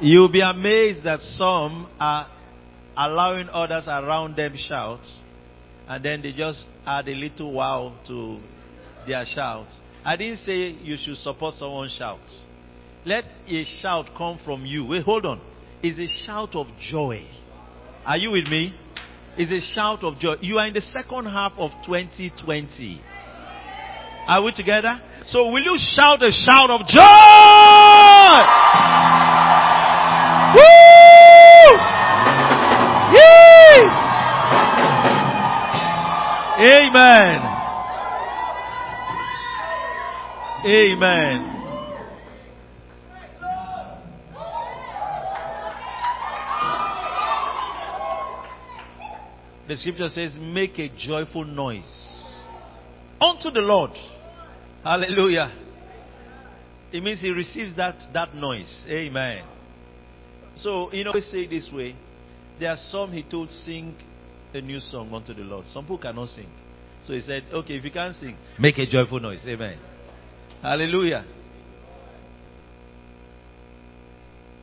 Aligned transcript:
You'll 0.00 0.28
be 0.28 0.42
amazed 0.42 1.04
that 1.04 1.20
some 1.20 1.88
are 1.98 2.28
allowing 2.96 3.48
others 3.48 3.84
around 3.88 4.36
them 4.36 4.54
shout, 4.56 5.00
and 5.88 6.04
then 6.04 6.20
they 6.20 6.32
just 6.32 6.66
add 6.84 7.08
a 7.08 7.14
little 7.14 7.52
wow 7.52 7.94
to 8.06 8.38
their 9.06 9.24
shout. 9.24 9.66
I 10.04 10.16
didn't 10.16 10.38
say 10.44 10.76
you 10.82 10.96
should 10.98 11.16
support 11.16 11.54
someone's 11.54 11.96
shout. 11.96 12.20
Let 13.06 13.24
a 13.48 13.64
shout 13.80 14.06
come 14.16 14.38
from 14.44 14.66
you. 14.66 14.84
Wait, 14.86 15.02
hold 15.02 15.24
on. 15.24 15.40
It's 15.82 15.98
a 15.98 16.26
shout 16.26 16.54
of 16.54 16.66
joy. 16.78 17.26
Are 18.04 18.18
you 18.18 18.32
with 18.32 18.48
me? 18.48 18.74
It's 19.38 19.50
a 19.50 19.74
shout 19.74 20.04
of 20.04 20.18
joy. 20.18 20.34
You 20.40 20.58
are 20.58 20.66
in 20.66 20.74
the 20.74 20.80
second 20.80 21.24
half 21.26 21.52
of 21.56 21.70
2020. 21.86 23.00
Are 24.28 24.42
we 24.42 24.52
together? 24.52 25.00
So 25.26 25.50
will 25.50 25.62
you 25.62 25.78
shout 25.78 26.22
a 26.22 26.32
shout 26.32 26.68
of 26.68 26.86
joy? 26.86 28.26
Woo! 30.54 31.78
Yee! 33.12 33.56
Amen. 36.58 37.56
Amen. 40.64 41.52
The 49.68 49.76
scripture 49.76 50.06
says, 50.08 50.36
make 50.40 50.78
a 50.78 50.88
joyful 50.96 51.44
noise 51.44 51.84
unto 53.20 53.50
the 53.50 53.60
Lord. 53.60 53.90
Hallelujah. 54.84 55.52
It 56.92 57.02
means 57.02 57.20
he 57.20 57.30
receives 57.30 57.76
that, 57.76 57.96
that 58.14 58.34
noise. 58.34 58.86
Amen. 58.88 59.44
So, 60.56 60.92
you 60.92 61.04
know, 61.04 61.12
we 61.14 61.20
say 61.20 61.46
this 61.46 61.70
way. 61.72 61.94
There 62.58 62.70
are 62.70 62.78
some 62.88 63.12
he 63.12 63.22
told 63.22 63.50
sing 63.50 63.94
a 64.54 64.60
new 64.60 64.80
song 64.80 65.12
unto 65.12 65.34
the 65.34 65.42
Lord. 65.42 65.66
Some 65.68 65.84
people 65.84 65.98
cannot 65.98 66.28
sing. 66.28 66.48
So 67.04 67.12
he 67.12 67.20
said, 67.20 67.44
okay, 67.52 67.76
if 67.76 67.84
you 67.84 67.90
can't 67.90 68.16
sing, 68.16 68.36
make 68.58 68.78
a 68.78 68.86
joyful 68.86 69.20
noise. 69.20 69.42
Amen. 69.46 69.78
Hallelujah. 70.62 71.24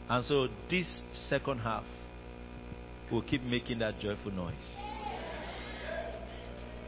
And 0.10 0.26
so 0.26 0.48
this 0.70 1.02
second 1.30 1.60
half 1.60 1.86
will 3.12 3.22
keep 3.22 3.44
making 3.44 3.80
that 3.80 4.00
joyful 4.00 4.32
noise. 4.32 4.54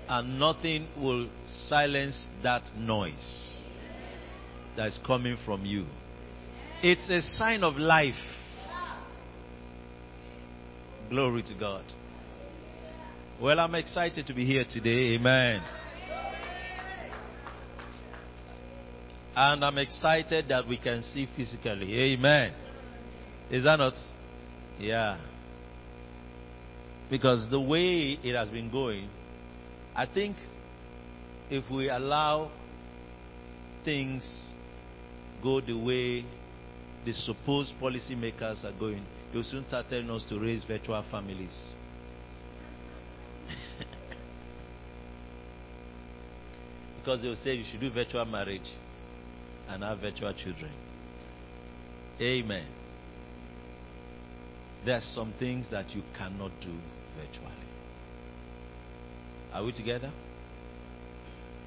And 0.08 0.40
nothing 0.40 0.88
will 0.97 1.30
silence 1.67 2.28
that 2.44 2.64
noise 2.75 3.59
that 4.75 4.88
is 4.88 5.00
coming 5.06 5.38
from 5.45 5.66
you. 5.66 5.86
It's 6.84 7.09
a 7.09 7.22
sign 7.38 7.64
of 7.64 7.75
life. 7.78 8.14
Glory 11.09 11.44
to 11.44 11.53
God. 11.53 11.84
Well, 13.39 13.59
I'm 13.59 13.75
excited 13.75 14.25
to 14.25 14.34
be 14.34 14.45
here 14.45 14.66
today. 14.67 15.16
Amen. 15.16 15.62
And 19.36 19.64
I'm 19.64 19.78
excited 19.78 20.45
that 20.50 20.67
we 20.67 20.78
can 20.78 21.03
see 21.03 21.28
physically. 21.36 22.14
Amen. 22.14 22.53
Is 23.52 23.66
that 23.66 23.75
not? 23.75 23.94
Yeah. 24.80 25.20
Because 27.12 27.50
the 27.52 27.59
way 27.59 28.17
it 28.23 28.36
has 28.36 28.50
been 28.50 28.72
going, 28.72 29.09
I 29.95 30.08
think 30.08 30.38
if 31.52 31.69
we 31.69 31.90
allow 31.90 32.52
things 33.84 34.28
go 35.44 35.62
the 35.62 35.78
way 35.78 36.25
the 37.06 37.14
supposed 37.14 37.73
policymakers 37.80 38.64
are 38.66 38.73
going, 38.80 39.06
they'll 39.31 39.44
soon 39.44 39.66
start 39.68 39.88
telling 39.90 40.09
us 40.09 40.23
to 40.30 40.40
raise 40.40 40.64
virtual 40.64 41.04
families. 41.12 41.56
because 46.97 47.22
they'll 47.22 47.36
say 47.36 47.56
you 47.56 47.63
should 47.69 47.81
do 47.81 47.91
virtual 47.91 48.25
marriage 48.25 48.69
and 49.68 49.84
have 49.84 50.00
virtual 50.00 50.34
children. 50.34 50.72
Amen. 52.22 52.66
There 54.86 54.96
are 54.96 55.02
some 55.13 55.34
things 55.40 55.68
that 55.72 55.90
you 55.92 56.03
cannot 56.18 56.52
do 56.62 56.74
virtually. 57.16 57.52
Are 59.52 59.63
we 59.63 59.72
together? 59.72 60.12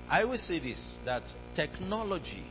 I 0.09 0.23
always 0.23 0.43
say 0.43 0.59
this 0.59 0.79
that 1.05 1.23
technology 1.55 2.45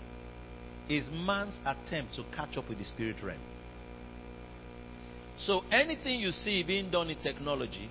is 0.89 1.07
man's 1.11 1.57
attempt 1.65 2.15
to 2.15 2.23
catch 2.35 2.57
up 2.57 2.69
with 2.69 2.77
the 2.77 2.85
spirit 2.85 3.17
realm. 3.23 3.39
So 5.39 5.63
anything 5.71 6.19
you 6.19 6.31
see 6.31 6.63
being 6.63 6.89
done 6.89 7.09
in 7.09 7.17
technology 7.21 7.89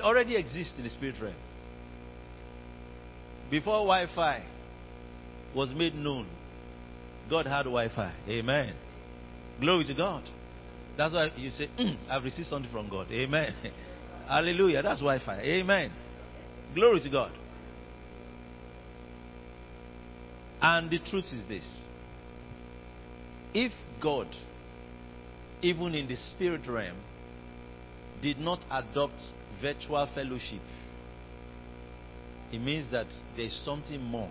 already 0.00 0.36
exists 0.36 0.74
in 0.76 0.84
the 0.84 0.90
spirit 0.90 1.16
realm. 1.20 1.34
Before 3.50 3.84
Wi 3.86 4.06
Fi 4.14 4.44
was 5.54 5.72
made 5.74 5.94
known, 5.94 6.28
God 7.28 7.46
had 7.46 7.64
Wi 7.64 7.88
Fi. 7.94 8.12
Amen. 8.28 8.74
Glory 9.60 9.84
to 9.84 9.94
God. 9.94 10.22
That's 10.96 11.14
why 11.14 11.30
you 11.36 11.50
say, 11.50 11.68
mm, 11.78 11.96
I've 12.08 12.24
received 12.24 12.48
something 12.48 12.70
from 12.70 12.88
God. 12.88 13.08
Amen. 13.10 13.54
Hallelujah. 14.28 14.82
That's 14.82 15.00
Wi 15.00 15.18
Fi. 15.24 15.40
Amen. 15.40 15.92
Glory 16.74 17.00
to 17.00 17.10
God. 17.10 17.32
And 20.62 20.90
the 20.90 20.98
truth 20.98 21.26
is 21.32 21.46
this 21.48 21.64
if 23.52 23.72
God, 24.00 24.28
even 25.62 25.94
in 25.94 26.08
the 26.08 26.16
spirit 26.16 26.66
realm, 26.66 26.96
did 28.22 28.38
not 28.38 28.60
adopt 28.70 29.20
virtual 29.60 30.06
fellowship, 30.14 30.60
it 32.52 32.58
means 32.58 32.90
that 32.90 33.06
there's 33.36 33.58
something 33.64 34.00
more 34.00 34.30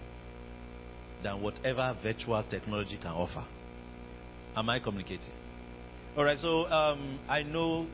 than 1.23 1.41
whatever 1.41 1.95
virtual 2.03 2.43
technology 2.49 2.97
can 3.01 3.11
offer. 3.11 3.45
Am 4.55 4.69
I 4.69 4.79
communicating? 4.79 5.31
All 6.17 6.23
right, 6.23 6.37
so 6.37 6.65
um, 6.65 7.19
I 7.29 7.43
know 7.43 7.87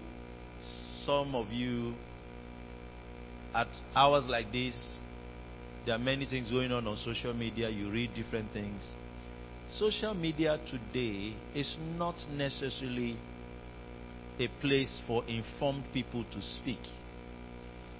some 1.06 1.36
of 1.36 1.50
you 1.52 1.94
at 3.54 3.68
hours 3.96 4.26
like 4.28 4.52
this, 4.52 4.76
there 5.86 5.96
are 5.96 6.00
many 6.00 6.26
things 6.26 6.50
going 6.50 6.72
on 6.72 6.88
on 6.88 6.98
social 6.98 7.34
media. 7.34 7.70
You 7.70 7.92
read 7.92 8.14
different 8.16 8.52
things. 8.52 8.84
Social 9.70 10.14
media 10.14 10.60
today 10.70 11.36
is 11.54 11.76
not 11.98 12.16
necessarily 12.32 13.18
a 14.40 14.48
place 14.62 15.02
for 15.08 15.24
informed 15.28 15.86
people 15.94 16.24
to 16.32 16.42
speak. 16.42 16.80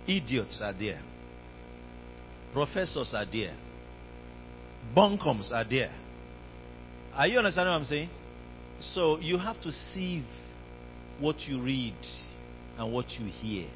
Idiots 0.08 0.60
are 0.62 0.74
there. 0.74 1.02
Professors 2.54 3.14
are 3.14 3.26
there. 3.26 3.56
Bunkums 4.96 5.52
are 5.52 5.66
there. 5.68 5.92
Are 7.14 7.28
you 7.28 7.40
understanding 7.40 7.74
what 7.74 7.80
I'm 7.80 7.86
saying? 7.86 8.10
So 8.80 9.20
you 9.20 9.38
have 9.38 9.60
to 9.62 9.72
sieve 9.72 10.26
what 11.20 11.40
you 11.48 11.62
read 11.62 11.96
and 12.78 12.94
what 12.94 13.10
you 13.18 13.26
hear. 13.26 13.68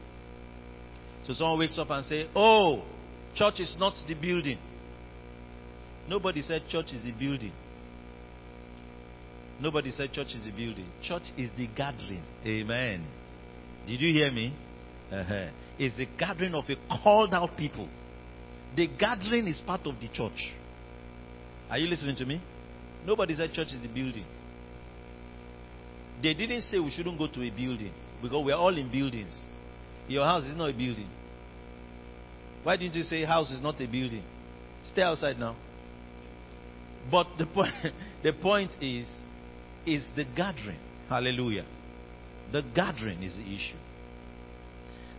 So 1.25 1.33
someone 1.33 1.59
wakes 1.59 1.77
up 1.77 1.89
and 1.89 2.05
say, 2.05 2.27
"Oh, 2.35 2.83
church 3.35 3.59
is 3.59 3.75
not 3.77 3.95
the 4.07 4.13
building." 4.13 4.59
Nobody 6.07 6.41
said 6.41 6.67
church 6.69 6.93
is 6.93 7.01
the 7.03 7.11
building. 7.11 7.53
Nobody 9.61 9.91
said 9.91 10.13
church 10.13 10.35
is 10.35 10.45
the 10.45 10.51
building. 10.51 10.87
Church 11.03 11.23
is 11.37 11.49
the 11.57 11.67
gathering. 11.75 12.23
Amen. 12.45 13.05
Did 13.87 14.01
you 14.01 14.13
hear 14.13 14.31
me? 14.31 14.53
Uh-huh. 15.11 15.47
It's 15.77 15.97
the 15.97 16.07
gathering 16.17 16.53
of 16.53 16.63
a 16.69 16.75
called 17.01 17.33
out 17.33 17.57
people. 17.57 17.89
The 18.75 18.87
gathering 18.87 19.47
is 19.47 19.59
part 19.65 19.85
of 19.85 19.95
the 19.99 20.07
church. 20.13 20.53
Are 21.69 21.77
you 21.77 21.87
listening 21.87 22.15
to 22.17 22.25
me? 22.25 22.41
Nobody 23.05 23.35
said 23.35 23.51
church 23.53 23.69
is 23.73 23.81
the 23.81 23.87
building. 23.87 24.25
They 26.21 26.33
didn't 26.33 26.63
say 26.63 26.79
we 26.79 26.91
shouldn't 26.91 27.17
go 27.17 27.27
to 27.27 27.41
a 27.41 27.49
building 27.49 27.93
because 28.21 28.45
we're 28.45 28.55
all 28.55 28.75
in 28.77 28.91
buildings. 28.91 29.37
Your 30.07 30.25
house 30.25 30.43
is 30.45 30.55
not 30.55 30.69
a 30.69 30.73
building. 30.73 31.09
Why 32.63 32.75
didn't 32.77 32.95
you 32.95 33.03
say 33.03 33.23
house 33.23 33.51
is 33.51 33.61
not 33.61 33.75
a 33.75 33.87
building? 33.87 34.23
Stay 34.91 35.01
outside 35.01 35.39
now. 35.39 35.55
But 37.09 37.27
the 37.37 37.45
point, 37.53 37.73
the 38.23 38.33
point 38.33 38.71
is, 38.81 39.07
is 39.85 40.03
the 40.15 40.25
gathering. 40.35 40.79
Hallelujah. 41.07 41.65
The 42.51 42.63
gathering 42.73 43.23
is 43.23 43.35
the 43.35 43.43
issue. 43.43 43.77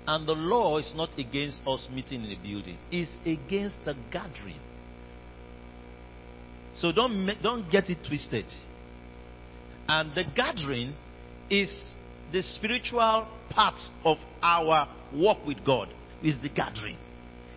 And 0.07 0.27
the 0.27 0.33
law 0.33 0.79
is 0.79 0.93
not 0.95 1.11
against 1.19 1.61
us 1.67 1.89
meeting 1.93 2.25
in 2.25 2.33
a 2.33 2.43
building, 2.43 2.79
it's 2.91 3.11
against 3.25 3.77
the 3.85 3.95
gathering. 4.11 4.59
So 6.75 6.93
don't, 6.93 7.31
don't 7.43 7.71
get 7.71 7.91
it 7.91 7.99
twisted. 8.07 8.47
And 9.89 10.15
the 10.15 10.25
gathering 10.35 10.95
is 11.51 11.71
the 12.33 12.43
spiritual 12.43 13.27
part 13.51 13.79
of 14.05 14.19
our 14.43 14.89
walk 15.13 15.45
with 15.45 15.65
God, 15.65 15.89
is 16.23 16.41
the 16.43 16.49
gathering. 16.49 16.97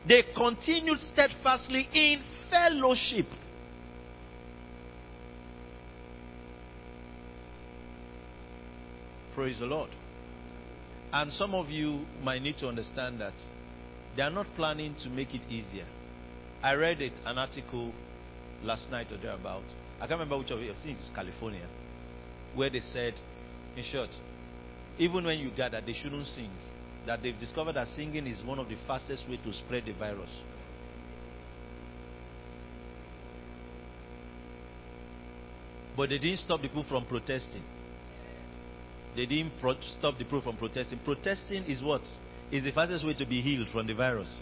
They 0.08 0.24
continued 0.36 1.00
steadfastly 1.00 1.88
in 1.94 2.22
fellowship. 2.50 3.28
Praise 9.36 9.60
the 9.60 9.66
Lord. 9.66 9.90
And 11.12 11.32
some 11.34 11.56
of 11.56 11.70
you 11.70 12.06
might 12.22 12.42
need 12.42 12.58
to 12.60 12.68
understand 12.68 13.20
that 13.20 13.34
they 14.16 14.22
are 14.22 14.30
not 14.30 14.48
planning 14.56 14.96
to 15.04 15.10
make 15.10 15.34
it 15.34 15.42
easier. 15.50 15.86
I 16.62 16.74
read 16.74 17.02
it, 17.02 17.14
an 17.26 17.38
article 17.38 17.92
last 18.64 18.90
night 18.92 19.08
or 19.12 19.18
thereabout. 19.18 19.64
I 19.98 20.08
can't 20.08 20.20
remember 20.20 20.38
which 20.38 20.52
of 20.52 20.60
it. 20.60 20.70
I 20.70 20.84
think 20.84 20.98
it's 21.00 21.10
California, 21.16 21.68
where 22.56 22.70
they 22.70 22.82
said, 22.92 23.14
in 23.76 23.84
short, 23.84 24.10
even 25.00 25.26
when 25.26 25.40
you 25.40 25.50
gather, 25.56 25.82
they 25.86 25.94
shouldn't 25.94 26.28
sing. 26.28 26.52
That 27.08 27.22
they've 27.22 27.38
discovered 27.40 27.74
that 27.74 27.88
singing 27.96 28.28
is 28.28 28.44
one 28.44 28.60
of 28.60 28.70
the 28.70 28.78
fastest 28.88 29.28
way 29.28 29.38
to 29.44 29.54
spread 29.54 29.86
the 29.86 29.94
virus. 29.94 30.30
But 35.98 36.10
they 36.10 36.18
didn't 36.18 36.40
stop 36.40 36.62
the 36.62 36.68
people 36.68 36.86
from 36.88 37.06
protesting. 37.06 37.64
They 39.16 39.26
didn't 39.26 39.54
pro- 39.60 39.76
stop 39.82 40.18
the 40.18 40.24
people 40.24 40.42
from 40.42 40.58
protesting. 40.58 41.00
Protesting 41.06 41.66
is 41.66 41.82
what? 41.82 42.02
Is 42.52 42.64
the 42.64 42.72
fastest 42.72 43.06
way 43.06 43.14
to 43.16 43.26
be 43.26 43.42
healed 43.42 43.68
from 43.72 43.88
the 43.88 43.94
virus. 43.94 44.34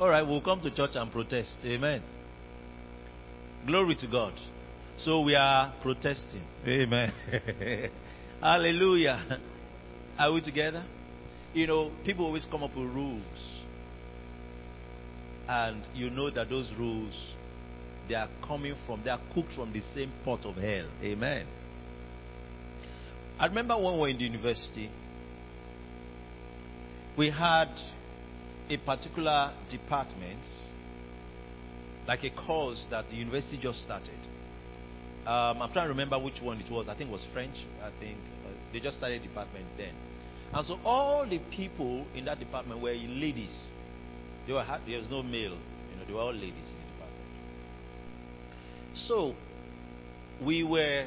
All 0.00 0.08
right, 0.08 0.22
we'll 0.22 0.40
come 0.40 0.60
to 0.62 0.70
church 0.74 0.92
and 0.94 1.10
protest. 1.10 1.54
Amen. 1.64 2.02
Glory 3.66 3.94
to 3.96 4.06
God. 4.06 4.32
So 4.98 5.20
we 5.20 5.34
are 5.34 5.74
protesting. 5.82 6.42
Amen. 6.66 7.12
Hallelujah. 8.40 9.40
Are 10.18 10.32
we 10.32 10.40
together? 10.40 10.84
You 11.52 11.66
know, 11.66 11.92
people 12.04 12.26
always 12.26 12.46
come 12.50 12.62
up 12.62 12.76
with 12.76 12.86
rules. 12.86 13.22
And 15.48 15.82
you 15.94 16.10
know 16.10 16.30
that 16.30 16.48
those 16.48 16.70
rules, 16.78 17.34
they 18.08 18.14
are 18.14 18.28
coming 18.46 18.76
from, 18.86 19.02
they 19.04 19.10
are 19.10 19.20
cooked 19.34 19.52
from 19.54 19.72
the 19.72 19.80
same 19.94 20.12
pot 20.24 20.46
of 20.46 20.56
hell. 20.56 20.86
Amen. 21.02 21.46
I 23.40 23.46
remember 23.46 23.74
when 23.74 23.94
we 23.94 24.00
were 24.00 24.08
in 24.10 24.18
the 24.18 24.24
university, 24.24 24.90
we 27.16 27.30
had 27.30 27.70
a 28.68 28.76
particular 28.76 29.50
department, 29.70 30.44
like 32.06 32.22
a 32.22 32.30
course 32.30 32.84
that 32.90 33.08
the 33.08 33.16
university 33.16 33.56
just 33.56 33.80
started. 33.80 34.18
Um, 35.26 35.62
I'm 35.62 35.72
trying 35.72 35.86
to 35.86 35.88
remember 35.88 36.18
which 36.18 36.42
one 36.42 36.60
it 36.60 36.70
was. 36.70 36.86
I 36.86 36.94
think 36.94 37.08
it 37.08 37.12
was 37.12 37.24
French. 37.32 37.56
I 37.82 37.88
think 37.98 38.18
uh, 38.44 38.50
they 38.74 38.80
just 38.80 38.98
started 38.98 39.22
department 39.22 39.64
then. 39.78 39.94
And 40.52 40.66
so 40.66 40.78
all 40.84 41.26
the 41.26 41.38
people 41.56 42.04
in 42.14 42.26
that 42.26 42.40
department 42.40 42.82
were 42.82 42.92
ladies. 42.92 43.54
Were 44.46 44.66
there 44.86 44.98
was 44.98 45.08
no 45.08 45.22
male. 45.22 45.56
You 45.90 45.96
know, 45.96 46.04
they 46.06 46.12
were 46.12 46.20
all 46.20 46.34
ladies 46.34 46.68
in 46.68 46.76
the 46.76 46.92
department. 46.92 47.26
So 48.94 49.34
we 50.44 50.62
were 50.62 51.06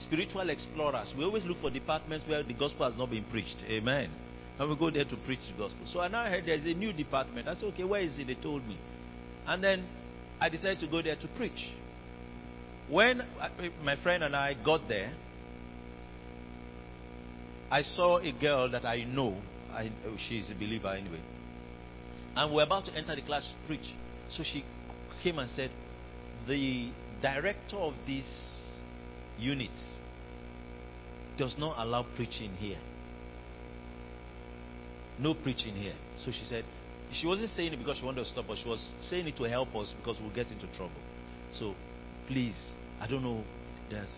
spiritual 0.00 0.48
explorers. 0.50 1.12
We 1.16 1.24
always 1.24 1.44
look 1.44 1.60
for 1.60 1.70
departments 1.70 2.26
where 2.28 2.42
the 2.42 2.54
gospel 2.54 2.88
has 2.88 2.98
not 2.98 3.10
been 3.10 3.24
preached. 3.24 3.56
Amen. 3.68 4.10
And 4.58 4.68
we 4.68 4.76
go 4.76 4.90
there 4.90 5.04
to 5.04 5.16
preach 5.24 5.40
the 5.50 5.56
gospel. 5.56 5.86
So 5.90 6.00
I 6.00 6.08
now 6.08 6.24
heard 6.24 6.44
there's 6.46 6.64
a 6.64 6.74
new 6.74 6.92
department. 6.92 7.48
I 7.48 7.54
said, 7.54 7.64
okay, 7.72 7.84
where 7.84 8.02
is 8.02 8.18
it? 8.18 8.26
They 8.26 8.34
told 8.34 8.66
me. 8.66 8.78
And 9.46 9.64
then 9.64 9.86
I 10.40 10.48
decided 10.48 10.80
to 10.80 10.86
go 10.86 11.02
there 11.02 11.16
to 11.16 11.28
preach. 11.36 11.66
When 12.88 13.22
my 13.82 13.96
friend 14.02 14.24
and 14.24 14.34
I 14.34 14.54
got 14.64 14.88
there, 14.88 15.12
I 17.70 17.82
saw 17.82 18.18
a 18.18 18.32
girl 18.32 18.70
that 18.70 18.84
I 18.84 19.04
know. 19.04 19.40
I, 19.72 19.90
oh, 20.06 20.16
she's 20.28 20.50
a 20.50 20.54
believer 20.54 20.88
anyway. 20.88 21.20
And 22.34 22.52
we're 22.52 22.64
about 22.64 22.86
to 22.86 22.94
enter 22.94 23.14
the 23.14 23.22
class 23.22 23.44
to 23.44 23.66
preach. 23.66 23.94
So 24.30 24.42
she 24.42 24.64
came 25.22 25.38
and 25.38 25.50
said, 25.52 25.70
The 26.48 26.90
director 27.22 27.76
of 27.76 27.94
this 28.06 28.24
unit 29.40 29.70
does 31.38 31.54
not 31.58 31.76
allow 31.78 32.06
preaching 32.16 32.52
here. 32.54 32.78
No 35.18 35.34
preaching 35.34 35.74
here. 35.74 35.94
So 36.24 36.30
she 36.30 36.44
said, 36.44 36.64
she 37.12 37.26
wasn't 37.26 37.50
saying 37.50 37.72
it 37.72 37.78
because 37.78 37.98
she 37.98 38.04
wanted 38.04 38.24
to 38.24 38.30
stop 38.30 38.48
us. 38.50 38.58
She 38.62 38.68
was 38.68 38.86
saying 39.08 39.26
it 39.26 39.36
to 39.36 39.44
help 39.44 39.74
us 39.74 39.92
because 39.98 40.20
we'll 40.20 40.34
get 40.34 40.48
into 40.48 40.66
trouble. 40.76 41.00
So, 41.54 41.74
please, 42.28 42.56
I 43.00 43.06
don't 43.06 43.22
know. 43.22 43.42
There's, 43.90 44.08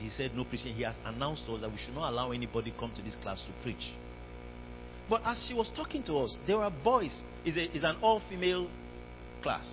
he 0.00 0.10
said 0.10 0.32
no 0.34 0.44
preaching. 0.44 0.74
He 0.74 0.82
has 0.82 0.96
announced 1.04 1.46
to 1.46 1.52
us 1.52 1.60
that 1.60 1.70
we 1.70 1.78
should 1.78 1.94
not 1.94 2.10
allow 2.10 2.32
anybody 2.32 2.74
come 2.78 2.92
to 2.96 3.02
this 3.02 3.14
class 3.22 3.40
to 3.46 3.62
preach. 3.62 3.92
But 5.08 5.22
as 5.24 5.44
she 5.48 5.54
was 5.54 5.70
talking 5.74 6.02
to 6.04 6.18
us, 6.18 6.36
there 6.46 6.58
were 6.58 6.70
boys. 6.70 7.16
It's, 7.44 7.56
a, 7.56 7.76
it's 7.76 7.84
an 7.84 7.96
all-female 8.02 8.68
class. 9.42 9.66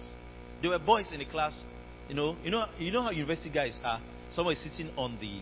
There 0.62 0.72
were 0.72 0.80
boys 0.80 1.08
in 1.12 1.20
the 1.20 1.26
class. 1.26 1.60
You 2.08 2.16
know, 2.16 2.36
you 2.44 2.52
know, 2.52 2.66
you 2.78 2.92
know 2.92 3.02
how 3.02 3.12
university 3.12 3.50
guys 3.50 3.78
are. 3.84 4.00
Someone 4.32 4.56
is 4.56 4.64
sitting 4.64 4.90
on 4.98 5.18
the 5.20 5.42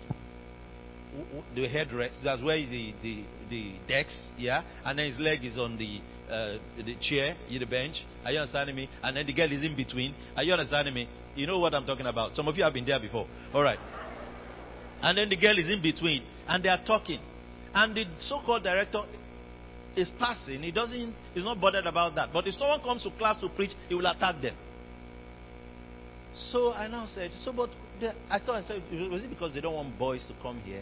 the 1.55 1.67
headrest. 1.67 2.23
That's 2.23 2.41
where 2.41 2.57
the, 2.57 2.93
the, 3.01 3.23
the 3.49 3.73
decks, 3.87 4.17
yeah, 4.37 4.63
and 4.83 4.97
then 4.97 5.07
his 5.07 5.19
leg 5.19 5.43
is 5.43 5.57
on 5.57 5.77
the 5.77 6.01
uh, 6.31 6.57
the 6.77 6.95
chair, 7.01 7.35
the 7.49 7.65
bench. 7.65 7.97
Are 8.25 8.31
you 8.31 8.39
understanding 8.39 8.75
me? 8.75 8.89
And 9.03 9.15
then 9.17 9.27
the 9.27 9.33
girl 9.33 9.51
is 9.51 9.63
in 9.63 9.75
between. 9.75 10.15
Are 10.35 10.43
you 10.43 10.53
understanding 10.53 10.93
me? 10.93 11.07
You 11.35 11.45
know 11.45 11.59
what 11.59 11.73
I'm 11.73 11.85
talking 11.85 12.05
about. 12.07 12.35
Some 12.35 12.47
of 12.47 12.55
you 12.55 12.63
have 12.63 12.73
been 12.73 12.85
there 12.85 12.99
before. 12.99 13.27
All 13.53 13.61
right. 13.61 13.79
And 15.01 15.17
then 15.17 15.29
the 15.29 15.35
girl 15.35 15.57
is 15.57 15.65
in 15.65 15.81
between, 15.81 16.23
and 16.47 16.63
they 16.63 16.69
are 16.69 16.83
talking, 16.85 17.19
and 17.73 17.95
the 17.95 18.05
so-called 18.19 18.63
director 18.63 19.01
is 19.95 20.09
passing. 20.17 20.63
He 20.63 20.71
doesn't. 20.71 21.13
He's 21.33 21.43
not 21.43 21.59
bothered 21.59 21.85
about 21.85 22.15
that. 22.15 22.29
But 22.31 22.47
if 22.47 22.55
someone 22.55 22.81
comes 22.81 23.03
to 23.03 23.11
class 23.11 23.39
to 23.41 23.49
preach, 23.49 23.71
he 23.89 23.95
will 23.95 24.07
attack 24.07 24.41
them. 24.41 24.55
So 26.35 26.73
I 26.73 26.87
now 26.87 27.05
said, 27.05 27.31
so 27.43 27.53
but 27.53 27.69
I 28.29 28.39
thought 28.39 28.63
I 28.63 28.67
said, 28.67 28.81
was 29.11 29.23
it 29.23 29.29
because 29.29 29.53
they 29.53 29.61
don't 29.61 29.73
want 29.73 29.97
boys 29.97 30.25
to 30.27 30.33
come 30.41 30.59
here? 30.59 30.81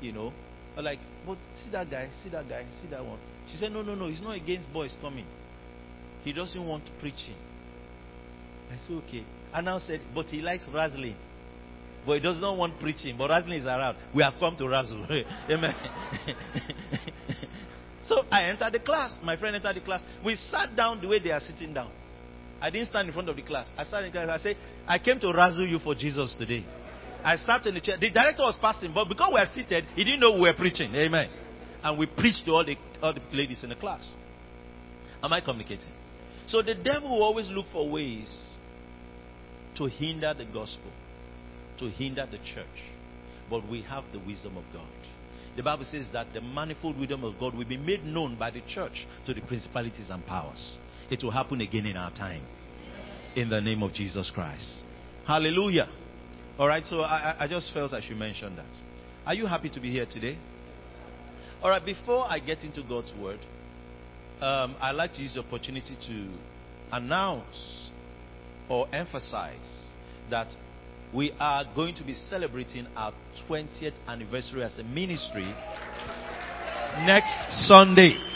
You 0.00 0.12
know? 0.12 0.32
Like, 0.76 0.98
but 1.26 1.36
see 1.62 1.70
that 1.70 1.90
guy, 1.90 2.08
see 2.22 2.30
that 2.30 2.48
guy, 2.48 2.64
see 2.80 2.88
that 2.88 3.04
one. 3.04 3.18
She 3.50 3.58
said, 3.58 3.72
no, 3.72 3.82
no, 3.82 3.94
no, 3.94 4.08
he's 4.08 4.22
not 4.22 4.36
against 4.36 4.72
boys 4.72 4.94
coming. 5.00 5.26
He 6.24 6.32
doesn't 6.32 6.66
want 6.66 6.84
preaching. 7.00 7.34
I 8.70 8.78
said, 8.86 9.02
okay. 9.08 9.24
I 9.52 9.60
now 9.60 9.78
said, 9.78 10.00
but 10.14 10.26
he 10.26 10.40
likes 10.40 10.64
razzling. 10.72 11.16
But 12.06 12.14
he 12.14 12.20
does 12.20 12.40
not 12.40 12.56
want 12.56 12.78
preaching. 12.80 13.16
But 13.18 13.30
razzling 13.30 13.60
is 13.60 13.66
around. 13.66 13.96
We 14.14 14.22
have 14.22 14.34
come 14.38 14.56
to 14.56 14.68
razzle. 14.68 15.04
Amen. 15.50 15.74
so 18.08 18.22
I 18.30 18.44
entered 18.44 18.72
the 18.72 18.80
class. 18.80 19.12
My 19.22 19.36
friend 19.36 19.56
entered 19.56 19.76
the 19.76 19.80
class. 19.80 20.00
We 20.24 20.36
sat 20.36 20.74
down 20.76 21.00
the 21.00 21.08
way 21.08 21.18
they 21.18 21.30
are 21.30 21.40
sitting 21.40 21.74
down. 21.74 21.90
I 22.60 22.70
didn't 22.70 22.88
stand 22.88 23.08
in 23.08 23.14
front 23.14 23.28
of 23.28 23.36
the 23.36 23.42
class. 23.42 23.66
I 23.76 23.84
sat 23.84 24.04
in 24.04 24.12
class. 24.12 24.28
I 24.28 24.42
said, 24.42 24.56
I 24.86 24.98
came 24.98 25.18
to 25.20 25.32
razzle 25.32 25.66
you 25.66 25.78
for 25.78 25.94
Jesus 25.94 26.34
today. 26.38 26.64
I 27.24 27.36
sat 27.36 27.66
in 27.66 27.74
the 27.74 27.80
chair. 27.80 27.96
The 27.98 28.10
director 28.10 28.42
was 28.42 28.56
passing, 28.60 28.92
but 28.94 29.08
because 29.08 29.28
we 29.28 29.40
were 29.40 29.46
seated, 29.54 29.84
he 29.94 30.04
didn't 30.04 30.20
know 30.20 30.32
we 30.32 30.40
were 30.40 30.54
preaching. 30.54 30.94
Amen. 30.94 31.28
And 31.82 31.98
we 31.98 32.06
preached 32.06 32.44
to 32.46 32.52
all 32.52 32.64
the, 32.64 32.76
all 33.02 33.14
the 33.14 33.20
ladies 33.32 33.62
in 33.62 33.70
the 33.70 33.74
class. 33.76 34.06
Am 35.22 35.32
I 35.32 35.40
communicating? 35.40 35.92
So 36.46 36.62
the 36.62 36.74
devil 36.74 37.10
will 37.10 37.22
always 37.22 37.48
look 37.48 37.66
for 37.72 37.88
ways 37.90 38.28
to 39.76 39.86
hinder 39.86 40.34
the 40.36 40.44
gospel, 40.44 40.90
to 41.78 41.88
hinder 41.90 42.26
the 42.30 42.38
church. 42.38 42.66
But 43.48 43.68
we 43.68 43.82
have 43.82 44.04
the 44.12 44.18
wisdom 44.18 44.56
of 44.56 44.64
God. 44.72 44.88
The 45.56 45.62
Bible 45.62 45.84
says 45.84 46.06
that 46.12 46.28
the 46.32 46.40
manifold 46.40 46.98
wisdom 46.98 47.24
of 47.24 47.38
God 47.38 47.54
will 47.54 47.66
be 47.66 47.76
made 47.76 48.04
known 48.04 48.36
by 48.38 48.50
the 48.50 48.62
church 48.68 49.06
to 49.26 49.34
the 49.34 49.40
principalities 49.40 50.08
and 50.10 50.24
powers. 50.26 50.76
It 51.10 51.22
will 51.22 51.32
happen 51.32 51.60
again 51.60 51.86
in 51.86 51.96
our 51.96 52.10
time. 52.12 52.42
In 53.34 53.48
the 53.48 53.60
name 53.60 53.82
of 53.82 53.92
Jesus 53.92 54.30
Christ. 54.34 54.82
Hallelujah. 55.26 55.88
All 56.58 56.68
right, 56.68 56.84
so 56.84 57.00
I, 57.00 57.36
I 57.38 57.48
just 57.48 57.72
felt 57.72 57.92
I 57.92 58.00
should 58.00 58.16
mention 58.16 58.56
that. 58.56 58.66
Are 59.26 59.34
you 59.34 59.46
happy 59.46 59.70
to 59.70 59.80
be 59.80 59.90
here 59.90 60.06
today? 60.06 60.38
All 61.62 61.70
right, 61.70 61.84
before 61.84 62.26
I 62.28 62.38
get 62.38 62.60
into 62.60 62.82
God's 62.82 63.12
word, 63.20 63.38
um, 64.40 64.76
I'd 64.80 64.92
like 64.92 65.14
to 65.14 65.22
use 65.22 65.34
the 65.34 65.40
opportunity 65.40 65.96
to 66.06 66.28
announce 66.92 67.90
or 68.68 68.86
emphasize 68.92 69.84
that 70.30 70.48
we 71.14 71.32
are 71.40 71.64
going 71.74 71.94
to 71.96 72.04
be 72.04 72.14
celebrating 72.14 72.86
our 72.96 73.12
20th 73.48 73.94
anniversary 74.06 74.62
as 74.62 74.78
a 74.78 74.84
ministry 74.84 75.54
next 77.04 77.66
Sunday. 77.66 78.29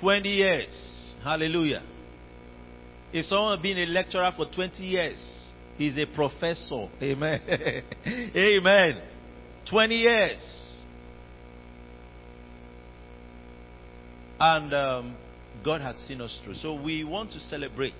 20 0.00 0.28
years. 0.28 1.14
Hallelujah. 1.22 1.82
If 3.12 3.26
someone 3.26 3.56
has 3.56 3.62
been 3.62 3.78
a 3.78 3.86
lecturer 3.86 4.32
for 4.36 4.46
20 4.46 4.82
years, 4.82 5.50
he's 5.76 5.96
a 5.96 6.06
professor. 6.06 6.88
Amen. 7.00 7.40
Amen. 8.36 9.02
20 9.70 9.94
years. 9.94 10.74
And 14.40 14.74
um, 14.74 15.16
God 15.64 15.80
has 15.80 15.96
seen 16.06 16.20
us 16.20 16.38
through. 16.44 16.54
So 16.56 16.80
we 16.80 17.04
want 17.04 17.32
to 17.32 17.40
celebrate 17.40 17.94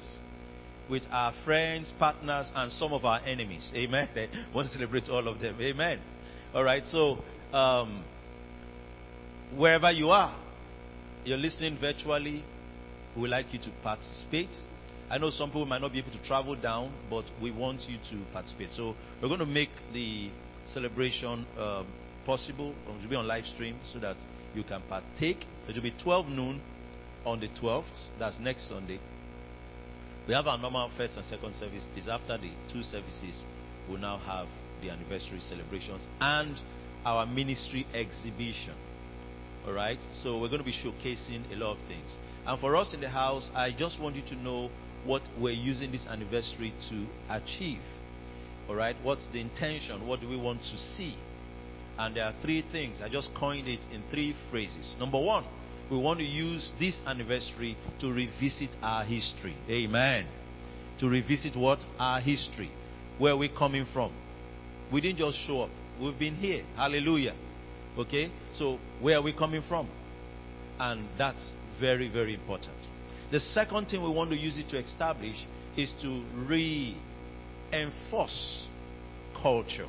with 0.91 1.05
our 1.11 1.33
friends, 1.45 1.93
partners, 1.99 2.47
and 2.55 2.71
some 2.73 2.93
of 2.93 3.05
our 3.05 3.21
enemies. 3.21 3.71
Amen. 3.75 4.09
We 4.15 4.55
want 4.55 4.69
to 4.69 4.75
celebrate 4.75 5.09
all 5.09 5.29
of 5.29 5.41
them. 5.41 5.57
Amen. 5.61 6.01
All 6.53 6.65
right. 6.65 6.83
So 6.87 7.19
um, 7.53 8.05
wherever 9.57 9.91
you 9.91 10.11
are, 10.11 10.37
you're 11.25 11.39
listening 11.39 11.79
virtually, 11.81 12.45
we 13.17 13.23
would 13.23 13.31
like 13.31 13.53
you 13.53 13.59
to 13.61 13.71
participate. 13.83 14.51
I 15.11 15.19
know 15.19 15.31
some 15.31 15.51
people 15.51 15.67
might 15.67 15.81
not 15.81 15.93
be 15.93 15.99
able 15.99 16.11
to 16.13 16.23
travel 16.23 16.55
down, 16.55 16.93
but 17.09 17.25
we 17.41 17.51
want 17.51 17.83
you 17.89 17.97
to 18.11 18.25
participate. 18.33 18.71
So 18.77 18.95
we're 19.21 19.29
going 19.29 19.41
to 19.41 19.47
make 19.47 19.71
the 19.93 20.29
celebration 20.73 21.47
uh, 21.59 21.85
possible. 22.27 22.75
It 22.89 23.03
will 23.03 23.11
be 23.11 23.17
on 23.17 23.27
live 23.27 23.45
stream 23.47 23.77
so 23.93 24.01
that 24.01 24.17
you 24.55 24.65
can 24.65 24.83
partake. 24.89 25.45
It 25.69 25.75
will 25.75 25.83
be 25.83 25.95
12 26.03 26.29
noon 26.29 26.61
on 27.25 27.41
the 27.41 27.49
12th. 27.61 27.85
That's 28.19 28.39
next 28.41 28.69
Sunday. 28.69 28.99
We 30.27 30.35
have 30.35 30.47
our 30.47 30.59
normal 30.59 30.91
first 30.97 31.17
and 31.17 31.25
second 31.27 31.55
service. 31.57 31.83
Is 31.97 32.09
after 32.09 32.39
the 32.39 32.51
two 32.73 32.83
services. 32.83 33.45
We'll 33.89 33.99
now 33.99 34.19
have 34.19 34.49
the 34.83 34.91
anniversary 34.91 35.41
celebrations 35.49 36.03
and 36.21 36.57
our 37.05 37.27
ministry 37.27 37.87
exhibition. 37.95 38.75
All 39.67 39.73
right. 39.73 39.99
So 40.23 40.39
we're 40.41 40.49
going 40.49 40.61
to 40.61 40.65
be 40.65 40.73
showcasing 40.73 41.51
a 41.53 41.57
lot 41.57 41.73
of 41.73 41.79
things. 41.89 42.17
And 42.47 42.61
for 42.61 42.77
us 42.77 42.93
in 42.93 43.01
the 43.01 43.09
house, 43.09 43.49
I 43.55 43.71
just 43.77 43.99
want 44.01 44.17
you 44.17 44.23
to 44.29 44.35
know 44.37 44.71
what 45.05 45.23
we're 45.41 45.53
using 45.53 45.91
this 45.93 46.07
anniversary 46.07 46.75
to 46.91 47.07
achieve. 47.31 47.81
All 48.69 48.75
right. 48.75 48.97
What's 49.03 49.27
the 49.33 49.41
intention? 49.41 50.07
What 50.07 50.21
do 50.21 50.29
we 50.29 50.37
want 50.37 50.61
to 50.63 50.77
see? 50.97 51.17
And 51.99 52.17
there 52.17 52.25
are 52.25 52.35
three 52.43 52.65
things. 52.73 52.99
I 53.03 53.09
just 53.09 53.31
coined 53.39 53.69
it 53.69 53.81
in 53.93 54.03
three 54.11 54.35
phrases. 54.51 54.95
Number 54.99 55.21
one, 55.21 55.45
we 55.91 55.97
want 55.97 56.19
to 56.19 56.25
use 56.25 56.73
this 56.79 56.99
anniversary 57.07 57.77
to 58.01 58.13
revisit 58.13 58.71
our 58.83 59.05
history. 59.05 59.55
Amen. 59.71 60.27
To 61.01 61.09
revisit 61.09 61.57
what? 61.57 61.79
Our 61.99 62.21
history. 62.21 62.71
Where 63.19 63.37
we're 63.37 63.49
coming 63.57 63.87
from. 63.93 64.13
We 64.93 65.01
didn't 65.01 65.19
just 65.19 65.39
show 65.47 65.63
up. 65.63 65.71
We've 66.01 66.19
been 66.19 66.35
here. 66.35 66.65
Hallelujah. 66.77 67.35
Okay? 67.99 68.31
So, 68.55 68.79
where 69.01 69.19
are 69.19 69.23
we 69.23 69.33
coming 69.33 69.63
from? 69.69 69.89
And 70.79 71.09
that's 71.17 71.53
very, 71.81 72.09
very 72.09 72.35
important. 72.35 72.77
The 73.31 73.41
second 73.41 73.87
thing 73.87 74.03
we 74.03 74.11
want 74.11 74.31
to 74.31 74.37
use 74.37 74.59
it 74.59 74.69
to 74.71 74.79
establish 74.79 75.37
is 75.77 75.93
to 76.03 76.23
reinforce 77.73 78.67
culture. 79.41 79.89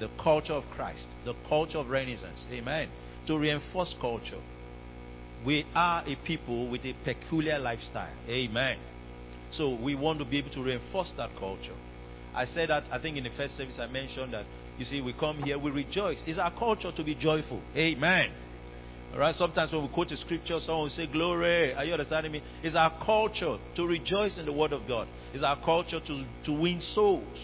The 0.00 0.08
culture 0.22 0.54
of 0.54 0.64
Christ. 0.74 1.06
The 1.24 1.34
culture 1.48 1.78
of 1.78 1.88
Renaissance. 1.88 2.46
Amen. 2.50 2.88
To 3.26 3.38
reinforce 3.38 3.94
culture. 4.00 4.40
We 5.46 5.64
are 5.74 6.02
a 6.06 6.16
people 6.26 6.70
with 6.70 6.84
a 6.84 6.94
peculiar 7.04 7.58
lifestyle. 7.58 8.12
Amen. 8.28 8.78
So 9.52 9.74
we 9.82 9.94
want 9.94 10.18
to 10.20 10.24
be 10.24 10.38
able 10.38 10.50
to 10.50 10.62
reinforce 10.62 11.12
that 11.16 11.30
culture. 11.38 11.74
I 12.34 12.46
said 12.46 12.70
that, 12.70 12.84
I 12.90 12.98
think 12.98 13.16
in 13.16 13.24
the 13.24 13.30
first 13.36 13.56
service 13.56 13.78
I 13.78 13.86
mentioned 13.86 14.32
that, 14.32 14.46
you 14.82 14.86
see, 14.86 15.00
we 15.00 15.12
come 15.12 15.38
here, 15.38 15.58
we 15.58 15.70
rejoice. 15.70 16.20
It's 16.26 16.38
our 16.38 16.52
culture 16.58 16.90
to 16.90 17.04
be 17.04 17.14
joyful. 17.14 17.62
Amen. 17.76 18.32
All 19.12 19.20
right. 19.20 19.34
Sometimes 19.34 19.70
when 19.70 19.82
we 19.82 19.88
quote 19.88 20.08
the 20.08 20.16
scripture, 20.16 20.58
someone 20.58 20.84
will 20.84 20.90
say, 20.90 21.06
Glory. 21.06 21.72
Are 21.72 21.84
you 21.84 21.92
understanding 21.92 22.32
me? 22.32 22.42
It's 22.64 22.74
our 22.74 22.92
culture 23.04 23.58
to 23.76 23.86
rejoice 23.86 24.38
in 24.38 24.46
the 24.46 24.52
word 24.52 24.72
of 24.72 24.88
God. 24.88 25.06
It's 25.32 25.44
our 25.44 25.62
culture 25.64 26.00
to, 26.00 26.24
to 26.46 26.52
win 26.52 26.80
souls, 26.80 27.38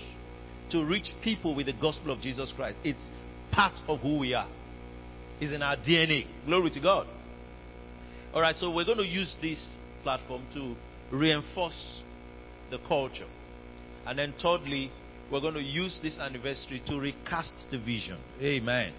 to 0.71 0.85
reach 0.85 1.09
people 1.23 1.55
with 1.55 1.67
the 1.67 1.75
gospel 1.75 2.11
of 2.11 2.21
Jesus 2.21 2.53
Christ. 2.57 2.79
It's 2.83 3.03
part 3.53 3.75
of 3.87 4.01
who 4.01 4.19
we 4.19 4.35
are. 4.35 4.49
It's 5.41 5.53
in 5.53 5.63
our 5.63 5.77
DNA. 5.77 6.27
Glory 6.45 6.71
to 6.71 6.81
God. 6.81 7.07
All 8.35 8.41
right. 8.41 8.57
So 8.57 8.71
we're 8.71 8.85
going 8.85 8.99
to 8.99 9.07
use 9.07 9.37
this 9.41 9.65
platform 10.03 10.49
to 10.55 10.75
reinforce 11.13 12.03
the 12.71 12.79
culture. 12.89 13.29
And 14.07 14.19
then, 14.19 14.35
thirdly, 14.43 14.91
we're 15.31 15.41
going 15.41 15.55
to 15.55 15.63
use 15.63 15.99
this 16.03 16.19
anniversary 16.19 16.83
to 16.87 16.99
recast 16.99 17.53
the 17.71 17.79
vision. 17.79 18.19
Amen. 18.41 18.93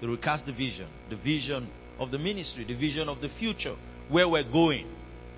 To 0.00 0.08
recast 0.08 0.46
the 0.46 0.52
vision. 0.52 0.88
The 1.10 1.16
vision 1.16 1.68
of 1.98 2.10
the 2.10 2.18
ministry, 2.18 2.64
the 2.64 2.78
vision 2.78 3.08
of 3.08 3.20
the 3.20 3.28
future, 3.38 3.76
where 4.08 4.28
we're 4.28 4.50
going. 4.50 4.86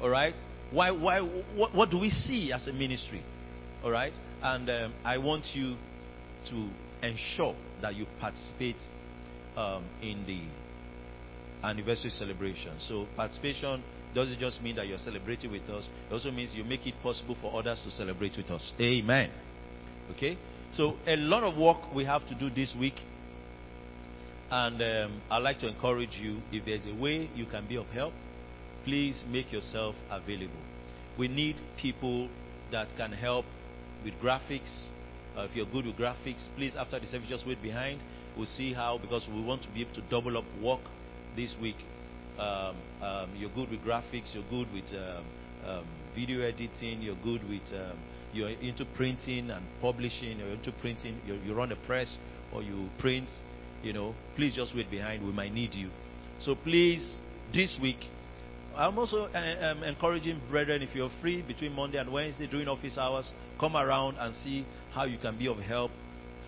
All 0.00 0.08
right? 0.08 0.34
Why, 0.70 0.90
why, 0.90 1.20
what, 1.20 1.74
what 1.74 1.90
do 1.90 1.98
we 1.98 2.10
see 2.10 2.52
as 2.52 2.66
a 2.66 2.72
ministry? 2.72 3.22
All 3.82 3.90
right? 3.90 4.12
And 4.42 4.70
um, 4.70 4.94
I 5.04 5.18
want 5.18 5.44
you 5.54 5.76
to 6.50 6.68
ensure 7.02 7.54
that 7.82 7.94
you 7.94 8.06
participate 8.20 8.76
um, 9.56 9.84
in 10.02 10.24
the 10.26 11.66
anniversary 11.66 12.10
celebration. 12.10 12.76
So, 12.80 13.06
participation 13.16 13.82
doesn't 14.14 14.38
just 14.38 14.62
mean 14.62 14.76
that 14.76 14.86
you're 14.86 14.98
celebrating 14.98 15.50
with 15.50 15.68
us, 15.68 15.88
it 16.08 16.12
also 16.12 16.30
means 16.30 16.54
you 16.54 16.64
make 16.64 16.86
it 16.86 16.94
possible 17.02 17.36
for 17.40 17.58
others 17.58 17.80
to 17.84 17.90
celebrate 17.90 18.36
with 18.36 18.50
us. 18.50 18.72
Amen. 18.80 19.30
Okay? 20.10 20.38
So, 20.72 20.94
a 21.06 21.16
lot 21.16 21.42
of 21.42 21.56
work 21.56 21.92
we 21.94 22.04
have 22.04 22.26
to 22.28 22.34
do 22.34 22.50
this 22.50 22.74
week. 22.78 22.94
And 24.50 24.82
um, 24.82 25.22
I'd 25.30 25.38
like 25.38 25.58
to 25.60 25.68
encourage 25.68 26.16
you 26.20 26.40
if 26.52 26.64
there's 26.64 26.84
a 26.86 27.00
way 27.00 27.28
you 27.34 27.46
can 27.46 27.68
be 27.68 27.76
of 27.76 27.86
help, 27.86 28.12
please 28.84 29.22
make 29.30 29.52
yourself 29.52 29.94
available. 30.10 30.62
We 31.18 31.28
need 31.28 31.56
people 31.80 32.28
that 32.72 32.88
can 32.96 33.12
help 33.12 33.44
with 34.04 34.14
graphics. 34.22 34.88
Uh, 35.36 35.42
if 35.42 35.54
you're 35.54 35.66
good 35.66 35.86
with 35.86 35.96
graphics, 35.96 36.46
please, 36.56 36.74
after 36.76 36.98
the 36.98 37.06
service, 37.06 37.28
just 37.28 37.46
wait 37.46 37.62
behind. 37.62 38.00
We'll 38.36 38.46
see 38.46 38.72
how, 38.72 38.98
because 38.98 39.28
we 39.28 39.42
want 39.42 39.62
to 39.62 39.68
be 39.68 39.82
able 39.82 39.94
to 39.94 40.02
double 40.02 40.36
up 40.36 40.44
work 40.62 40.80
this 41.36 41.54
week 41.60 41.76
um, 42.38 42.76
um, 43.20 43.30
you're 43.36 43.50
good 43.50 43.70
with 43.70 43.80
graphics, 43.84 44.34
you're 44.34 44.44
good 44.50 44.66
with 44.72 44.92
um, 44.94 45.24
um 45.64 45.86
video 46.14 46.40
editing, 46.42 47.00
you're 47.00 47.16
good 47.22 47.42
with, 47.48 47.62
um, 47.72 47.98
you're 48.32 48.50
into 48.50 48.84
printing 48.96 49.50
and 49.50 49.64
publishing, 49.80 50.38
you're 50.38 50.52
into 50.52 50.72
printing, 50.80 51.20
you 51.26 51.34
you 51.34 51.54
run 51.54 51.72
a 51.72 51.76
press 51.86 52.16
or 52.54 52.62
you 52.62 52.88
print, 52.98 53.28
you 53.82 53.92
know, 53.92 54.14
please 54.36 54.54
just 54.54 54.74
wait 54.74 54.90
behind. 54.90 55.24
We 55.24 55.32
might 55.32 55.52
need 55.52 55.74
you. 55.74 55.88
So 56.40 56.54
please, 56.54 57.18
this 57.52 57.78
week, 57.80 57.98
I'm 58.76 58.98
also 58.98 59.28
uh, 59.34 59.72
um, 59.72 59.82
encouraging 59.82 60.40
brethren, 60.50 60.82
if 60.82 60.94
you're 60.94 61.10
free 61.20 61.42
between 61.42 61.72
Monday 61.72 61.98
and 61.98 62.12
Wednesday 62.12 62.46
during 62.46 62.68
office 62.68 62.96
hours, 62.96 63.30
come 63.58 63.76
around 63.76 64.16
and 64.18 64.34
see 64.36 64.64
how 64.94 65.04
you 65.04 65.18
can 65.18 65.38
be 65.38 65.48
of 65.48 65.58
help 65.58 65.90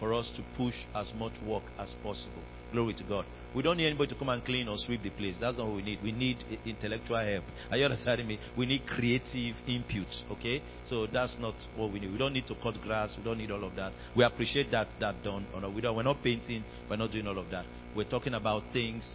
for 0.03 0.13
us 0.15 0.29
to 0.35 0.43
push 0.57 0.75
as 0.97 1.13
much 1.15 1.31
work 1.47 1.63
as 1.79 1.89
possible. 2.03 2.43
Glory 2.73 2.93
to 2.95 3.05
God. 3.05 3.25
We 3.55 3.63
don't 3.63 3.77
need 3.77 3.87
anybody 3.87 4.13
to 4.13 4.19
come 4.19 4.31
and 4.31 4.45
clean 4.45 4.67
or 4.67 4.77
sweep 4.77 5.01
the 5.01 5.11
place. 5.11 5.37
That's 5.41 5.57
not 5.57 5.69
what 5.69 5.77
we 5.77 5.83
need. 5.83 6.03
We 6.03 6.11
need 6.11 6.39
intellectual 6.67 7.19
help. 7.19 7.45
Are 7.71 7.77
you 7.77 7.85
understanding 7.85 8.27
me? 8.27 8.41
We 8.59 8.67
need 8.67 8.85
creative 8.85 9.55
input. 9.69 10.09
Okay? 10.33 10.61
So 10.89 11.07
that's 11.07 11.37
not 11.39 11.55
what 11.77 11.93
we 11.93 12.01
need. 12.01 12.11
We 12.11 12.19
don't 12.19 12.33
need 12.33 12.49
to 12.49 12.57
cut 12.61 12.81
grass. 12.83 13.15
We 13.17 13.23
don't 13.23 13.39
need 13.39 13.53
all 13.53 13.63
of 13.63 13.77
that. 13.77 13.93
We 14.17 14.25
appreciate 14.25 14.73
that 14.73 14.89
that 14.99 15.23
done. 15.23 15.47
We 15.73 15.81
don't, 15.81 15.95
we're 15.95 16.03
not 16.03 16.21
painting. 16.21 16.65
We're 16.91 16.97
not 16.97 17.13
doing 17.13 17.29
all 17.29 17.39
of 17.39 17.49
that. 17.51 17.67
We're 17.95 18.11
talking 18.11 18.35
about 18.35 18.65
things 18.73 19.07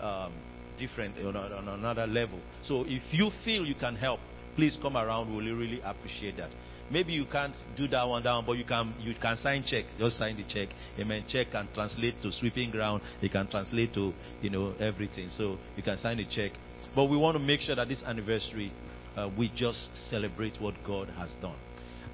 um, 0.00 0.32
different 0.78 1.18
on, 1.18 1.36
on 1.36 1.68
another 1.68 2.06
level. 2.06 2.40
So 2.62 2.84
if 2.86 3.02
you 3.12 3.30
feel 3.44 3.66
you 3.66 3.74
can 3.74 3.96
help, 3.96 4.20
please 4.56 4.78
come 4.80 4.96
around. 4.96 5.34
We'll 5.34 5.54
really 5.54 5.82
appreciate 5.84 6.38
that. 6.38 6.50
Maybe 6.90 7.12
you 7.12 7.24
can't 7.30 7.56
do 7.76 7.88
that 7.88 8.04
one 8.04 8.22
down, 8.22 8.44
but 8.46 8.52
you 8.52 8.64
can 8.64 8.94
you 9.00 9.14
can 9.20 9.36
sign 9.38 9.64
check. 9.66 9.84
Just 9.98 10.18
sign 10.18 10.36
the 10.36 10.44
check. 10.44 10.68
Amen. 10.98 11.24
Check 11.28 11.50
can 11.50 11.68
translate 11.74 12.14
to 12.22 12.30
sweeping 12.30 12.70
ground. 12.70 13.02
It 13.22 13.32
can 13.32 13.48
translate 13.48 13.94
to 13.94 14.12
you 14.40 14.50
know 14.50 14.74
everything. 14.78 15.30
So 15.30 15.58
you 15.76 15.82
can 15.82 15.96
sign 15.98 16.18
the 16.18 16.26
check. 16.26 16.52
But 16.94 17.06
we 17.06 17.16
want 17.16 17.36
to 17.36 17.42
make 17.42 17.60
sure 17.60 17.74
that 17.74 17.88
this 17.88 18.02
anniversary, 18.04 18.72
uh, 19.16 19.28
we 19.36 19.50
just 19.56 19.88
celebrate 20.10 20.60
what 20.60 20.74
God 20.86 21.08
has 21.16 21.30
done. 21.42 21.56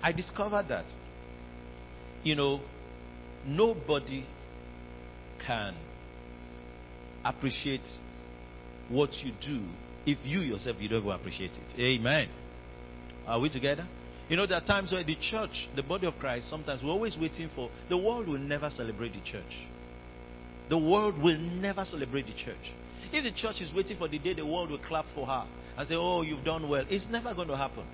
I 0.02 0.12
discovered 0.12 0.66
that, 0.68 0.86
you 2.22 2.34
know, 2.34 2.60
nobody 3.46 4.24
can 5.46 5.74
appreciate 7.24 7.86
what 8.88 9.10
you 9.22 9.32
do 9.44 9.62
if 10.06 10.18
you 10.24 10.40
yourself 10.40 10.76
you 10.80 10.88
don't 10.88 11.06
appreciate 11.10 11.52
it. 11.52 11.78
Amen. 11.78 12.28
Are 13.26 13.38
we 13.38 13.50
together? 13.50 13.86
You 14.30 14.36
know, 14.36 14.46
there 14.46 14.58
are 14.58 14.64
times 14.64 14.92
where 14.92 15.02
the 15.02 15.16
church, 15.16 15.68
the 15.74 15.82
body 15.82 16.06
of 16.06 16.14
Christ, 16.20 16.48
sometimes 16.48 16.84
we're 16.84 16.90
always 16.90 17.16
waiting 17.20 17.50
for. 17.52 17.68
The 17.88 17.98
world 17.98 18.28
will 18.28 18.38
never 18.38 18.70
celebrate 18.70 19.12
the 19.12 19.20
church. 19.28 19.68
The 20.68 20.78
world 20.78 21.20
will 21.20 21.36
never 21.36 21.84
celebrate 21.84 22.26
the 22.26 22.34
church. 22.34 22.72
If 23.12 23.24
the 23.24 23.32
church 23.32 23.60
is 23.60 23.74
waiting 23.74 23.98
for 23.98 24.06
the 24.06 24.20
day 24.20 24.34
the 24.34 24.46
world 24.46 24.70
will 24.70 24.78
clap 24.78 25.06
for 25.16 25.26
her 25.26 25.48
and 25.76 25.88
say, 25.88 25.96
Oh, 25.96 26.22
you've 26.22 26.44
done 26.44 26.68
well, 26.68 26.84
it's 26.88 27.08
never 27.10 27.34
going 27.34 27.48
to 27.48 27.56
happen. 27.56 27.84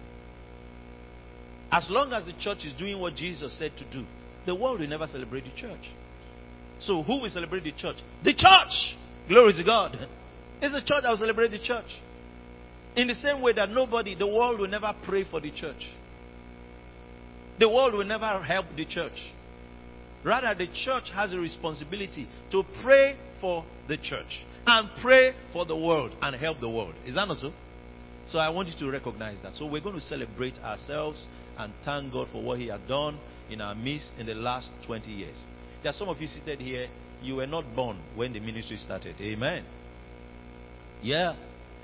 As 1.73 1.87
long 1.89 2.13
as 2.13 2.27
the 2.27 2.35
church 2.39 2.67
is 2.67 2.75
doing 2.79 3.01
what 3.01 3.15
Jesus 3.15 3.57
said 3.59 3.73
to 3.79 3.91
do, 3.91 4.05
the 4.45 4.55
world 4.55 4.81
will 4.81 4.89
never 4.89 5.07
celebrate 5.07 5.45
the 5.45 5.59
church. 5.59 5.91
So, 6.81 7.03
who 7.03 7.23
will 7.23 7.31
celebrate 7.31 7.65
the 7.65 7.73
church? 7.73 7.97
The 8.23 8.35
church! 8.35 8.95
Glory 9.27 9.55
to 9.55 9.65
God. 9.65 9.97
It's 10.61 10.75
the 10.75 10.81
church 10.81 11.03
that 11.03 11.09
will 11.09 11.17
celebrate 11.17 11.51
the 11.51 11.59
church. 11.59 11.87
In 12.95 13.09
the 13.09 13.15
same 13.15 13.41
way 13.41 13.55
that 13.55 13.71
nobody, 13.71 14.15
the 14.15 14.27
world 14.27 14.61
will 14.61 14.69
never 14.69 14.95
pray 15.07 15.25
for 15.25 15.41
the 15.41 15.51
church. 15.51 15.83
The 17.59 17.69
world 17.69 17.95
will 17.95 18.05
never 18.05 18.43
help 18.43 18.67
the 18.77 18.85
church. 18.85 19.33
Rather, 20.25 20.55
the 20.55 20.67
church 20.85 21.11
has 21.15 21.33
a 21.33 21.39
responsibility 21.39 22.27
to 22.51 22.65
pray 22.83 23.17
for 23.41 23.65
the 23.89 23.97
church 23.97 24.45
and 24.67 24.89
pray 25.01 25.35
for 25.53 25.65
the 25.65 25.77
world 25.77 26.13
and 26.21 26.35
help 26.37 26.61
the 26.61 26.69
world. 26.69 26.95
Is 27.07 27.15
that 27.15 27.29
not 27.29 27.39
so? 27.39 27.53
So 28.27 28.39
I 28.39 28.49
want 28.49 28.69
you 28.69 28.75
to 28.81 28.91
recognize 28.91 29.39
that. 29.43 29.55
So 29.55 29.67
we're 29.67 29.81
going 29.81 29.95
to 29.95 30.01
celebrate 30.01 30.59
ourselves 30.59 31.25
and 31.57 31.73
thank 31.85 32.13
God 32.13 32.29
for 32.33 32.43
what 32.43 32.59
He 32.59 32.67
had 32.67 32.89
done 32.89 33.19
in 33.49 33.61
our 33.61 33.75
midst 33.75 34.11
in 34.19 34.27
the 34.27 34.35
last 34.35 34.71
20 34.87 35.11
years. 35.11 35.37
There 35.83 35.91
are 35.91 35.95
some 35.95 36.09
of 36.09 36.21
you 36.21 36.27
seated 36.27 36.61
here, 36.61 36.89
you 37.23 37.37
were 37.37 37.47
not 37.47 37.65
born 37.75 38.01
when 38.15 38.33
the 38.33 38.41
ministry 38.41 38.77
started. 38.77 39.15
Amen. 39.21 39.65
Yeah. 41.03 41.37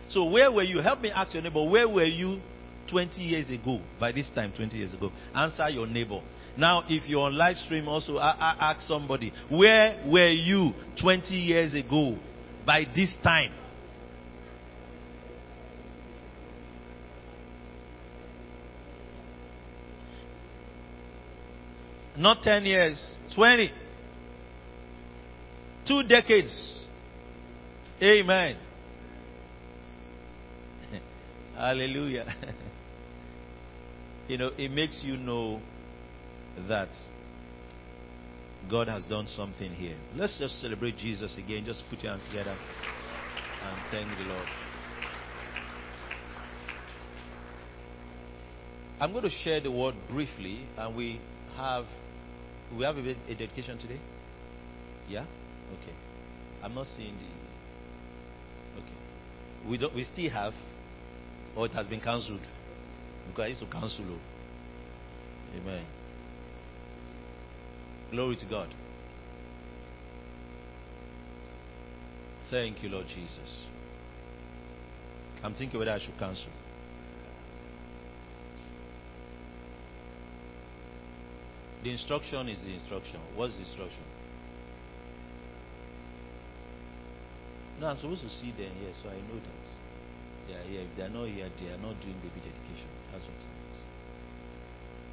So 0.09 0.25
where 0.25 0.51
were 0.51 0.65
you? 0.65 0.79
Help 0.81 1.01
me 1.01 1.11
ask 1.11 1.33
your 1.33 1.43
neighbor, 1.43 1.65
where 1.69 1.89
were 1.89 2.05
you 2.05 2.41
20 2.91 3.21
years 3.21 3.51
ago, 3.51 3.81
by 3.99 4.13
this 4.13 4.31
time, 4.35 4.53
20 4.55 4.77
years 4.77 4.95
ago, 4.95 5.11
answer 5.35 5.69
your 5.69 5.87
neighbor. 5.87 6.21
Now, 6.57 6.85
if 6.89 7.09
you're 7.09 7.23
on 7.23 7.37
live 7.37 7.57
stream, 7.57 7.89
also 7.89 8.19
I 8.19 8.57
ask 8.61 8.87
somebody, 8.87 9.33
where 9.49 10.03
were 10.07 10.31
you 10.31 10.73
20 11.01 11.35
years 11.35 11.75
ago 11.75 12.19
by 12.67 12.85
this 12.95 13.13
time? 13.23 13.53
Not 22.17 22.43
10 22.43 22.65
years, 22.67 23.17
20. 23.35 23.73
Two 25.89 26.03
decades. 26.03 26.87
Amen. 28.03 28.57
Hallelujah. 31.57 32.35
you 34.33 34.39
know, 34.39 34.51
it 34.57 34.71
makes 34.71 35.03
you 35.05 35.19
know 35.19 35.61
that 36.67 36.89
God 38.71 38.89
has 38.89 39.05
done 39.05 39.27
something 39.27 39.71
here. 39.73 39.99
Let's 40.15 40.39
just 40.39 40.59
celebrate 40.59 40.97
Jesus 40.97 41.37
again. 41.37 41.65
Just 41.67 41.83
put 41.91 42.03
your 42.03 42.13
hands 42.13 42.27
together 42.29 42.57
and 43.63 43.81
thank 43.91 44.09
the 44.17 44.25
Lord. 44.25 44.49
I'm 49.01 49.13
going 49.13 49.25
to 49.25 49.31
share 49.45 49.61
the 49.61 49.71
word 49.71 49.97
briefly, 50.09 50.67
and 50.79 50.97
we 50.97 51.21
have 51.55 51.85
we 52.75 52.85
have 52.85 52.97
a, 52.97 53.11
a 53.29 53.35
dedication 53.35 53.79
today. 53.79 54.01
Yeah. 55.11 55.27
Okay. 55.75 55.95
I'm 56.63 56.75
not 56.75 56.87
seeing 56.97 57.13
the. 57.19 58.81
Okay. 58.81 59.69
We 59.69 59.77
don't. 59.77 59.95
We 59.95 60.05
still 60.05 60.31
have, 60.31 60.55
or 61.55 61.67
it 61.67 61.73
has 61.73 61.87
been 61.87 62.01
cancelled. 62.01 62.41
Because 63.33 63.45
I 63.45 63.49
used 63.49 63.61
to 63.61 63.67
cancel. 63.67 64.05
Oh. 64.11 64.19
Amen. 65.57 65.87
Glory 68.11 68.37
to 68.37 68.45
God. 68.45 68.69
Thank 72.51 72.83
you, 72.83 72.91
Lord 72.91 73.07
Jesus. 73.07 73.67
I'm 75.43 75.55
thinking 75.55 75.79
whether 75.79 75.93
I 75.93 75.99
should 75.99 76.19
cancel. 76.19 76.53
The 81.83 81.91
instruction 81.91 82.51
is 82.51 82.61
the 82.63 82.75
instruction. 82.75 83.19
What's 83.35 83.55
the 83.55 83.61
instruction? 83.61 84.05
No, 87.81 87.87
I'm 87.87 87.97
supposed 87.97 88.23
to 88.23 88.29
see 88.29 88.53
them 88.53 88.73
here, 88.79 88.93
so 89.03 89.09
I 89.09 89.15
know 89.15 89.41
that 89.41 89.92
they 90.53 90.59
are 90.59 90.65
here. 90.65 90.81
If 90.83 90.97
they 90.97 91.03
are 91.03 91.09
not 91.09 91.29
here, 91.29 91.49
they 91.59 91.67
are 91.67 91.79
not 91.79 92.01
doing 92.01 92.17
baby 92.17 92.41
dedication. 92.41 92.89
That's 93.11 93.25
what 93.25 93.37
it 93.37 93.45
is. 93.45 93.81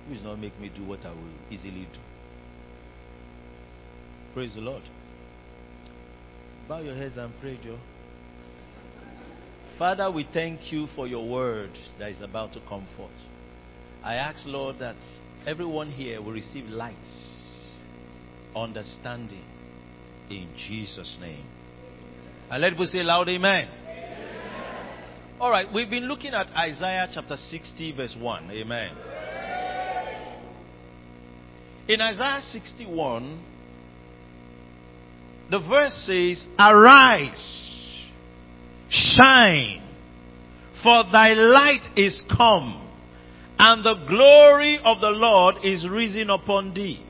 Please 0.08 0.24
not 0.24 0.40
make 0.40 0.60
me 0.60 0.72
do 0.76 0.86
what 0.86 1.00
I 1.06 1.12
will 1.12 1.34
easily 1.50 1.88
do. 1.94 2.00
Praise 4.34 4.56
the 4.56 4.62
Lord. 4.62 4.84
Bow 6.68 6.80
your 6.80 6.96
heads 6.96 7.18
and 7.18 7.34
pray, 7.42 7.60
Joe. 7.64 7.80
Father, 9.78 10.12
we 10.12 10.28
thank 10.34 10.72
you 10.72 10.88
for 10.96 11.08
your 11.08 11.28
word 11.28 11.72
that 12.00 12.12
is 12.12 12.22
about 12.22 12.54
to 12.54 12.60
come 12.68 12.88
forth. 12.98 13.12
I 14.04 14.16
ask, 14.16 14.46
Lord, 14.46 14.78
that 14.80 14.98
everyone 15.46 15.90
here 15.90 16.22
will 16.22 16.34
receive 16.34 16.66
light, 16.66 16.96
understanding, 18.56 19.46
in 20.30 20.50
Jesus' 20.68 21.18
name. 21.20 21.46
And 22.52 22.62
let 22.62 22.74
us 22.74 22.92
say 22.92 23.04
loud, 23.04 23.30
amen. 23.30 23.79
All 25.40 25.50
right, 25.50 25.72
we've 25.74 25.90
been 25.90 26.04
looking 26.04 26.34
at 26.34 26.48
Isaiah 26.50 27.08
chapter 27.14 27.38
60, 27.38 27.94
verse 27.96 28.14
1. 28.20 28.52
Amen. 28.52 28.92
In 31.88 32.02
Isaiah 32.02 32.42
61, 32.52 33.42
the 35.50 35.60
verse 35.60 35.94
says, 36.06 36.46
Arise, 36.60 38.04
shine, 38.90 39.82
for 40.84 41.04
thy 41.10 41.30
light 41.30 41.88
is 41.96 42.22
come, 42.36 42.86
and 43.58 43.82
the 43.82 43.96
glory 44.10 44.78
of 44.84 45.00
the 45.00 45.12
Lord 45.12 45.64
is 45.64 45.88
risen 45.90 46.30
upon 46.30 46.74
thee. 46.74 47.02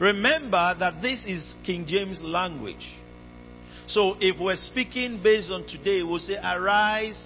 Remember 0.00 0.74
that 0.78 1.02
this 1.02 1.22
is 1.26 1.54
King 1.66 1.84
James 1.86 2.22
language. 2.22 2.95
So 3.88 4.16
if 4.20 4.38
we're 4.38 4.56
speaking 4.56 5.20
based 5.22 5.50
on 5.50 5.66
today, 5.68 6.02
we'll 6.02 6.18
say, 6.18 6.36
Arise 6.42 7.18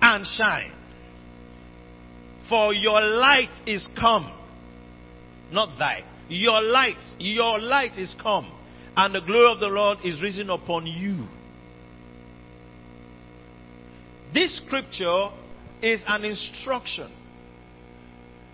and 0.00 0.26
shine. 0.36 0.72
For 2.48 2.74
your 2.74 3.00
light 3.00 3.50
is 3.66 3.86
come. 3.98 4.32
Not 5.52 5.78
thy. 5.78 6.04
Your 6.28 6.60
light, 6.60 6.96
your 7.18 7.60
light 7.60 7.96
is 7.96 8.14
come. 8.20 8.50
And 8.96 9.14
the 9.14 9.20
glory 9.20 9.52
of 9.52 9.60
the 9.60 9.68
Lord 9.68 9.98
is 10.04 10.20
risen 10.20 10.50
upon 10.50 10.86
you. 10.86 11.26
This 14.34 14.60
scripture 14.66 15.28
is 15.82 16.02
an 16.06 16.24
instruction. 16.24 17.10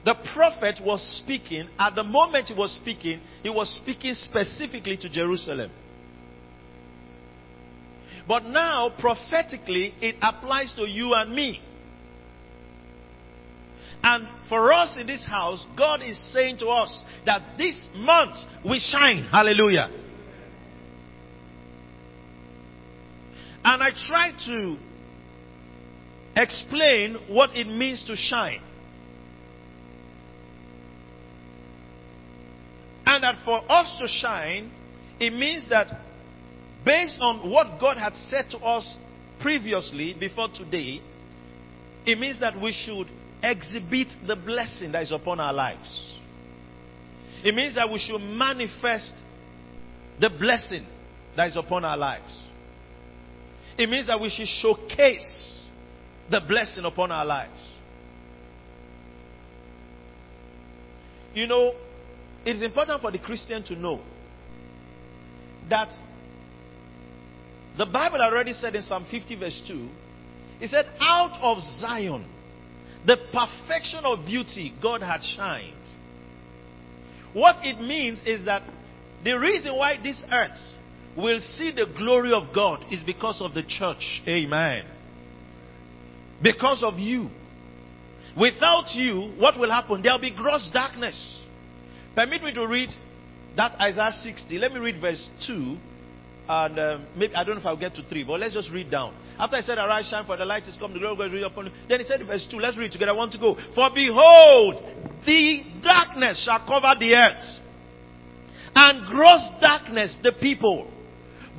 The 0.04 0.14
prophet 0.34 0.76
was 0.82 1.02
speaking, 1.22 1.68
at 1.78 1.94
the 1.94 2.02
moment 2.02 2.46
he 2.46 2.54
was 2.54 2.72
speaking, 2.80 3.20
he 3.42 3.50
was 3.50 3.68
speaking 3.82 4.14
specifically 4.14 4.96
to 4.98 5.08
Jerusalem. 5.08 5.70
But 8.28 8.44
now, 8.44 8.92
prophetically, 8.98 9.94
it 10.02 10.16
applies 10.20 10.74
to 10.76 10.84
you 10.84 11.14
and 11.14 11.34
me. 11.34 11.62
And 14.02 14.28
for 14.50 14.70
us 14.70 14.96
in 15.00 15.06
this 15.06 15.26
house, 15.26 15.64
God 15.76 16.02
is 16.02 16.20
saying 16.26 16.58
to 16.58 16.66
us 16.66 17.00
that 17.24 17.56
this 17.56 17.74
month 17.96 18.36
we 18.64 18.80
shine. 18.80 19.24
Hallelujah. 19.32 19.90
And 23.64 23.82
I 23.82 23.90
try 24.06 24.32
to 24.46 24.76
explain 26.36 27.16
what 27.28 27.56
it 27.56 27.66
means 27.66 28.04
to 28.06 28.14
shine. 28.14 28.60
And 33.06 33.24
that 33.24 33.36
for 33.44 33.60
us 33.70 33.98
to 34.00 34.06
shine, 34.06 34.70
it 35.18 35.32
means 35.32 35.68
that 35.70 35.86
based 36.84 37.18
on 37.20 37.50
what 37.50 37.80
God 37.80 37.96
had 37.96 38.14
said 38.28 38.46
to 38.50 38.58
us 38.58 38.96
previously, 39.40 40.14
before 40.18 40.48
today, 40.54 41.00
it 42.06 42.18
means 42.18 42.40
that 42.40 42.60
we 42.60 42.72
should 42.72 43.06
exhibit 43.42 44.08
the 44.26 44.36
blessing 44.36 44.92
that 44.92 45.02
is 45.02 45.12
upon 45.12 45.40
our 45.40 45.52
lives. 45.52 46.14
It 47.44 47.54
means 47.54 47.74
that 47.76 47.90
we 47.90 47.98
should 47.98 48.20
manifest 48.20 49.12
the 50.20 50.30
blessing 50.30 50.86
that 51.36 51.48
is 51.48 51.56
upon 51.56 51.84
our 51.84 51.96
lives. 51.96 52.44
It 53.78 53.88
means 53.88 54.08
that 54.08 54.20
we 54.20 54.28
should 54.30 54.48
showcase 54.48 55.62
the 56.30 56.40
blessing 56.46 56.84
upon 56.84 57.12
our 57.12 57.24
lives. 57.24 57.72
You 61.34 61.46
know, 61.46 61.72
it 62.44 62.56
is 62.56 62.62
important 62.62 63.00
for 63.00 63.12
the 63.12 63.18
Christian 63.18 63.62
to 63.64 63.76
know 63.76 64.00
that 65.70 65.90
the 67.78 67.86
Bible 67.86 68.20
already 68.20 68.52
said 68.54 68.74
in 68.74 68.82
Psalm 68.82 69.06
50, 69.08 69.36
verse 69.36 69.60
2, 69.68 69.88
it 70.60 70.70
said, 70.70 70.86
Out 71.00 71.38
of 71.40 71.58
Zion, 71.78 72.26
the 73.06 73.16
perfection 73.32 74.04
of 74.04 74.26
beauty, 74.26 74.74
God 74.82 75.00
had 75.00 75.22
shined. 75.22 75.76
What 77.32 77.64
it 77.64 77.80
means 77.80 78.20
is 78.26 78.44
that 78.46 78.62
the 79.24 79.38
reason 79.38 79.76
why 79.76 79.96
this 80.02 80.20
earth 80.32 80.58
will 81.16 81.40
see 81.56 81.70
the 81.70 81.86
glory 81.96 82.32
of 82.32 82.52
God 82.52 82.84
is 82.90 83.00
because 83.04 83.40
of 83.40 83.54
the 83.54 83.62
church. 83.62 84.22
Amen. 84.26 84.84
Because 86.42 86.82
of 86.82 86.98
you. 86.98 87.28
Without 88.36 88.94
you, 88.94 89.34
what 89.38 89.58
will 89.58 89.70
happen? 89.70 90.02
There'll 90.02 90.20
be 90.20 90.34
gross 90.34 90.68
darkness. 90.72 91.16
Permit 92.16 92.42
me 92.42 92.52
to 92.54 92.66
read 92.66 92.90
that 93.56 93.80
Isaiah 93.80 94.12
60. 94.20 94.58
Let 94.58 94.72
me 94.72 94.80
read 94.80 95.00
verse 95.00 95.28
2 95.46 95.76
and 96.48 96.78
um, 96.78 97.06
maybe 97.14 97.34
I 97.34 97.44
don't 97.44 97.56
know 97.56 97.60
if 97.60 97.66
I'll 97.66 97.78
get 97.78 97.94
to 97.96 98.02
three, 98.08 98.24
but 98.24 98.40
let's 98.40 98.54
just 98.54 98.70
read 98.70 98.90
down. 98.90 99.14
After 99.38 99.56
I 99.56 99.60
said, 99.60 99.78
Arise, 99.78 100.08
shine, 100.08 100.24
for 100.24 100.36
the 100.36 100.46
light 100.46 100.64
is 100.64 100.76
come, 100.80 100.94
the 100.94 100.98
glory 100.98 101.12
of 101.12 101.18
God 101.18 101.34
is 101.34 101.44
upon 101.44 101.66
you. 101.66 101.72
Then 101.88 102.00
he 102.00 102.06
said, 102.06 102.26
verse 102.26 102.46
two. 102.50 102.58
Let's 102.58 102.78
read 102.78 102.90
together. 102.90 103.12
I 103.12 103.14
want 103.14 103.32
to 103.32 103.38
go. 103.38 103.54
For 103.74 103.90
behold, 103.94 104.82
the 105.26 105.60
darkness 105.82 106.42
shall 106.44 106.66
cover 106.66 106.98
the 106.98 107.14
earth, 107.14 107.44
and 108.74 109.06
gross 109.06 109.46
darkness 109.60 110.16
the 110.22 110.32
people. 110.32 110.90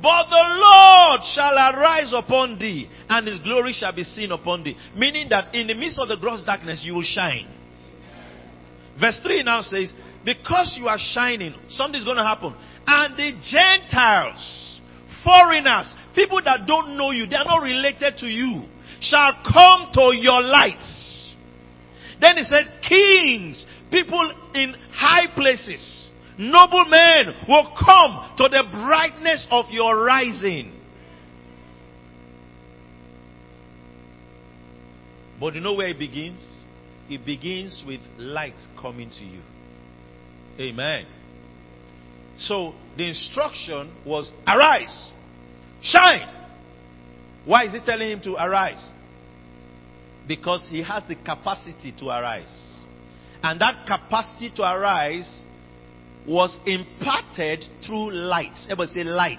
But 0.02 0.28
the 0.30 0.44
Lord 0.56 1.20
shall 1.34 1.54
arise 1.54 2.10
upon 2.14 2.58
thee, 2.58 2.88
and 3.08 3.28
his 3.28 3.38
glory 3.40 3.74
shall 3.78 3.94
be 3.94 4.02
seen 4.02 4.32
upon 4.32 4.64
thee. 4.64 4.76
Meaning 4.96 5.28
that 5.28 5.54
in 5.54 5.66
the 5.66 5.74
midst 5.74 5.98
of 5.98 6.08
the 6.08 6.16
gross 6.16 6.42
darkness, 6.42 6.80
you 6.82 6.94
will 6.94 7.04
shine. 7.04 7.46
Verse 8.98 9.20
3 9.22 9.42
now 9.42 9.60
says, 9.60 9.92
Because 10.24 10.74
you 10.76 10.88
are 10.88 10.98
shining, 10.98 11.54
something's 11.68 12.04
going 12.04 12.16
to 12.16 12.24
happen. 12.24 12.54
And 12.86 13.14
the 13.14 13.32
Gentiles 13.42 14.69
foreigners, 15.24 15.92
people 16.14 16.40
that 16.44 16.66
don't 16.66 16.96
know 16.96 17.10
you, 17.10 17.26
they 17.26 17.36
are 17.36 17.44
not 17.44 17.62
related 17.62 18.18
to 18.18 18.26
you, 18.26 18.64
shall 19.00 19.32
come 19.52 19.90
to 19.94 20.14
your 20.16 20.42
light. 20.42 20.76
Then 22.20 22.36
he 22.36 22.44
said, 22.44 22.80
kings, 22.86 23.64
people 23.90 24.32
in 24.54 24.74
high 24.92 25.26
places, 25.34 26.08
noble 26.38 26.84
men 26.84 27.34
will 27.48 27.74
come 27.78 28.34
to 28.36 28.48
the 28.48 28.64
brightness 28.70 29.46
of 29.50 29.66
your 29.70 30.04
rising. 30.04 30.76
But 35.40 35.54
you 35.54 35.60
know 35.60 35.72
where 35.74 35.88
it 35.88 35.98
begins? 35.98 36.46
It 37.08 37.24
begins 37.24 37.82
with 37.86 38.00
light 38.18 38.54
coming 38.80 39.10
to 39.10 39.24
you. 39.24 39.40
Amen. 40.58 41.06
So 42.40 42.74
the 42.96 43.08
instruction 43.08 43.94
was 44.04 44.30
arise, 44.46 45.08
shine. 45.82 46.28
Why 47.44 47.66
is 47.66 47.72
he 47.72 47.80
telling 47.84 48.10
him 48.10 48.20
to 48.22 48.34
arise? 48.34 48.84
Because 50.26 50.66
he 50.70 50.82
has 50.82 51.02
the 51.08 51.16
capacity 51.16 51.94
to 51.98 52.06
arise. 52.06 52.50
And 53.42 53.60
that 53.60 53.86
capacity 53.86 54.52
to 54.56 54.62
arise 54.62 55.44
was 56.26 56.56
imparted 56.66 57.64
through 57.86 58.12
light. 58.12 58.52
Everybody 58.68 58.92
say 58.92 59.04
light. 59.04 59.38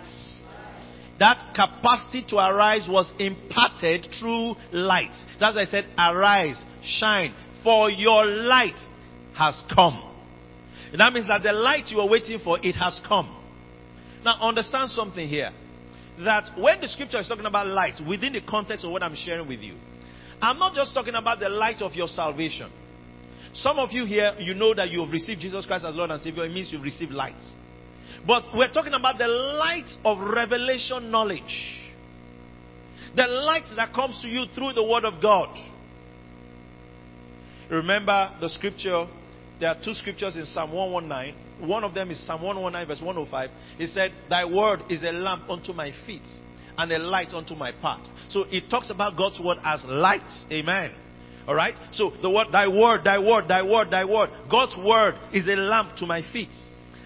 That 1.19 1.53
capacity 1.55 2.25
to 2.29 2.37
arise 2.37 2.87
was 2.89 3.11
imparted 3.19 4.07
through 4.19 4.55
light. 4.71 5.13
That's 5.39 5.55
why 5.55 5.61
I 5.61 5.65
said, 5.65 5.85
arise, 5.97 6.61
shine, 6.83 7.35
for 7.63 7.91
your 7.91 8.25
light 8.25 8.79
has 9.37 9.63
come. 9.73 10.10
That 10.97 11.13
means 11.13 11.27
that 11.27 11.43
the 11.43 11.53
light 11.53 11.87
you 11.87 11.99
are 11.99 12.09
waiting 12.09 12.39
for, 12.43 12.59
it 12.61 12.73
has 12.73 12.99
come. 13.07 13.37
Now 14.23 14.37
understand 14.41 14.89
something 14.91 15.27
here. 15.27 15.51
That 16.23 16.51
when 16.57 16.81
the 16.81 16.87
scripture 16.87 17.19
is 17.19 17.27
talking 17.27 17.45
about 17.45 17.67
light, 17.67 17.95
within 18.07 18.33
the 18.33 18.41
context 18.41 18.83
of 18.83 18.91
what 18.91 19.01
I'm 19.01 19.15
sharing 19.15 19.47
with 19.47 19.61
you, 19.61 19.77
I'm 20.41 20.59
not 20.59 20.73
just 20.73 20.93
talking 20.93 21.15
about 21.15 21.39
the 21.39 21.49
light 21.49 21.81
of 21.81 21.93
your 21.93 22.07
salvation. 22.07 22.69
Some 23.53 23.79
of 23.79 23.91
you 23.91 24.05
here, 24.05 24.35
you 24.39 24.53
know 24.53 24.73
that 24.73 24.89
you 24.89 25.01
have 25.01 25.11
received 25.11 25.41
Jesus 25.41 25.65
Christ 25.65 25.85
as 25.85 25.95
Lord 25.95 26.11
and 26.11 26.21
Savior. 26.21 26.45
It 26.45 26.51
means 26.51 26.71
you've 26.71 26.83
received 26.83 27.11
light. 27.11 27.41
But 28.25 28.43
we're 28.55 28.71
talking 28.71 28.93
about 28.93 29.17
the 29.17 29.27
light 29.27 29.89
of 30.03 30.19
revelation 30.19 31.09
knowledge. 31.09 31.79
The 33.15 33.27
light 33.27 33.65
that 33.75 33.93
comes 33.93 34.19
to 34.21 34.29
you 34.29 34.45
through 34.53 34.73
the 34.73 34.83
Word 34.83 35.05
of 35.05 35.21
God. 35.21 35.49
Remember 37.69 38.35
the 38.39 38.49
scripture 38.49 39.07
there 39.61 39.69
are 39.69 39.77
two 39.85 39.93
scriptures 39.93 40.35
in 40.35 40.45
Psalm 40.47 40.73
119. 40.73 41.69
One 41.69 41.83
of 41.83 41.93
them 41.93 42.09
is 42.09 42.25
Psalm 42.25 42.41
119, 42.41 42.87
verse 42.87 43.05
105. 43.05 43.49
He 43.77 43.85
said, 43.85 44.11
Thy 44.27 44.43
word 44.43 44.81
is 44.89 45.03
a 45.03 45.11
lamp 45.11 45.47
unto 45.51 45.71
my 45.71 45.93
feet 46.07 46.25
and 46.77 46.91
a 46.91 46.97
light 46.97 47.29
unto 47.29 47.53
my 47.53 47.71
path. 47.71 48.01
So 48.29 48.45
it 48.49 48.71
talks 48.71 48.89
about 48.89 49.15
God's 49.15 49.39
word 49.39 49.59
as 49.63 49.83
light. 49.85 50.25
Amen. 50.51 50.91
All 51.47 51.53
right? 51.53 51.75
So 51.91 52.11
the 52.23 52.29
word, 52.31 52.47
thy 52.51 52.67
word, 52.67 53.03
thy 53.03 53.19
word, 53.19 53.47
thy 53.47 53.61
word, 53.61 53.91
thy 53.91 54.03
word. 54.03 54.31
God's 54.49 54.75
word 54.83 55.13
is 55.31 55.47
a 55.47 55.55
lamp 55.55 55.95
to 55.97 56.07
my 56.07 56.23
feet 56.33 56.49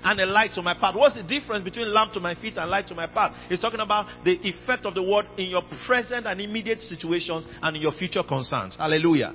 and 0.06 0.18
a 0.22 0.26
light 0.26 0.52
to 0.54 0.62
my 0.62 0.76
path. 0.76 0.96
What's 0.96 1.16
the 1.16 1.24
difference 1.24 1.66
between 1.66 1.94
lamp 1.94 2.14
to 2.14 2.22
my 2.22 2.36
feet 2.36 2.56
and 2.56 2.72
light 2.72 2.88
to 2.88 2.96
my 2.96 3.08
path? 3.08 3.36
It's 3.50 3.62
talking 3.62 3.82
about 3.82 4.24
the 4.24 4.32
effect 4.32 4.86
of 4.86 4.94
the 4.94 5.04
word 5.04 5.26
in 5.38 5.50
your 5.50 5.64
present 5.86 6.26
and 6.26 6.40
immediate 6.40 6.80
situations 6.80 7.46
and 7.62 7.76
in 7.76 7.82
your 7.82 7.92
future 7.92 8.24
concerns. 8.24 8.78
Hallelujah. 8.78 9.34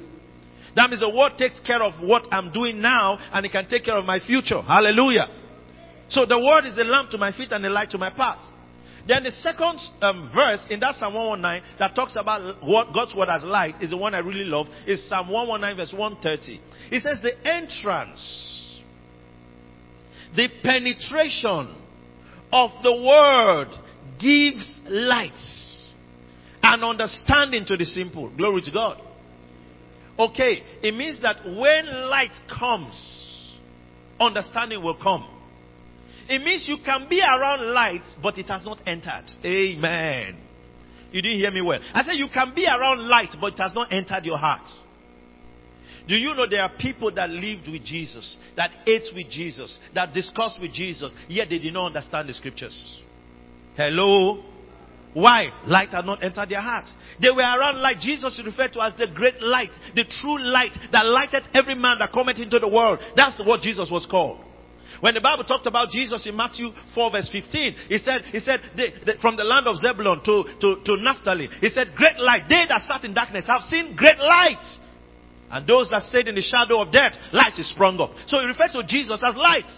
That 0.76 0.90
means 0.90 1.00
the 1.00 1.11
word 1.11 1.33
takes 1.37 1.59
care 1.61 1.83
of 1.83 1.94
what 2.00 2.26
I'm 2.30 2.52
doing 2.52 2.80
now 2.80 3.18
and 3.33 3.44
it 3.44 3.52
can 3.52 3.68
take 3.68 3.85
care 3.85 3.98
of 3.98 4.04
my 4.04 4.20
future. 4.20 4.62
Hallelujah. 4.62 5.28
So 6.09 6.26
the 6.26 6.38
word 6.38 6.66
is 6.66 6.76
a 6.76 6.85
lamp 6.85 7.11
to 7.11 7.18
my 7.18 7.33
feet 7.33 7.52
and 7.52 7.64
a 7.64 7.70
light 7.70 7.90
to 7.90 7.98
my 7.98 8.11
path. 8.11 8.44
Then 9.06 9.22
the 9.24 9.33
second 9.33 9.78
um, 10.02 10.30
verse 10.35 10.64
in 10.68 10.80
that 10.80 10.96
Psalm 10.96 11.14
119 11.14 11.78
that 11.78 11.94
talks 11.94 12.16
about 12.20 12.62
what 12.62 12.92
God's 12.92 13.14
word 13.14 13.28
as 13.28 13.42
light 13.42 13.74
is 13.80 13.90
the 13.90 13.96
one 13.96 14.14
I 14.14 14.18
really 14.18 14.44
love. 14.44 14.66
Is 14.87 15.09
Psalm 15.09 15.28
119 15.30 15.76
verse 15.76 15.92
130. 15.92 16.61
It 16.94 17.02
says 17.02 17.20
the 17.22 17.37
entrance, 17.46 18.80
the 20.37 20.48
penetration 20.62 21.74
of 22.52 22.70
the 22.83 22.92
word 22.92 23.68
gives 24.20 24.78
light 24.88 25.33
and 26.62 26.85
understanding 26.85 27.64
to 27.66 27.76
the 27.76 27.85
simple. 27.85 28.28
Glory 28.37 28.62
to 28.62 28.70
God. 28.70 29.00
Okay, 30.20 30.62
it 30.83 30.94
means 30.94 31.22
that 31.22 31.46
when 31.46 31.87
light 32.11 32.35
comes, 32.59 33.56
understanding 34.20 34.83
will 34.83 34.98
come. 35.02 35.26
It 36.28 36.42
means 36.42 36.64
you 36.66 36.76
can 36.85 37.09
be 37.09 37.22
around 37.22 37.72
light, 37.72 38.04
but 38.22 38.37
it 38.37 38.46
has 38.48 38.62
not 38.62 38.80
entered. 38.87 39.24
Amen. 39.42 40.37
You 41.11 41.22
didn't 41.22 41.38
hear 41.38 41.50
me 41.50 41.62
well. 41.62 41.80
I 41.94 42.04
said 42.04 42.16
you 42.16 42.28
can 42.33 42.54
be 42.54 42.66
around 42.66 43.09
light, 43.09 43.35
but 43.40 43.54
it 43.54 43.61
has 43.61 43.74
not 43.74 43.94
entered 43.94 44.26
your 44.26 44.37
heart. 44.37 44.68
Do 46.06 46.14
you 46.14 46.35
know 46.35 46.46
there 46.48 46.62
are 46.62 46.72
people 46.78 47.14
that 47.14 47.30
lived 47.30 47.68
with 47.68 47.83
Jesus, 47.85 48.37
that 48.56 48.70
ate 48.87 49.09
with 49.14 49.30
Jesus, 49.30 49.76
that 49.94 50.12
discussed 50.12 50.61
with 50.61 50.72
Jesus, 50.72 51.11
yet 51.28 51.48
they 51.48 51.59
did 51.59 51.72
not 51.72 51.87
understand 51.87 52.28
the 52.28 52.35
scriptures? 52.35 53.00
Hello? 53.74 54.44
Why? 55.12 55.51
Light 55.66 55.90
had 55.90 56.05
not 56.05 56.23
entered 56.23 56.49
their 56.49 56.61
hearts. 56.61 56.92
They 57.20 57.31
were 57.31 57.42
around 57.42 57.81
light. 57.81 57.99
Jesus 58.01 58.40
referred 58.44 58.73
to 58.75 58.83
as 58.83 58.92
the 58.96 59.09
great 59.12 59.42
light, 59.42 59.70
the 59.94 60.05
true 60.05 60.40
light 60.40 60.70
that 60.92 61.05
lighted 61.07 61.42
every 61.53 61.75
man 61.75 61.99
that 61.99 62.12
cometh 62.12 62.38
into 62.38 62.59
the 62.59 62.68
world. 62.68 63.01
That's 63.16 63.38
what 63.44 63.61
Jesus 63.61 63.88
was 63.90 64.07
called. 64.09 64.44
When 65.01 65.14
the 65.14 65.20
Bible 65.20 65.44
talked 65.44 65.66
about 65.66 65.88
Jesus 65.90 66.27
in 66.27 66.37
Matthew 66.37 66.70
4 66.94 67.11
verse 67.11 67.29
15, 67.33 67.75
he 67.88 67.99
said, 67.99 68.23
he 68.27 68.40
said, 68.40 68.61
from 69.20 69.37
the 69.37 69.44
land 69.44 69.66
of 69.66 69.77
Zebulun 69.77 70.23
to, 70.25 70.44
to, 70.61 70.77
to 70.85 71.03
Naphtali, 71.03 71.49
he 71.61 71.70
said, 71.70 71.94
great 71.96 72.18
light. 72.18 72.42
They 72.49 72.66
that 72.68 72.83
sat 72.83 73.05
in 73.05 73.14
darkness 73.14 73.46
have 73.49 73.62
seen 73.70 73.96
great 73.96 74.18
light. 74.18 74.79
And 75.51 75.66
those 75.66 75.88
that 75.90 76.09
stayed 76.09 76.29
in 76.29 76.35
the 76.35 76.42
shadow 76.42 76.81
of 76.81 76.92
death, 76.92 77.14
light 77.33 77.59
is 77.59 77.70
sprung 77.70 77.99
up. 77.99 78.12
So 78.27 78.38
he 78.38 78.46
referred 78.46 78.73
to 78.73 78.85
Jesus 78.87 79.20
as 79.27 79.35
light. 79.35 79.70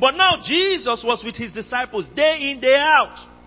But 0.00 0.16
now 0.16 0.42
Jesus 0.44 1.04
was 1.06 1.22
with 1.24 1.36
his 1.36 1.52
disciples 1.52 2.06
day 2.16 2.50
in, 2.50 2.60
day 2.60 2.76
out. 2.76 3.37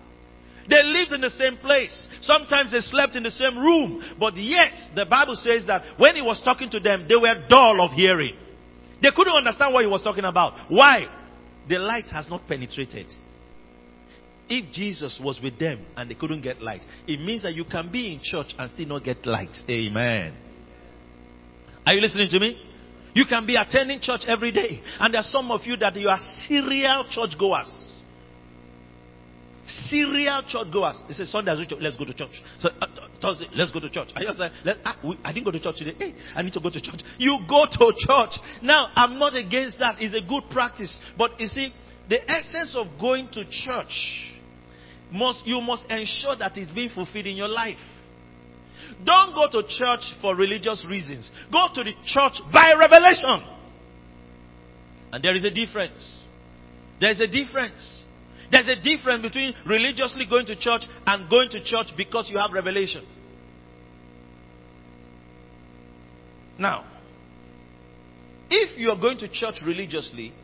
They 0.68 0.82
lived 0.82 1.12
in 1.12 1.20
the 1.20 1.30
same 1.30 1.56
place. 1.58 2.06
Sometimes 2.22 2.70
they 2.70 2.80
slept 2.80 3.16
in 3.16 3.22
the 3.22 3.30
same 3.30 3.58
room. 3.58 4.02
But 4.18 4.36
yet, 4.36 4.72
the 4.94 5.06
Bible 5.06 5.36
says 5.36 5.64
that 5.66 5.98
when 5.98 6.14
he 6.14 6.22
was 6.22 6.40
talking 6.44 6.70
to 6.70 6.80
them, 6.80 7.06
they 7.08 7.16
were 7.16 7.46
dull 7.48 7.80
of 7.80 7.92
hearing. 7.92 8.36
They 9.02 9.10
couldn't 9.14 9.34
understand 9.34 9.74
what 9.74 9.84
he 9.84 9.90
was 9.90 10.02
talking 10.02 10.24
about. 10.24 10.70
Why? 10.70 11.06
The 11.68 11.78
light 11.78 12.06
has 12.06 12.28
not 12.30 12.46
penetrated. 12.46 13.06
If 14.48 14.72
Jesus 14.72 15.20
was 15.22 15.40
with 15.42 15.58
them 15.58 15.84
and 15.96 16.10
they 16.10 16.14
couldn't 16.14 16.42
get 16.42 16.60
light, 16.60 16.82
it 17.06 17.20
means 17.20 17.42
that 17.42 17.54
you 17.54 17.64
can 17.64 17.90
be 17.90 18.12
in 18.12 18.20
church 18.22 18.54
and 18.58 18.70
still 18.72 18.86
not 18.86 19.04
get 19.04 19.24
light. 19.26 19.56
Amen. 19.68 20.34
Are 21.86 21.94
you 21.94 22.00
listening 22.00 22.28
to 22.30 22.38
me? 22.38 22.60
You 23.14 23.24
can 23.26 23.46
be 23.46 23.56
attending 23.56 24.00
church 24.00 24.22
every 24.26 24.52
day. 24.52 24.82
And 24.98 25.12
there 25.12 25.20
are 25.20 25.28
some 25.30 25.50
of 25.50 25.62
you 25.64 25.76
that 25.78 25.96
you 25.96 26.08
are 26.08 26.18
serial 26.46 27.06
church 27.10 27.38
goers. 27.38 27.70
Serial 29.66 30.42
church 30.48 30.72
goers. 30.72 30.96
They 31.06 31.14
say 31.14 31.24
Sunday, 31.24 31.52
let's 31.54 31.96
go 31.96 32.04
to 32.04 32.14
church. 32.14 32.42
So, 32.60 32.68
uh, 32.80 32.86
Thursday, 33.20 33.46
let's 33.54 33.70
go 33.70 33.78
to 33.78 33.88
church. 33.88 34.08
I 34.16 34.24
just 34.24 34.38
let, 34.38 34.78
ah, 34.84 34.98
we, 35.04 35.16
I 35.22 35.32
didn't 35.32 35.44
go 35.44 35.52
to 35.52 35.60
church 35.60 35.76
today. 35.78 35.94
Hey, 35.96 36.14
I 36.34 36.42
need 36.42 36.52
to 36.54 36.60
go 36.60 36.68
to 36.68 36.80
church. 36.80 37.00
You 37.18 37.38
go 37.48 37.66
to 37.70 37.92
church. 37.96 38.40
Now, 38.60 38.90
I'm 38.96 39.18
not 39.18 39.36
against 39.36 39.78
that. 39.78 39.96
It's 40.00 40.14
a 40.14 40.28
good 40.28 40.44
practice. 40.50 40.92
But 41.16 41.38
you 41.38 41.46
see, 41.46 41.72
the 42.08 42.28
essence 42.28 42.74
of 42.76 42.88
going 43.00 43.28
to 43.32 43.44
church 43.44 44.26
must 45.12 45.46
you 45.46 45.60
must 45.60 45.84
ensure 45.90 46.34
that 46.36 46.56
it's 46.56 46.72
being 46.72 46.90
fulfilled 46.90 47.26
in 47.26 47.36
your 47.36 47.48
life. 47.48 47.78
Don't 49.04 49.34
go 49.34 49.48
to 49.60 49.68
church 49.68 50.00
for 50.20 50.34
religious 50.34 50.84
reasons. 50.88 51.30
Go 51.52 51.68
to 51.74 51.84
the 51.84 51.92
church 52.04 52.40
by 52.52 52.74
revelation. 52.78 53.42
And 55.12 55.22
there 55.22 55.36
is 55.36 55.44
a 55.44 55.50
difference. 55.50 56.20
There's 57.00 57.20
a 57.20 57.28
difference. 57.28 58.01
There's 58.52 58.68
a 58.68 58.76
difference 58.76 59.22
between 59.22 59.54
religiously 59.66 60.26
going 60.28 60.44
to 60.46 60.54
church 60.54 60.82
and 61.06 61.28
going 61.30 61.48
to 61.50 61.64
church 61.64 61.86
because 61.96 62.28
you 62.28 62.36
have 62.36 62.52
revelation. 62.52 63.04
Now, 66.58 66.84
if 68.50 68.78
you 68.78 68.90
are 68.90 69.00
going 69.00 69.16
to 69.18 69.28
church 69.28 69.54
religiously, 69.64 70.34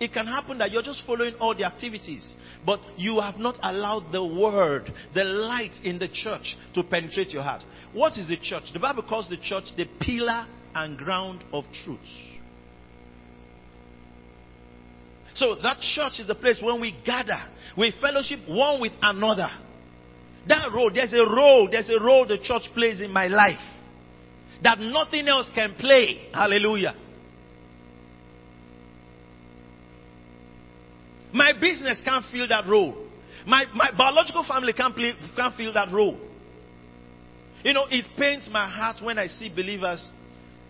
it 0.00 0.14
can 0.14 0.26
happen 0.26 0.56
that 0.56 0.72
you're 0.72 0.82
just 0.82 1.02
following 1.06 1.34
all 1.34 1.54
the 1.54 1.64
activities, 1.64 2.34
but 2.64 2.80
you 2.96 3.20
have 3.20 3.36
not 3.36 3.58
allowed 3.62 4.10
the 4.10 4.24
word, 4.24 4.90
the 5.14 5.24
light 5.24 5.74
in 5.84 5.98
the 5.98 6.08
church 6.08 6.56
to 6.74 6.82
penetrate 6.82 7.28
your 7.28 7.42
heart. 7.42 7.62
What 7.92 8.16
is 8.16 8.26
the 8.26 8.38
church? 8.38 8.72
The 8.72 8.78
Bible 8.78 9.02
calls 9.02 9.28
the 9.28 9.36
church 9.36 9.64
the 9.76 9.84
pillar 10.00 10.46
and 10.74 10.96
ground 10.96 11.44
of 11.52 11.64
truth. 11.84 11.98
So 15.40 15.56
that 15.62 15.78
church 15.80 16.20
is 16.20 16.26
the 16.26 16.34
place 16.34 16.60
when 16.62 16.82
we 16.82 16.94
gather, 17.04 17.42
we 17.74 17.94
fellowship 17.98 18.40
one 18.46 18.78
with 18.78 18.92
another. 19.00 19.48
That 20.46 20.70
role, 20.74 20.90
there's 20.92 21.14
a 21.14 21.24
role, 21.24 21.66
there's 21.70 21.88
a 21.88 21.98
role 21.98 22.26
the 22.26 22.36
church 22.36 22.64
plays 22.74 23.00
in 23.00 23.10
my 23.10 23.26
life 23.26 23.58
that 24.62 24.78
nothing 24.78 25.26
else 25.28 25.50
can 25.54 25.74
play. 25.76 26.28
Hallelujah. 26.34 26.94
My 31.32 31.54
business 31.58 32.02
can't 32.04 32.26
fill 32.30 32.48
that 32.48 32.66
role. 32.66 33.06
My, 33.46 33.64
my 33.74 33.92
biological 33.96 34.44
family 34.46 34.74
can't, 34.74 34.94
play, 34.94 35.12
can't 35.36 35.56
fill 35.56 35.72
that 35.72 35.90
role. 35.90 36.18
You 37.64 37.72
know, 37.72 37.86
it 37.88 38.04
pains 38.18 38.46
my 38.52 38.68
heart 38.68 39.02
when 39.02 39.18
I 39.18 39.28
see 39.28 39.48
believers 39.48 40.06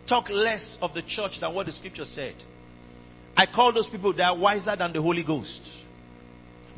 talk 0.09 0.29
less 0.31 0.79
of 0.81 0.95
the 0.95 1.03
church 1.03 1.41
than 1.41 1.53
what 1.55 1.67
the 1.67 1.73
scripture 1.73 2.05
said. 2.05 2.37
I 3.37 3.47
call 3.47 3.73
those 3.73 3.89
people 3.89 4.13
they 4.13 4.23
are 4.23 4.37
wiser 4.37 4.75
than 4.77 4.93
the 4.93 5.01
Holy 5.01 5.25
Ghost. 5.25 5.61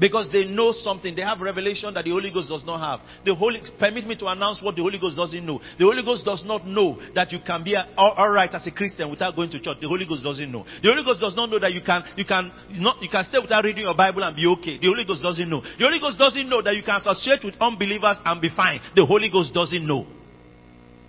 Because 0.00 0.28
they 0.32 0.44
know 0.44 0.72
something. 0.72 1.14
They 1.14 1.22
have 1.22 1.40
revelation 1.40 1.94
that 1.94 2.04
the 2.04 2.10
Holy 2.10 2.32
Ghost 2.32 2.48
does 2.48 2.64
not 2.64 2.80
have. 2.80 3.06
The 3.24 3.34
Holy, 3.34 3.60
permit 3.78 4.06
me 4.06 4.16
to 4.16 4.26
announce 4.26 4.60
what 4.60 4.74
the 4.74 4.82
Holy 4.82 4.98
Ghost 4.98 5.16
doesn't 5.16 5.44
know. 5.46 5.60
The 5.78 5.84
Holy 5.84 6.02
Ghost 6.02 6.24
does 6.24 6.42
not 6.44 6.66
know 6.66 6.98
that 7.14 7.30
you 7.30 7.38
can 7.46 7.62
be 7.62 7.76
alright 7.96 8.52
as 8.52 8.66
a 8.66 8.72
Christian 8.72 9.10
without 9.10 9.36
going 9.36 9.50
to 9.50 9.60
church. 9.60 9.76
The 9.80 9.86
Holy 9.86 10.06
Ghost 10.06 10.24
doesn't 10.24 10.50
know. 10.50 10.64
The 10.82 10.88
Holy 10.88 11.04
Ghost 11.04 11.20
does 11.20 11.36
not 11.36 11.50
know 11.50 11.58
that 11.60 11.72
you 11.72 11.82
can, 11.82 12.02
you 12.16 12.24
can, 12.24 12.50
not, 12.72 13.00
you 13.00 13.08
can 13.08 13.24
stay 13.26 13.38
without 13.38 13.62
reading 13.62 13.84
your 13.84 13.94
Bible 13.94 14.24
and 14.24 14.34
be 14.34 14.46
okay. 14.58 14.78
The 14.78 14.88
Holy 14.88 15.04
Ghost 15.04 15.22
doesn't 15.22 15.48
know. 15.48 15.60
The 15.60 15.84
Holy 15.84 16.00
Ghost 16.00 16.18
doesn't 16.18 16.48
know 16.48 16.62
that 16.62 16.74
you 16.74 16.82
can 16.82 16.98
associate 16.98 17.44
with 17.44 17.54
unbelievers 17.60 18.16
and 18.24 18.40
be 18.40 18.50
fine. 18.50 18.80
The 18.96 19.06
Holy 19.06 19.30
Ghost 19.30 19.54
doesn't 19.54 19.86
know. 19.86 20.06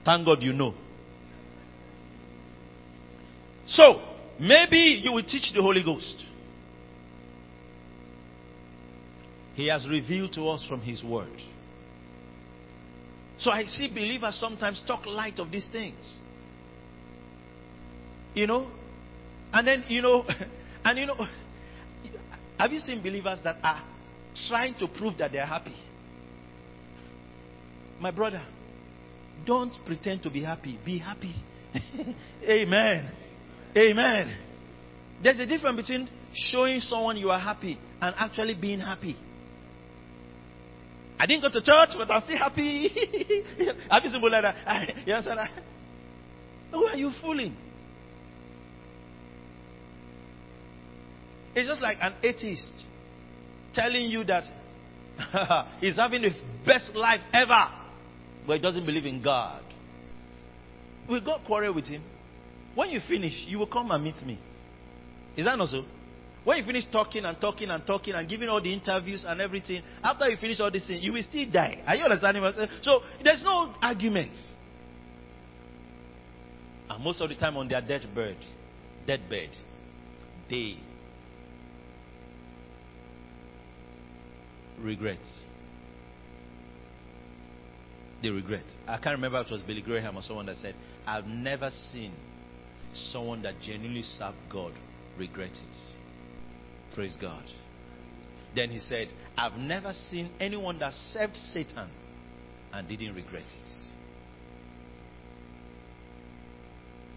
Thank 0.05 0.27
God 0.27 0.43
you 0.43 0.53
know. 0.53 0.75
So, 3.65 4.12
maybe 4.43 5.01
you 5.03 5.11
will 5.11 5.23
teach 5.23 5.51
the 5.53 5.61
Holy 5.61 5.83
Ghost. 5.83 6.25
He 9.55 9.67
has 9.67 9.87
revealed 9.87 10.33
to 10.33 10.47
us 10.49 10.65
from 10.67 10.81
His 10.81 11.03
Word. 11.03 11.41
So 13.37 13.51
I 13.51 13.63
see 13.65 13.87
believers 13.87 14.37
sometimes 14.39 14.81
talk 14.87 15.05
light 15.05 15.39
of 15.39 15.51
these 15.51 15.67
things. 15.71 16.13
You 18.33 18.47
know? 18.47 18.67
And 19.51 19.67
then, 19.67 19.83
you 19.87 20.01
know, 20.01 20.25
and 20.85 20.97
you 20.97 21.05
know, 21.05 21.15
have 22.57 22.71
you 22.71 22.79
seen 22.79 23.01
believers 23.01 23.39
that 23.43 23.57
are 23.63 23.83
trying 24.47 24.75
to 24.75 24.87
prove 24.87 25.17
that 25.19 25.31
they're 25.31 25.45
happy? 25.45 25.75
My 27.99 28.11
brother, 28.11 28.43
don't 29.45 29.73
pretend 29.85 30.23
to 30.23 30.29
be 30.29 30.43
happy. 30.43 30.79
Be 30.83 30.97
happy. 30.97 31.35
Amen. 32.43 33.11
Amen. 33.75 34.35
There's 35.23 35.39
a 35.39 35.45
difference 35.45 35.77
between 35.77 36.09
showing 36.51 36.79
someone 36.81 37.17
you 37.17 37.29
are 37.31 37.39
happy 37.39 37.79
and 38.01 38.15
actually 38.17 38.55
being 38.55 38.79
happy. 38.79 39.15
I 41.19 41.25
didn't 41.25 41.41
go 41.41 41.49
to 41.49 41.61
church, 41.61 41.89
but 41.97 42.11
I'm 42.11 42.21
still 42.23 42.37
happy. 42.37 42.91
You 43.57 44.09
seen 44.09 44.21
like 44.21 44.43
that? 44.43 44.95
You 45.05 45.13
understand? 45.13 45.49
Who 46.71 46.85
are 46.85 46.97
you 46.97 47.11
fooling? 47.21 47.55
It's 51.55 51.69
just 51.69 51.81
like 51.81 51.97
an 52.01 52.15
atheist 52.23 52.85
telling 53.73 54.07
you 54.07 54.23
that 54.25 54.43
he's 55.79 55.95
having 55.95 56.23
the 56.23 56.31
best 56.65 56.95
life 56.95 57.21
ever, 57.31 57.67
but 58.47 58.53
he 58.53 58.59
doesn't 58.59 58.85
believe 58.85 59.05
in 59.05 59.21
God. 59.21 59.61
We 61.09 61.21
got 61.21 61.45
quarrel 61.45 61.73
with 61.75 61.85
him. 61.85 62.03
When 62.75 62.89
you 62.89 62.99
finish, 63.07 63.45
you 63.47 63.59
will 63.59 63.67
come 63.67 63.91
and 63.91 64.03
meet 64.03 64.21
me. 64.25 64.39
Is 65.37 65.45
that 65.45 65.57
not 65.57 65.69
so? 65.69 65.83
When 66.43 66.57
you 66.57 66.65
finish 66.65 66.85
talking 66.91 67.23
and 67.23 67.39
talking 67.39 67.69
and 67.69 67.85
talking 67.85 68.13
and 68.15 68.27
giving 68.27 68.49
all 68.49 68.61
the 68.61 68.73
interviews 68.73 69.23
and 69.25 69.39
everything, 69.39 69.81
after 70.03 70.27
you 70.27 70.37
finish 70.37 70.59
all 70.59 70.71
this 70.71 70.85
thing, 70.85 71.01
you 71.01 71.13
will 71.13 71.23
still 71.23 71.49
die. 71.49 71.81
Are 71.87 71.95
you 71.95 72.03
understanding 72.03 72.43
what 72.43 72.55
I'm 72.55 72.67
saying? 72.67 72.79
So 72.81 72.99
there's 73.23 73.43
no 73.43 73.73
arguments. 73.81 74.41
And 76.89 77.03
most 77.03 77.21
of 77.21 77.29
the 77.29 77.35
time 77.35 77.55
on 77.55 77.69
their 77.69 77.81
deathbed, 77.81 78.37
deathbed, 79.07 79.49
they 80.49 80.77
regret. 84.81 85.19
They 88.21 88.29
regret. 88.29 88.65
I 88.85 88.97
can't 88.97 89.15
remember 89.15 89.39
it 89.39 89.49
was 89.49 89.61
Billy 89.61 89.81
Graham 89.81 90.17
or 90.17 90.21
someone 90.21 90.45
that 90.47 90.57
said, 90.57 90.75
I've 91.07 91.25
never 91.25 91.69
seen 91.91 92.13
someone 93.11 93.41
that 93.43 93.59
genuinely 93.61 94.03
served 94.03 94.37
God 94.51 94.73
regret 95.17 95.51
it. 95.51 96.95
Praise 96.95 97.15
God. 97.19 97.43
Then 98.55 98.69
he 98.69 98.79
said, 98.79 99.07
I've 99.37 99.57
never 99.57 99.93
seen 100.09 100.29
anyone 100.39 100.79
that 100.79 100.93
served 101.11 101.35
Satan 101.35 101.89
and 102.71 102.87
didn't 102.87 103.15
regret 103.15 103.43
it. 103.43 103.69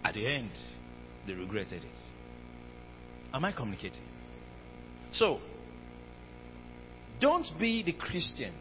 At 0.03 0.13
the 0.15 0.25
end, 0.25 0.51
they 1.27 1.33
regretted 1.33 1.83
it. 1.83 1.93
Am 3.33 3.43
I 3.43 3.51
communicating? 3.51 4.03
So, 5.11 5.39
don't 7.19 7.47
be 7.59 7.83
the 7.83 7.93
Christian 7.93 8.53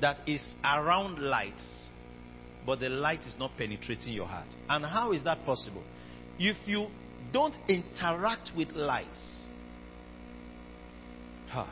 that 0.00 0.18
is 0.26 0.40
around 0.62 1.18
lights, 1.18 1.64
but 2.64 2.80
the 2.80 2.88
light 2.88 3.20
is 3.20 3.34
not 3.38 3.56
penetrating 3.56 4.12
your 4.12 4.26
heart. 4.26 4.46
And 4.68 4.84
how 4.84 5.12
is 5.12 5.24
that 5.24 5.44
possible? 5.44 5.82
If 6.38 6.56
you 6.66 6.88
don't 7.32 7.54
interact 7.68 8.52
with 8.56 8.72
lights, 8.72 9.38
Ha. 11.48 11.66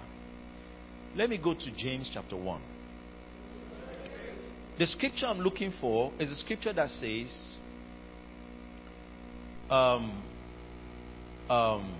Let 1.14 1.30
me 1.30 1.38
go 1.38 1.54
to 1.54 1.70
James 1.76 2.10
chapter 2.12 2.36
1. 2.36 2.60
The 4.78 4.86
scripture 4.86 5.26
I'm 5.26 5.38
looking 5.38 5.72
for 5.80 6.12
is 6.18 6.30
a 6.30 6.36
scripture 6.36 6.72
that 6.72 6.90
says, 6.90 7.54
um, 9.70 10.22
um, 11.48 11.94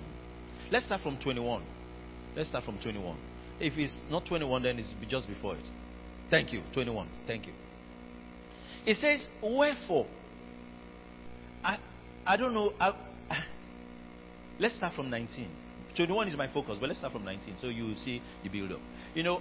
let's 0.70 0.86
start 0.86 1.02
from 1.02 1.18
21. 1.18 1.62
Let's 2.34 2.50
start 2.50 2.64
from 2.64 2.78
21. 2.78 3.16
If 3.60 3.78
it's 3.78 3.96
not 4.10 4.26
21, 4.26 4.62
then 4.62 4.78
it's 4.78 4.90
just 5.08 5.26
before 5.28 5.56
it. 5.56 5.64
Thank 6.28 6.52
you. 6.52 6.62
21. 6.74 7.08
Thank 7.26 7.46
you. 7.46 7.52
It 8.84 8.96
says, 8.96 9.24
Wherefore, 9.42 10.06
I, 12.26 12.36
don't 12.36 12.54
know. 12.54 12.72
I, 12.80 12.92
let's 14.58 14.76
start 14.76 14.94
from 14.94 15.10
19. 15.10 15.48
21 15.96 16.28
is 16.28 16.36
my 16.36 16.52
focus, 16.52 16.76
but 16.78 16.88
let's 16.88 16.98
start 16.98 17.12
from 17.12 17.24
19 17.24 17.56
so 17.58 17.68
you 17.68 17.94
see 17.96 18.20
the 18.42 18.48
build 18.50 18.72
up. 18.72 18.80
You 19.14 19.22
know, 19.22 19.40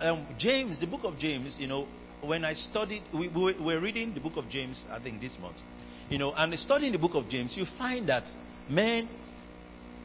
um, 0.00 0.26
James, 0.38 0.80
the 0.80 0.86
book 0.86 1.02
of 1.04 1.18
James, 1.18 1.56
you 1.58 1.66
know, 1.66 1.86
when 2.22 2.44
I 2.44 2.54
studied, 2.54 3.02
we, 3.12 3.28
we 3.28 3.54
were 3.60 3.80
reading 3.80 4.14
the 4.14 4.20
book 4.20 4.36
of 4.36 4.48
James, 4.48 4.82
I 4.90 5.02
think 5.02 5.20
this 5.20 5.36
month, 5.40 5.56
you 6.08 6.18
know, 6.18 6.32
and 6.32 6.58
studying 6.58 6.92
the 6.92 6.98
book 6.98 7.14
of 7.14 7.28
James, 7.28 7.52
you 7.56 7.66
find 7.78 8.08
that, 8.08 8.24
man, 8.68 9.08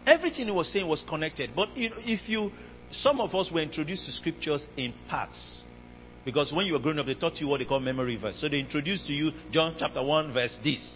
everything 0.06 0.46
he 0.46 0.52
was 0.52 0.72
saying 0.72 0.88
was 0.88 1.04
connected. 1.08 1.52
But 1.56 1.70
if 1.76 2.28
you, 2.28 2.52
some 2.92 3.20
of 3.20 3.34
us 3.34 3.50
were 3.54 3.62
introduced 3.62 4.06
to 4.06 4.12
scriptures 4.12 4.66
in 4.78 4.94
parts. 5.10 5.64
Because 6.24 6.52
when 6.54 6.66
you 6.66 6.74
were 6.74 6.80
growing 6.80 7.00
up, 7.00 7.06
they 7.06 7.16
taught 7.16 7.36
you 7.38 7.48
what 7.48 7.60
they 7.60 7.66
call 7.66 7.80
memory 7.80 8.16
verse. 8.18 8.40
So 8.42 8.50
they 8.50 8.60
introduced 8.60 9.06
to 9.08 9.14
you 9.14 9.32
John 9.52 9.76
chapter 9.78 10.04
1, 10.04 10.34
verse 10.34 10.58
this. 10.64 10.92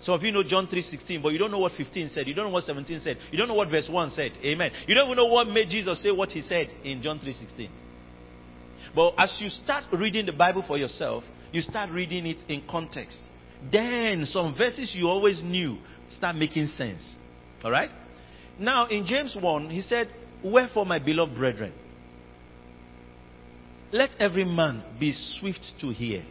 Some 0.00 0.14
of 0.14 0.22
you 0.22 0.30
know 0.30 0.44
John 0.44 0.68
3.16, 0.68 1.22
but 1.22 1.30
you 1.30 1.38
don't 1.38 1.50
know 1.50 1.58
what 1.58 1.72
15 1.72 2.10
said. 2.10 2.26
You 2.26 2.34
don't 2.34 2.46
know 2.46 2.52
what 2.52 2.64
17 2.64 3.00
said. 3.00 3.18
You 3.32 3.38
don't 3.38 3.48
know 3.48 3.54
what 3.54 3.68
verse 3.68 3.88
1 3.90 4.10
said. 4.10 4.32
Amen. 4.44 4.70
You 4.86 4.94
don't 4.94 5.06
even 5.06 5.16
know 5.16 5.26
what 5.26 5.48
made 5.48 5.68
Jesus 5.68 6.00
say 6.02 6.12
what 6.12 6.30
he 6.30 6.42
said 6.42 6.68
in 6.84 7.02
John 7.02 7.18
3.16. 7.18 7.68
But 8.94 9.14
as 9.18 9.34
you 9.40 9.48
start 9.48 9.84
reading 9.92 10.26
the 10.26 10.32
Bible 10.32 10.64
for 10.66 10.78
yourself, 10.78 11.24
you 11.52 11.60
start 11.62 11.90
reading 11.90 12.26
it 12.26 12.42
in 12.48 12.62
context. 12.70 13.18
Then 13.72 14.24
some 14.26 14.54
verses 14.56 14.92
you 14.94 15.08
always 15.08 15.42
knew 15.42 15.78
start 16.10 16.36
making 16.36 16.66
sense. 16.66 17.16
Alright? 17.64 17.90
Now 18.58 18.86
in 18.86 19.04
James 19.04 19.36
1, 19.40 19.70
he 19.70 19.80
said, 19.80 20.08
Wherefore, 20.44 20.86
my 20.86 21.00
beloved 21.00 21.34
brethren, 21.34 21.72
let 23.90 24.10
every 24.20 24.44
man 24.44 24.84
be 25.00 25.12
swift 25.12 25.72
to 25.80 25.90
hear, 25.90 26.24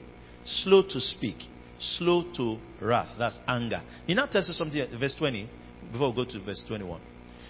slow 0.46 0.84
to 0.84 1.00
speak 1.02 1.38
slow 1.80 2.24
to 2.36 2.58
wrath. 2.82 3.10
That's 3.18 3.38
anger. 3.48 3.82
He 4.06 4.14
now 4.14 4.26
tells 4.26 4.50
us 4.50 4.58
something 4.58 4.86
verse 5.00 5.16
20, 5.18 5.50
before 5.92 6.10
we 6.10 6.16
go 6.16 6.32
to 6.32 6.44
verse 6.44 6.62
21. 6.68 7.02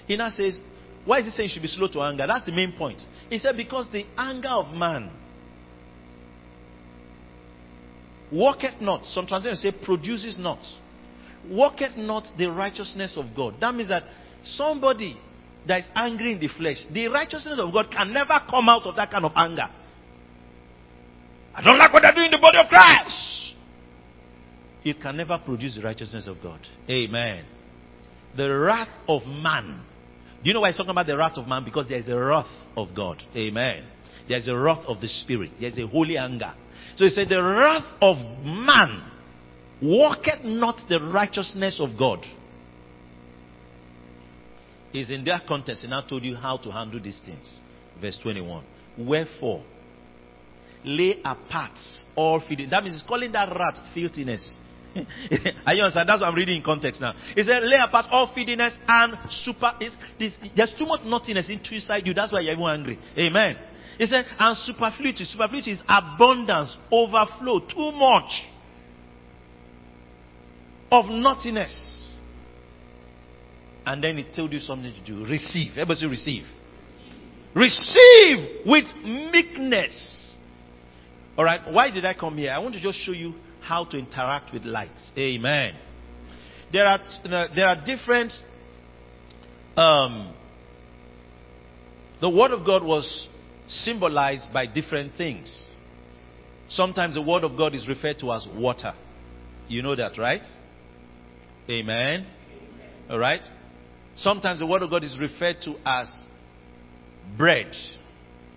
He 0.07 0.17
now 0.17 0.29
says, 0.29 0.57
Why 1.05 1.19
is 1.19 1.25
he 1.25 1.31
saying 1.31 1.49
you 1.49 1.53
should 1.53 1.61
be 1.61 1.67
slow 1.67 1.87
to 1.89 2.01
anger? 2.01 2.25
That's 2.27 2.45
the 2.45 2.51
main 2.51 2.73
point. 2.77 3.01
He 3.29 3.37
said, 3.37 3.57
Because 3.57 3.87
the 3.91 4.05
anger 4.17 4.49
of 4.49 4.73
man 4.73 5.11
worketh 8.31 8.81
not. 8.81 9.05
Some 9.05 9.27
translations 9.27 9.61
say 9.61 9.71
produces 9.85 10.37
not. 10.37 10.59
Worketh 11.49 11.95
not 11.95 12.27
the 12.37 12.47
righteousness 12.47 13.13
of 13.15 13.25
God. 13.35 13.55
That 13.61 13.73
means 13.73 13.89
that 13.89 14.03
somebody 14.43 15.17
that 15.67 15.81
is 15.81 15.85
angry 15.95 16.33
in 16.33 16.39
the 16.39 16.47
flesh, 16.47 16.77
the 16.93 17.07
righteousness 17.07 17.59
of 17.61 17.71
God 17.73 17.87
can 17.91 18.13
never 18.13 18.39
come 18.49 18.69
out 18.69 18.85
of 18.85 18.95
that 18.95 19.11
kind 19.11 19.25
of 19.25 19.31
anger. 19.35 19.67
I 21.55 21.61
don't 21.63 21.77
like 21.79 21.91
what 21.91 22.03
they're 22.03 22.13
doing 22.13 22.27
in 22.27 22.31
the 22.31 22.39
body 22.39 22.57
of 22.59 22.67
Christ 22.67 23.46
it 24.89 25.01
can 25.01 25.17
never 25.17 25.37
produce 25.37 25.75
the 25.75 25.81
righteousness 25.81 26.27
of 26.27 26.37
God. 26.41 26.59
Amen. 26.89 27.45
The 28.35 28.49
wrath 28.49 28.89
of 29.07 29.25
man. 29.25 29.83
Do 30.43 30.49
you 30.49 30.53
know 30.53 30.61
why 30.61 30.69
he's 30.69 30.77
talking 30.77 30.91
about 30.91 31.07
the 31.07 31.17
wrath 31.17 31.37
of 31.37 31.47
man? 31.47 31.63
Because 31.63 31.87
there's 31.89 32.07
a 32.07 32.17
wrath 32.17 32.45
of 32.75 32.89
God. 32.95 33.21
Amen. 33.35 33.85
There's 34.27 34.47
a 34.47 34.55
wrath 34.55 34.85
of 34.87 35.01
the 35.01 35.07
Spirit. 35.07 35.51
There's 35.59 35.77
a 35.77 35.87
holy 35.87 36.17
anger. 36.17 36.53
So 36.95 37.05
he 37.05 37.09
said, 37.09 37.29
The 37.29 37.41
wrath 37.41 37.85
of 38.01 38.17
man 38.43 39.11
walketh 39.81 40.43
not 40.43 40.77
the 40.89 40.99
righteousness 40.99 41.79
of 41.79 41.97
God. 41.97 42.19
Is 44.93 45.09
in 45.11 45.23
that 45.25 45.45
context, 45.47 45.83
and 45.83 45.93
I 45.93 46.07
told 46.07 46.23
you 46.23 46.35
how 46.35 46.57
to 46.57 46.71
handle 46.71 47.01
these 47.01 47.19
things. 47.25 47.61
Verse 48.01 48.17
21. 48.21 48.63
Wherefore, 48.97 49.63
lay 50.83 51.19
apart 51.23 51.77
all 52.15 52.41
feeding. 52.47 52.69
That 52.69 52.83
means 52.83 52.95
he's 52.95 53.07
calling 53.07 53.31
that 53.33 53.49
wrath 53.49 53.79
filthiness. 53.93 54.57
Are 55.65 55.73
you 55.73 55.83
understand? 55.83 56.09
That's 56.09 56.21
what 56.21 56.27
I'm 56.27 56.35
reading 56.35 56.57
in 56.57 56.63
context 56.63 57.01
now. 57.01 57.13
He 57.35 57.43
said, 57.43 57.63
lay 57.63 57.77
apart 57.77 58.07
all 58.09 58.33
feediness 58.35 58.73
and 58.87 59.13
super. 59.29 59.73
This, 59.79 60.35
there's 60.55 60.73
too 60.77 60.85
much 60.85 61.01
naughtiness 61.05 61.49
inside 61.49 62.05
you. 62.05 62.13
That's 62.13 62.31
why 62.31 62.41
you're 62.41 62.53
even 62.53 62.65
angry. 62.65 62.99
Amen. 63.17 63.57
He 63.97 64.05
said, 64.05 64.25
and 64.37 64.57
superfluity. 64.57 65.25
Superfluity 65.25 65.71
is 65.71 65.81
abundance, 65.87 66.75
overflow, 66.91 67.59
too 67.59 67.91
much 67.91 68.43
of 70.91 71.05
naughtiness. 71.05 71.95
And 73.85 74.03
then 74.03 74.17
he 74.17 74.25
told 74.35 74.51
you 74.51 74.59
something 74.59 74.93
to 74.93 75.03
do. 75.05 75.25
Receive. 75.25 75.71
Everybody 75.71 75.99
say 75.99 76.07
receive. 76.07 76.43
Receive 77.55 78.65
with 78.65 78.85
meekness. 79.03 80.35
Alright, 81.37 81.71
why 81.71 81.89
did 81.91 82.03
I 82.03 82.13
come 82.13 82.37
here? 82.37 82.51
I 82.51 82.59
want 82.59 82.73
to 82.75 82.81
just 82.81 82.99
show 82.99 83.11
you 83.11 83.33
how 83.67 83.83
to 83.83 83.97
interact 83.97 84.53
with 84.53 84.63
light. 84.63 84.89
Amen. 85.17 85.75
There 86.71 86.85
are, 86.85 86.99
there 87.53 87.67
are 87.67 87.85
different, 87.85 88.31
um, 89.75 90.33
the 92.21 92.29
Word 92.29 92.51
of 92.51 92.65
God 92.65 92.83
was 92.83 93.27
symbolized 93.67 94.53
by 94.53 94.67
different 94.67 95.15
things. 95.17 95.51
Sometimes 96.69 97.15
the 97.15 97.21
Word 97.21 97.43
of 97.43 97.57
God 97.57 97.75
is 97.75 97.87
referred 97.87 98.19
to 98.19 98.31
as 98.31 98.47
water. 98.55 98.93
You 99.67 99.81
know 99.81 99.95
that, 99.95 100.17
right? 100.17 100.43
Amen. 101.69 102.25
All 103.09 103.19
right. 103.19 103.41
Sometimes 104.15 104.59
the 104.59 104.67
Word 104.67 104.81
of 104.81 104.89
God 104.89 105.03
is 105.03 105.17
referred 105.19 105.57
to 105.63 105.75
as 105.85 106.09
bread. 107.37 107.71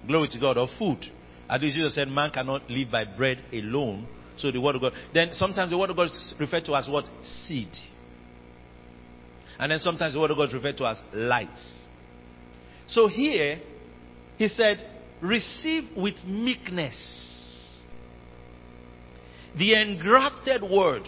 Glory 0.07 0.29
to 0.29 0.38
God, 0.38 0.57
or 0.57 0.68
food. 0.79 1.05
As 1.49 1.61
Jesus 1.61 1.96
said, 1.96 2.09
man 2.09 2.31
cannot 2.31 2.70
live 2.70 2.90
by 2.92 3.05
bread 3.05 3.42
alone. 3.53 4.07
So 4.40 4.50
the 4.50 4.61
Word 4.61 4.76
of 4.76 4.83
God. 4.83 4.92
Then 5.12 5.31
sometimes 5.33 5.70
the 5.70 5.79
Word 5.79 5.90
of 5.90 5.96
God 5.96 6.07
is 6.07 6.35
referred 6.38 6.64
to 6.66 6.74
as 6.74 6.88
what? 6.88 7.05
Seed. 7.46 7.70
And 9.59 9.70
then 9.70 9.79
sometimes 9.81 10.14
the 10.14 10.20
Word 10.20 10.31
of 10.31 10.37
God 10.37 10.48
is 10.48 10.55
referred 10.55 10.76
to 10.79 10.87
as 10.87 10.98
light. 11.12 11.48
So 12.87 13.09
here, 13.09 13.61
he 14.37 14.48
said, 14.48 14.85
receive 15.20 15.85
with 15.96 16.24
meekness. 16.24 16.96
The 19.57 19.74
engrafted 19.74 20.62
word, 20.62 21.03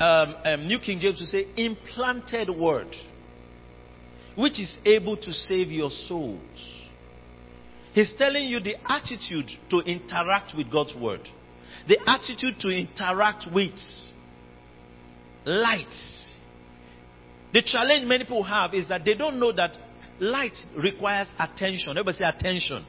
um, 0.00 0.36
um, 0.44 0.68
New 0.68 0.78
King 0.78 0.98
James 1.00 1.18
will 1.18 1.26
say, 1.26 1.46
implanted 1.56 2.50
word, 2.50 2.94
which 4.36 4.60
is 4.60 4.76
able 4.84 5.16
to 5.16 5.32
save 5.32 5.68
your 5.68 5.90
souls. 5.90 6.40
He's 7.92 8.12
telling 8.16 8.46
you 8.46 8.60
the 8.60 8.76
attitude 8.88 9.50
to 9.70 9.78
interact 9.80 10.52
with 10.56 10.70
God's 10.70 10.94
word, 10.94 11.28
the 11.88 11.98
attitude 12.06 12.60
to 12.60 12.68
interact 12.68 13.46
with 13.52 13.72
light. 15.44 15.86
The 17.52 17.62
challenge 17.62 18.06
many 18.06 18.24
people 18.24 18.44
have 18.44 18.74
is 18.74 18.88
that 18.88 19.04
they 19.04 19.14
don't 19.14 19.40
know 19.40 19.52
that 19.52 19.76
light 20.20 20.56
requires 20.76 21.28
attention. 21.38 21.90
Everybody 21.90 22.18
say 22.18 22.24
attention. 22.24 22.84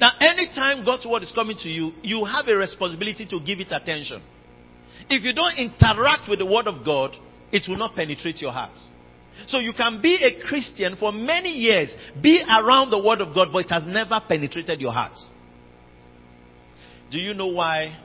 Now, 0.00 0.10
anytime 0.20 0.84
God's 0.84 1.06
word 1.06 1.22
is 1.22 1.32
coming 1.32 1.56
to 1.60 1.68
you, 1.68 1.92
you 2.02 2.24
have 2.24 2.48
a 2.48 2.56
responsibility 2.56 3.26
to 3.26 3.38
give 3.38 3.60
it 3.60 3.70
attention. 3.70 4.20
If 5.08 5.22
you 5.22 5.32
don't 5.32 5.56
interact 5.56 6.28
with 6.28 6.40
the 6.40 6.46
word 6.46 6.66
of 6.66 6.84
God, 6.84 7.14
it 7.52 7.62
will 7.68 7.76
not 7.76 7.94
penetrate 7.94 8.40
your 8.40 8.50
heart. 8.50 8.76
So 9.46 9.58
you 9.58 9.72
can 9.72 10.02
be 10.02 10.16
a 10.16 10.44
Christian 10.46 10.96
for 10.96 11.12
many 11.12 11.50
years, 11.50 11.94
be 12.20 12.42
around 12.42 12.90
the 12.90 12.98
word 12.98 13.20
of 13.20 13.34
God, 13.34 13.48
but 13.52 13.66
it 13.66 13.70
has 13.70 13.84
never 13.86 14.20
penetrated 14.26 14.80
your 14.80 14.92
heart. 14.92 15.16
Do 17.14 17.20
you 17.20 17.32
know 17.32 17.46
why? 17.46 17.96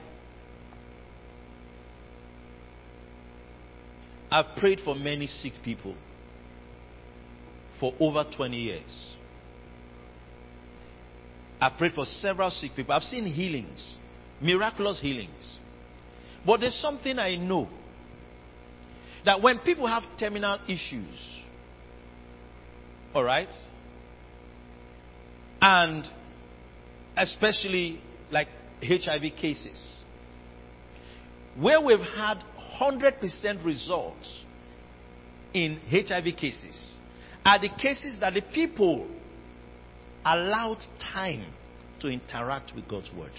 I've 4.29 4.55
prayed 4.55 4.81
for 4.85 4.93
many 4.93 5.25
sick 5.25 5.53
people 5.65 5.95
for 7.79 7.91
over 7.99 8.23
20 8.37 8.55
years. 8.55 9.15
I've 11.59 11.75
prayed 11.79 11.93
for 11.93 12.05
several 12.05 12.51
sick 12.51 12.75
people. 12.75 12.93
I've 12.93 13.01
seen 13.01 13.25
healings, 13.25 13.97
miraculous 14.39 15.01
healings. 15.01 15.57
But 16.45 16.59
there's 16.59 16.79
something 16.79 17.17
I 17.17 17.35
know 17.35 17.67
that 19.25 19.41
when 19.41 19.57
people 19.57 19.87
have 19.87 20.03
terminal 20.19 20.59
issues, 20.67 21.41
all 23.15 23.23
right, 23.23 23.49
and 25.59 26.05
especially 27.17 28.03
like 28.29 28.49
HIV 28.81 29.35
cases, 29.35 29.99
where 31.59 31.81
we've 31.81 31.99
had 31.99 32.37
100% 32.79 33.65
results 33.65 34.43
in 35.53 35.79
HIV 35.91 36.35
cases, 36.37 36.93
are 37.45 37.59
the 37.59 37.69
cases 37.69 38.17
that 38.19 38.33
the 38.33 38.41
people 38.41 39.07
allowed 40.25 40.83
time 41.13 41.53
to 41.99 42.07
interact 42.07 42.73
with 42.75 42.87
God's 42.87 43.11
word. 43.13 43.31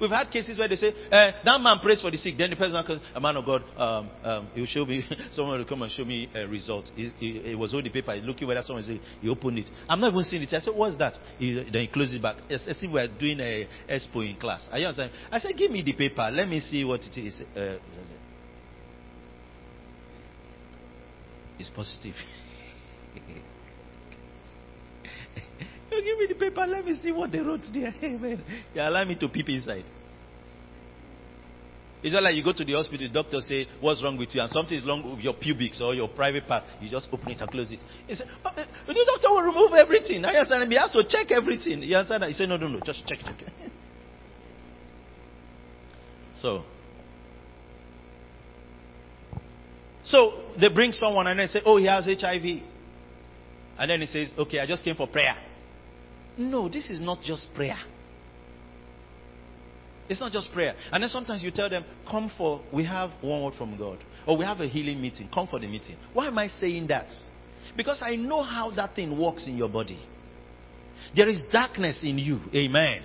We've 0.00 0.10
had 0.10 0.30
cases 0.30 0.58
where 0.58 0.68
they 0.68 0.76
say, 0.76 0.92
eh, 1.10 1.32
that 1.44 1.60
man 1.60 1.78
prays 1.80 2.00
for 2.00 2.10
the 2.10 2.16
sick. 2.16 2.34
Then 2.38 2.50
the 2.50 2.56
person 2.56 2.82
comes, 2.86 3.00
a 3.14 3.20
man 3.20 3.36
of 3.36 3.44
God, 3.44 3.64
um, 3.76 4.10
um, 4.22 4.48
he 4.54 4.60
will 4.60 4.66
show 4.66 4.84
me, 4.84 5.04
someone 5.32 5.58
will 5.58 5.66
come 5.66 5.82
and 5.82 5.90
show 5.90 6.04
me 6.04 6.28
a 6.34 6.46
result. 6.46 6.90
He, 6.94 7.10
he, 7.18 7.40
he 7.46 7.54
was 7.54 7.72
holding 7.72 7.92
the 7.92 8.00
paper, 8.00 8.14
looking 8.16 8.46
whether 8.46 8.62
someone 8.62 8.84
is, 8.84 9.00
he 9.20 9.28
opened 9.28 9.58
it. 9.58 9.66
I'm 9.88 10.00
not 10.00 10.12
even 10.12 10.24
seeing 10.24 10.42
it. 10.42 10.52
I 10.52 10.60
said, 10.60 10.74
what's 10.74 10.96
that? 10.98 11.14
He, 11.38 11.54
then 11.54 11.82
he 11.82 11.88
closed 11.88 12.14
it 12.14 12.22
back. 12.22 12.36
As 12.48 12.62
if 12.66 12.76
we're 12.90 13.08
doing 13.08 13.40
a 13.40 13.66
expo 13.90 14.28
in 14.28 14.36
class. 14.36 14.64
Are 14.70 14.78
you 14.78 14.86
understand? 14.86 15.12
I 15.30 15.38
said, 15.40 15.56
give 15.56 15.70
me 15.70 15.82
the 15.82 15.92
paper. 15.92 16.30
Let 16.30 16.48
me 16.48 16.60
see 16.60 16.84
what 16.84 17.02
it 17.02 17.16
is. 17.18 17.40
Uh, 17.56 17.78
it's 21.58 21.70
positive. 21.70 22.14
give 26.02 26.18
me 26.18 26.26
the 26.28 26.34
paper, 26.34 26.66
let 26.66 26.84
me 26.84 26.98
see 27.00 27.12
what 27.12 27.32
they 27.32 27.40
wrote 27.40 27.60
there. 27.72 27.94
Amen. 28.02 28.42
You 28.74 28.80
allow 28.80 29.04
me 29.04 29.16
to 29.16 29.28
peep 29.28 29.48
inside. 29.48 29.84
It's 32.02 32.12
not 32.12 32.22
like 32.22 32.36
you 32.36 32.44
go 32.44 32.52
to 32.52 32.64
the 32.64 32.74
hospital, 32.74 33.08
the 33.08 33.12
doctor 33.12 33.40
say, 33.40 33.66
what's 33.80 34.02
wrong 34.04 34.16
with 34.16 34.32
you? 34.32 34.40
And 34.40 34.50
something 34.50 34.76
is 34.76 34.86
wrong 34.86 35.16
with 35.16 35.18
your 35.18 35.34
pubics 35.34 35.80
or 35.82 35.94
your 35.94 36.08
private 36.08 36.46
part. 36.46 36.62
You 36.80 36.88
just 36.88 37.08
open 37.10 37.30
it 37.30 37.40
and 37.40 37.50
close 37.50 37.72
it. 37.72 37.80
He 38.06 38.14
said, 38.14 38.28
oh, 38.44 38.50
the, 38.54 38.64
the 38.86 39.04
doctor 39.14 39.30
will 39.30 39.42
remove 39.42 39.72
everything. 39.72 40.24
I 40.24 40.34
understand. 40.34 40.70
He 40.70 40.78
has 40.78 40.92
to 40.92 41.02
check 41.08 41.32
everything. 41.32 41.82
You 41.82 41.96
understand? 41.96 42.24
He 42.24 42.34
said, 42.34 42.48
no, 42.48 42.56
no, 42.56 42.68
no, 42.68 42.80
just 42.80 43.04
check 43.04 43.18
it. 43.20 43.72
so, 46.36 46.62
so 50.04 50.44
they 50.60 50.72
bring 50.72 50.92
someone 50.92 51.26
and 51.26 51.40
they 51.40 51.48
say, 51.48 51.62
oh, 51.64 51.78
he 51.78 51.86
has 51.86 52.04
HIV. 52.04 52.62
And 53.76 53.90
then 53.90 54.00
he 54.00 54.06
says, 54.06 54.32
okay, 54.38 54.60
I 54.60 54.66
just 54.66 54.84
came 54.84 54.94
for 54.94 55.08
prayer. 55.08 55.34
No, 56.38 56.68
this 56.68 56.88
is 56.88 57.00
not 57.00 57.20
just 57.22 57.48
prayer. 57.54 57.78
It's 60.08 60.20
not 60.20 60.32
just 60.32 60.52
prayer. 60.52 60.74
And 60.90 61.02
then 61.02 61.10
sometimes 61.10 61.42
you 61.42 61.50
tell 61.50 61.68
them, 61.68 61.84
come 62.10 62.30
for, 62.38 62.62
we 62.72 62.84
have 62.86 63.10
one 63.20 63.42
word 63.42 63.54
from 63.54 63.76
God. 63.76 63.98
Or 64.26 64.38
we 64.38 64.44
have 64.44 64.60
a 64.60 64.66
healing 64.66 65.00
meeting. 65.00 65.28
Come 65.32 65.48
for 65.48 65.58
the 65.58 65.66
meeting. 65.66 65.96
Why 66.14 66.28
am 66.28 66.38
I 66.38 66.48
saying 66.48 66.86
that? 66.86 67.08
Because 67.76 68.00
I 68.02 68.16
know 68.16 68.42
how 68.42 68.70
that 68.70 68.94
thing 68.94 69.18
works 69.18 69.46
in 69.46 69.56
your 69.56 69.68
body. 69.68 69.98
There 71.14 71.28
is 71.28 71.42
darkness 71.52 72.00
in 72.02 72.18
you. 72.18 72.40
Amen. 72.54 73.02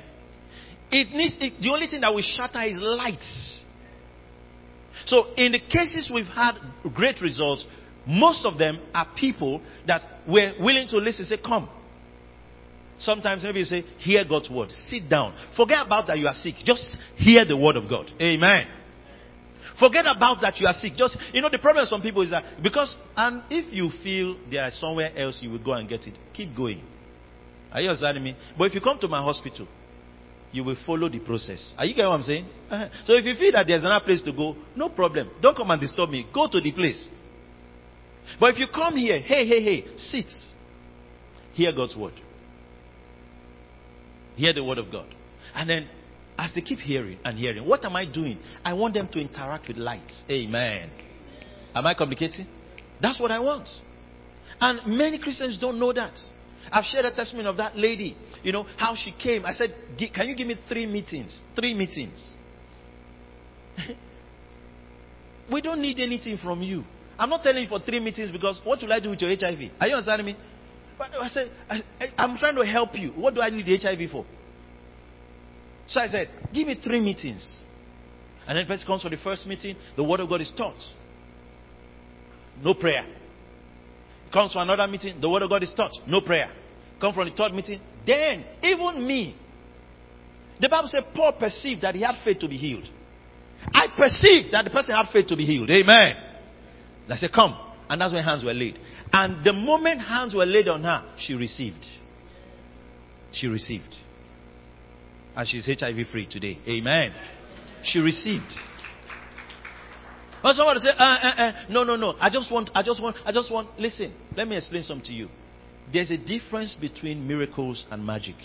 It 0.91 1.09
needs, 1.13 1.35
it, 1.39 1.61
the 1.61 1.71
only 1.73 1.87
thing 1.87 2.01
that 2.01 2.13
will 2.13 2.21
shatter 2.21 2.61
is 2.61 2.77
light. 2.77 3.23
So 5.05 5.33
in 5.35 5.51
the 5.51 5.59
cases 5.59 6.09
we've 6.13 6.25
had 6.25 6.53
great 6.93 7.19
results, 7.21 7.65
most 8.07 8.45
of 8.45 8.57
them 8.57 8.79
are 8.93 9.07
people 9.17 9.61
that 9.87 10.01
were 10.27 10.53
willing 10.59 10.87
to 10.89 10.97
listen, 10.97 11.25
say, 11.25 11.37
come, 11.43 11.69
Sometimes 13.03 13.43
maybe 13.43 13.59
you 13.59 13.65
say, 13.65 13.81
hear 13.99 14.23
God's 14.25 14.49
word. 14.49 14.71
Sit 14.87 15.09
down. 15.09 15.35
Forget 15.55 15.85
about 15.85 16.07
that 16.07 16.17
you 16.17 16.27
are 16.27 16.33
sick. 16.35 16.55
Just 16.65 16.89
hear 17.15 17.45
the 17.45 17.57
word 17.57 17.75
of 17.75 17.89
God. 17.89 18.09
Amen. 18.21 18.67
Forget 19.79 20.05
about 20.05 20.37
that 20.41 20.59
you 20.59 20.67
are 20.67 20.73
sick. 20.73 20.93
Just, 20.95 21.17
you 21.33 21.41
know, 21.41 21.49
the 21.49 21.59
problem 21.59 21.81
with 21.83 21.89
some 21.89 22.01
people 22.01 22.21
is 22.21 22.29
that 22.29 22.61
because, 22.61 22.95
and 23.15 23.43
if 23.49 23.73
you 23.73 23.89
feel 24.03 24.37
there 24.49 24.67
is 24.67 24.79
somewhere 24.79 25.11
else 25.17 25.39
you 25.41 25.49
will 25.49 25.63
go 25.63 25.73
and 25.73 25.89
get 25.89 26.01
it, 26.07 26.17
keep 26.33 26.55
going. 26.55 26.81
Are 27.71 27.81
you 27.81 27.89
understanding 27.89 28.23
me? 28.23 28.37
But 28.57 28.65
if 28.65 28.75
you 28.75 28.81
come 28.81 28.99
to 28.99 29.07
my 29.07 29.21
hospital, 29.21 29.67
you 30.51 30.63
will 30.63 30.77
follow 30.85 31.09
the 31.09 31.19
process. 31.19 31.73
Are 31.77 31.85
you 31.85 31.95
getting 31.95 32.09
what 32.09 32.19
I'm 32.19 32.23
saying? 32.23 32.45
Uh-huh. 32.69 32.87
So 33.07 33.13
if 33.13 33.25
you 33.25 33.33
feel 33.35 33.51
that 33.53 33.65
there's 33.65 33.81
another 33.81 34.05
place 34.05 34.21
to 34.21 34.31
go, 34.31 34.55
no 34.75 34.89
problem. 34.89 35.31
Don't 35.41 35.57
come 35.57 35.71
and 35.71 35.81
disturb 35.81 36.09
me. 36.09 36.27
Go 36.31 36.47
to 36.47 36.61
the 36.61 36.71
place. 36.71 37.07
But 38.39 38.53
if 38.53 38.59
you 38.59 38.67
come 38.73 38.95
here, 38.95 39.19
hey, 39.19 39.47
hey, 39.47 39.63
hey, 39.63 39.85
sit. 39.97 40.27
Hear 41.53 41.71
God's 41.73 41.95
word. 41.95 42.13
Hear 44.35 44.53
the 44.53 44.63
word 44.63 44.77
of 44.77 44.91
God. 44.91 45.13
And 45.53 45.69
then, 45.69 45.87
as 46.37 46.53
they 46.55 46.61
keep 46.61 46.79
hearing 46.79 47.19
and 47.23 47.37
hearing, 47.37 47.67
what 47.67 47.85
am 47.85 47.95
I 47.95 48.05
doing? 48.05 48.39
I 48.63 48.73
want 48.73 48.93
them 48.95 49.07
to 49.09 49.19
interact 49.19 49.67
with 49.67 49.77
light. 49.77 50.11
Amen. 50.29 50.89
Am 51.75 51.85
I 51.85 51.93
communicating? 51.93 52.47
That's 53.01 53.19
what 53.19 53.31
I 53.31 53.39
want. 53.39 53.69
And 54.59 54.97
many 54.97 55.19
Christians 55.19 55.57
don't 55.59 55.79
know 55.79 55.93
that. 55.93 56.13
I've 56.71 56.85
shared 56.85 57.05
a 57.05 57.11
testimony 57.13 57.47
of 57.47 57.57
that 57.57 57.77
lady. 57.77 58.15
You 58.41 58.51
know, 58.51 58.65
how 58.77 58.95
she 58.95 59.11
came. 59.11 59.45
I 59.45 59.53
said, 59.53 59.75
Can 60.13 60.27
you 60.27 60.35
give 60.35 60.47
me 60.47 60.55
three 60.67 60.85
meetings? 60.85 61.37
Three 61.55 61.73
meetings. 61.73 62.19
we 65.51 65.61
don't 65.61 65.81
need 65.81 65.99
anything 65.99 66.37
from 66.37 66.61
you. 66.61 66.83
I'm 67.17 67.29
not 67.29 67.43
telling 67.43 67.63
you 67.63 67.69
for 67.69 67.79
three 67.79 67.99
meetings 67.99 68.31
because 68.31 68.59
what 68.63 68.81
will 68.81 68.91
I 68.91 68.99
do 68.99 69.11
with 69.11 69.21
your 69.21 69.29
HIV? 69.29 69.71
Are 69.79 69.87
you 69.87 69.95
understanding 69.95 70.25
me? 70.27 70.37
But 70.97 71.11
I 71.19 71.27
said, 71.29 71.51
I, 71.69 71.81
am 72.17 72.37
trying 72.37 72.55
to 72.55 72.65
help 72.65 72.95
you. 72.95 73.09
What 73.11 73.33
do 73.33 73.41
I 73.41 73.49
need 73.49 73.65
the 73.65 73.77
HIV 73.77 74.11
for? 74.11 74.25
So 75.87 75.99
I 75.99 76.07
said, 76.07 76.29
Give 76.53 76.67
me 76.67 76.79
three 76.83 76.99
meetings. 76.99 77.45
And 78.47 78.57
then 78.57 78.65
person 78.65 78.85
comes 78.85 79.01
for 79.03 79.09
the 79.09 79.17
first 79.17 79.45
meeting, 79.45 79.75
the 79.95 80.03
word 80.03 80.19
of 80.19 80.29
God 80.29 80.41
is 80.41 80.51
taught. 80.55 80.79
No 82.61 82.73
prayer. 82.73 83.05
Comes 84.31 84.53
for 84.53 84.61
another 84.61 84.87
meeting, 84.87 85.21
the 85.21 85.29
word 85.29 85.43
of 85.43 85.49
God 85.49 85.63
is 85.63 85.71
taught. 85.75 85.91
No 86.07 86.21
prayer. 86.21 86.51
Come 86.99 87.13
from 87.13 87.29
the 87.29 87.35
third 87.35 87.53
meeting. 87.53 87.79
Then, 88.05 88.43
even 88.61 89.05
me, 89.05 89.35
the 90.59 90.69
Bible 90.69 90.89
said 90.91 91.13
Paul 91.15 91.33
perceived 91.33 91.81
that 91.81 91.95
he 91.95 92.01
had 92.01 92.15
faith 92.23 92.39
to 92.39 92.47
be 92.47 92.57
healed. 92.57 92.87
I 93.73 93.87
perceived 93.95 94.53
that 94.53 94.65
the 94.65 94.71
person 94.71 94.95
had 94.95 95.07
faith 95.11 95.27
to 95.27 95.37
be 95.37 95.45
healed. 95.45 95.69
Amen. 95.69 96.15
I 97.09 97.15
said, 97.15 97.31
Come. 97.33 97.57
And 97.89 97.99
that's 98.01 98.13
when 98.13 98.23
hands 98.23 98.43
were 98.43 98.53
laid. 98.53 98.79
And 99.13 99.45
the 99.45 99.53
moment 99.53 100.01
hands 100.01 100.33
were 100.33 100.45
laid 100.45 100.67
on 100.67 100.83
her, 100.83 101.05
she 101.17 101.35
received. 101.35 101.85
She 103.31 103.47
received. 103.47 103.95
And 105.35 105.47
she's 105.47 105.65
HIV 105.65 106.07
free 106.11 106.27
today. 106.27 106.57
Amen. 106.67 107.13
She 107.83 107.99
received. 107.99 108.51
But 110.41 110.55
somebody 110.55 110.79
say, 110.79 110.89
uh, 110.89 111.03
uh, 111.03 111.35
uh, 111.37 111.51
no, 111.69 111.83
no, 111.83 111.95
no. 111.95 112.15
I 112.19 112.29
just 112.29 112.51
want, 112.51 112.71
I 112.73 112.83
just 112.83 113.01
want, 113.01 113.15
I 113.23 113.31
just 113.31 113.51
want. 113.51 113.79
Listen, 113.79 114.13
let 114.35 114.47
me 114.47 114.57
explain 114.57 114.83
something 114.83 115.05
to 115.05 115.13
you. 115.13 115.29
There's 115.91 116.11
a 116.11 116.17
difference 116.17 116.75
between 116.75 117.25
miracles 117.27 117.85
and 117.91 118.05
magic. 118.05 118.35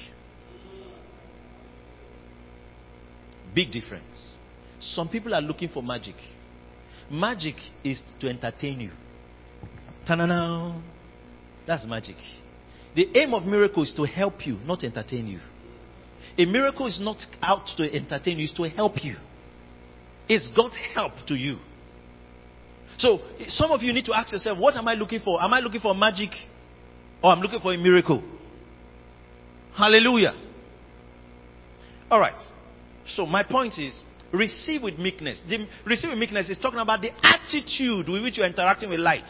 Big 3.55 3.73
difference. 3.73 4.05
Some 4.81 5.09
people 5.09 5.35
are 5.35 5.41
looking 5.41 5.71
for 5.71 5.83
magic. 5.83 6.15
Magic 7.11 7.57
is 7.83 8.03
to 8.21 8.29
entertain 8.29 8.81
you. 8.81 8.91
Ta-na-na. 10.09 10.81
That's 11.67 11.85
magic. 11.85 12.17
The 12.97 13.07
aim 13.15 13.35
of 13.35 13.45
miracle 13.45 13.83
is 13.83 13.93
to 13.95 14.05
help 14.05 14.47
you, 14.47 14.59
not 14.65 14.83
entertain 14.83 15.27
you. 15.27 15.41
A 16.39 16.47
miracle 16.47 16.87
is 16.87 16.99
not 16.99 17.19
out 17.43 17.69
to 17.77 17.85
entertain 17.95 18.39
you, 18.39 18.45
it's 18.45 18.55
to 18.55 18.63
help 18.71 19.05
you. 19.05 19.17
It's 20.27 20.49
God's 20.57 20.77
help 20.95 21.13
to 21.27 21.35
you. 21.35 21.59
So, 22.97 23.21
some 23.49 23.71
of 23.71 23.83
you 23.83 23.93
need 23.93 24.07
to 24.07 24.15
ask 24.15 24.33
yourself, 24.33 24.59
what 24.59 24.77
am 24.77 24.89
I 24.89 24.95
looking 24.95 25.21
for? 25.21 25.43
Am 25.43 25.53
I 25.53 25.61
looking 25.61 25.81
for 25.81 25.95
magic 25.95 26.31
or 27.23 27.31
I'm 27.31 27.41
looking 27.41 27.61
for 27.61 27.75
a 27.75 27.79
miracle? 27.79 28.23
Hallelujah. 29.77 30.35
All 32.11 32.19
right. 32.19 32.41
So, 33.09 33.27
my 33.27 33.43
point 33.43 33.75
is, 33.79 33.95
receive 34.33 34.83
with 34.83 34.99
meekness. 34.99 35.41
The, 35.49 35.67
receive 35.85 36.11
with 36.11 36.19
meekness 36.19 36.49
is 36.49 36.59
talking 36.59 36.81
about 36.81 37.03
the 37.03 37.11
attitude 37.23 38.09
with 38.09 38.23
which 38.23 38.39
you're 38.39 38.47
interacting 38.47 38.89
with 38.89 39.01
light. 39.01 39.29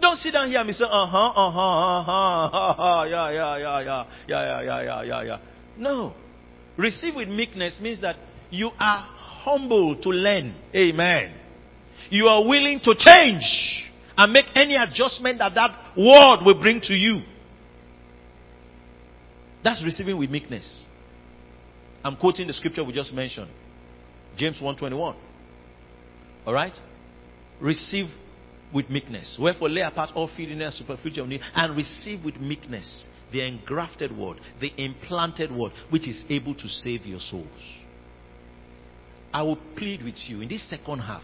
Don't 0.00 0.16
sit 0.16 0.32
down 0.32 0.48
here 0.50 0.60
and 0.60 0.74
say, 0.74 0.84
uh 0.84 1.06
huh, 1.06 1.18
uh 1.18 1.50
huh, 1.50 1.60
uh 1.60 2.02
huh, 2.02 2.46
uh 2.46 2.74
huh, 2.74 3.04
yeah, 3.04 3.30
yeah, 3.30 3.58
yeah, 3.58 3.80
yeah, 3.80 4.04
yeah, 4.28 4.62
yeah, 4.62 4.82
yeah, 4.82 5.02
yeah, 5.02 5.22
yeah. 5.22 5.38
No. 5.76 6.14
Receive 6.76 7.14
with 7.14 7.28
meekness 7.28 7.78
means 7.80 8.00
that 8.00 8.16
you 8.50 8.70
are 8.78 9.06
humble 9.42 10.00
to 10.00 10.08
learn. 10.08 10.54
Amen. 10.74 11.34
You 12.10 12.26
are 12.26 12.46
willing 12.46 12.80
to 12.84 12.94
change 12.96 13.90
and 14.16 14.32
make 14.32 14.46
any 14.54 14.76
adjustment 14.76 15.38
that 15.38 15.54
that 15.54 15.96
word 15.96 16.44
will 16.44 16.60
bring 16.60 16.80
to 16.82 16.94
you. 16.94 17.22
That's 19.64 19.82
receiving 19.84 20.18
with 20.18 20.30
meekness. 20.30 20.84
I'm 22.04 22.16
quoting 22.16 22.46
the 22.46 22.52
scripture 22.52 22.82
we 22.84 22.92
just 22.92 23.12
mentioned. 23.12 23.50
James 24.36 24.58
1:21. 24.60 25.14
All 26.46 26.52
right? 26.52 26.76
Receive 27.60 28.06
with 28.74 28.90
meekness. 28.90 29.36
Wherefore 29.40 29.68
lay 29.68 29.82
apart 29.82 30.10
all 30.14 30.28
feelingness, 30.28 30.78
superficial 30.78 31.26
need, 31.26 31.40
and 31.54 31.76
receive 31.76 32.24
with 32.24 32.36
meekness 32.36 33.06
the 33.32 33.40
engrafted 33.46 34.16
word, 34.16 34.38
the 34.60 34.72
implanted 34.76 35.50
word, 35.50 35.72
which 35.90 36.06
is 36.06 36.24
able 36.28 36.54
to 36.54 36.68
save 36.68 37.06
your 37.06 37.20
souls. 37.20 37.46
I 39.32 39.42
will 39.42 39.58
plead 39.76 40.02
with 40.02 40.16
you 40.26 40.42
in 40.42 40.48
this 40.48 40.68
second 40.68 41.00
half 41.00 41.22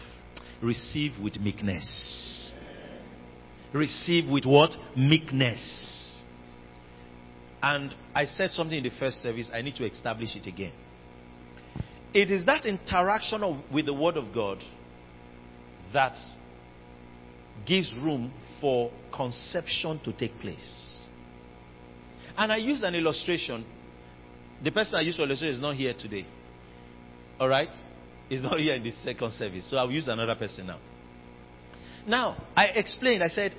receive 0.61 1.13
with 1.21 1.39
meekness. 1.39 2.51
Receive 3.73 4.29
with 4.29 4.45
what? 4.45 4.71
Meekness. 4.97 6.17
And 7.61 7.93
I 8.15 8.25
said 8.25 8.51
something 8.51 8.77
in 8.77 8.83
the 8.83 8.97
first 8.99 9.21
service, 9.21 9.49
I 9.53 9.61
need 9.61 9.75
to 9.75 9.85
establish 9.85 10.35
it 10.35 10.47
again. 10.47 10.73
It 12.13 12.31
is 12.31 12.45
that 12.45 12.65
interaction 12.65 13.43
of, 13.43 13.57
with 13.71 13.85
the 13.85 13.93
Word 13.93 14.17
of 14.17 14.33
God 14.33 14.59
that 15.93 16.17
gives 17.69 17.93
room 18.03 18.33
for 18.59 18.91
conception 19.15 20.01
to 20.03 20.11
take 20.11 20.37
place. 20.39 20.97
And 22.35 22.51
I 22.51 22.57
used 22.57 22.83
an 22.83 22.95
illustration. 22.95 23.63
The 24.63 24.71
person 24.71 24.95
I 24.95 25.01
used 25.01 25.17
to 25.17 25.23
illustrate 25.23 25.51
is 25.51 25.61
not 25.61 25.75
here 25.75 25.93
today. 25.97 26.25
All 27.39 27.47
right? 27.47 27.69
He's 28.27 28.41
not 28.41 28.59
here 28.59 28.73
in 28.73 28.83
this 28.83 29.01
second 29.03 29.31
service. 29.33 29.69
So 29.69 29.77
I'll 29.77 29.91
use 29.91 30.07
another 30.07 30.35
person 30.35 30.67
now. 30.67 30.79
Now, 32.07 32.37
I 32.55 32.65
explained, 32.65 33.23
I 33.23 33.29
said, 33.29 33.53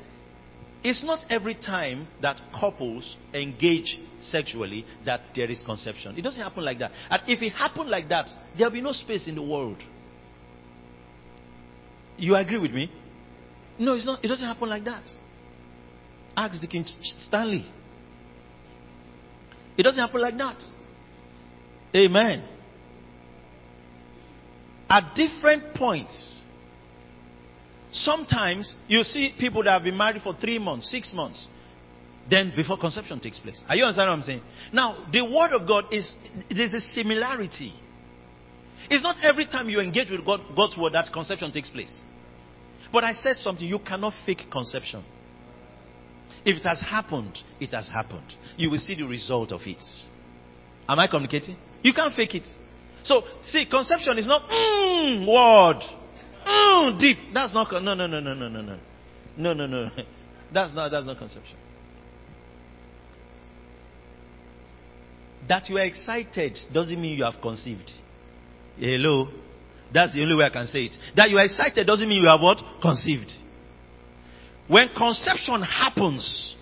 it's 0.83 1.05
not 1.05 1.25
every 1.31 1.55
time 1.55 2.09
that 2.23 2.41
couples 2.59 3.17
engage 3.35 3.99
sexually 4.23 4.87
that 5.05 5.21
there 5.37 5.51
is 5.51 5.63
conception. 5.65 6.17
It 6.19 6.23
doesn't 6.23 6.43
happen 6.43 6.65
like 6.65 6.79
that. 6.79 6.91
And 7.11 7.23
if 7.29 7.43
it 7.43 7.51
happened 7.51 7.91
like 7.91 8.09
that, 8.09 8.29
there'll 8.57 8.73
be 8.73 8.81
no 8.81 8.93
space 8.93 9.29
in 9.29 9.35
the 9.35 9.43
world. 9.43 9.77
You 12.17 12.35
agree 12.35 12.59
with 12.59 12.73
me? 12.73 12.91
No, 13.81 13.95
it's 13.95 14.05
not. 14.05 14.23
It 14.23 14.29
doesn't 14.29 14.47
happen 14.47 14.69
like 14.69 14.85
that. 14.85 15.03
Ask 16.37 16.61
the 16.61 16.67
King 16.67 16.85
Stanley. 17.27 17.67
It 19.77 19.83
doesn't 19.83 20.01
happen 20.01 20.21
like 20.21 20.37
that. 20.37 20.63
Amen. 21.97 22.45
At 24.89 25.15
different 25.15 25.75
points, 25.75 26.41
sometimes 27.93 28.75
you 28.87 29.03
see 29.03 29.35
people 29.39 29.65
that 29.65 29.71
have 29.71 29.83
been 29.85 29.97
married 29.97 30.21
for 30.23 30.35
three 30.35 30.59
months, 30.59 30.91
six 30.91 31.11
months, 31.15 31.49
then 32.29 32.53
before 32.55 32.77
conception 32.77 33.19
takes 33.19 33.39
place. 33.39 33.59
Are 33.67 33.77
you 33.77 33.85
understand 33.85 34.11
what 34.11 34.17
I'm 34.17 34.23
saying? 34.23 34.43
Now, 34.75 35.07
the 35.11 35.23
word 35.23 35.53
of 35.53 35.67
God 35.67 35.87
is 35.91 36.13
there's 36.55 36.75
a 36.75 36.81
similarity. 36.93 37.73
It's 38.91 39.03
not 39.03 39.17
every 39.23 39.47
time 39.47 39.71
you 39.71 39.81
engage 39.81 40.11
with 40.11 40.25
God, 40.27 40.41
God's 40.55 40.77
word 40.77 40.93
that 40.93 41.11
conception 41.13 41.51
takes 41.51 41.71
place. 41.71 41.93
But 42.93 43.05
I 43.05 43.15
said 43.23 43.39
something, 43.39 43.67
you 43.67 43.79
cannot 43.79 44.13
fake 44.27 44.47
conception. 44.51 45.05
If 46.45 46.57
it 46.57 46.65
has 46.65 46.81
happened, 46.81 47.39
it 47.61 47.73
has 47.73 47.89
happened. 47.89 48.35
You 48.57 48.71
will 48.71 48.79
see 48.79 48.95
the 48.95 49.05
result 49.05 49.53
of 49.53 49.61
it. 49.65 49.83
Am 50.89 50.99
I 50.99 51.07
communicating? 51.07 51.57
You 51.83 51.93
can't 51.93 52.15
fake 52.15 52.35
it. 52.35 52.49
So, 53.03 53.23
see, 53.43 53.67
conception 53.67 54.19
is 54.19 54.27
not 54.27 54.49
mm, 54.49 55.27
word, 55.27 55.83
mm, 56.47 56.99
deep. 56.99 57.19
That's 57.33 57.55
not 57.55 57.71
no 57.73 57.81
no 57.81 57.95
no 57.95 58.07
no 58.07 58.21
no 58.21 58.49
no 58.49 58.61
no 58.61 58.79
no 59.37 59.53
no 59.55 59.67
no. 59.67 59.91
That's 60.53 60.75
not 60.75 60.91
that's 60.91 61.07
not 61.07 61.17
conception. 61.17 61.57
That 65.49 65.69
you 65.69 65.79
are 65.79 65.85
excited 65.85 66.59
doesn't 66.73 67.01
mean 67.01 67.17
you 67.17 67.25
have 67.25 67.41
conceived. 67.41 67.91
Hello, 68.77 69.29
that's 69.93 70.13
the 70.13 70.23
only 70.23 70.37
way 70.37 70.45
I 70.45 70.51
can 70.51 70.67
say 70.67 70.81
it. 70.81 70.93
That 71.17 71.31
you 71.31 71.39
are 71.39 71.45
excited 71.45 71.87
doesn't 71.87 72.09
mean 72.09 72.23
you 72.23 72.29
have 72.29 72.41
what 72.41 72.59
conceived. 72.81 73.33
When 74.69 74.89
conception 74.97 75.63
happens, 75.63 76.55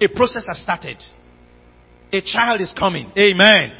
a 0.00 0.08
process 0.08 0.44
has 0.48 0.60
started. 0.62 0.96
A 2.12 2.20
child 2.20 2.60
is 2.60 2.72
coming. 2.76 3.12
Amen. 3.16 3.72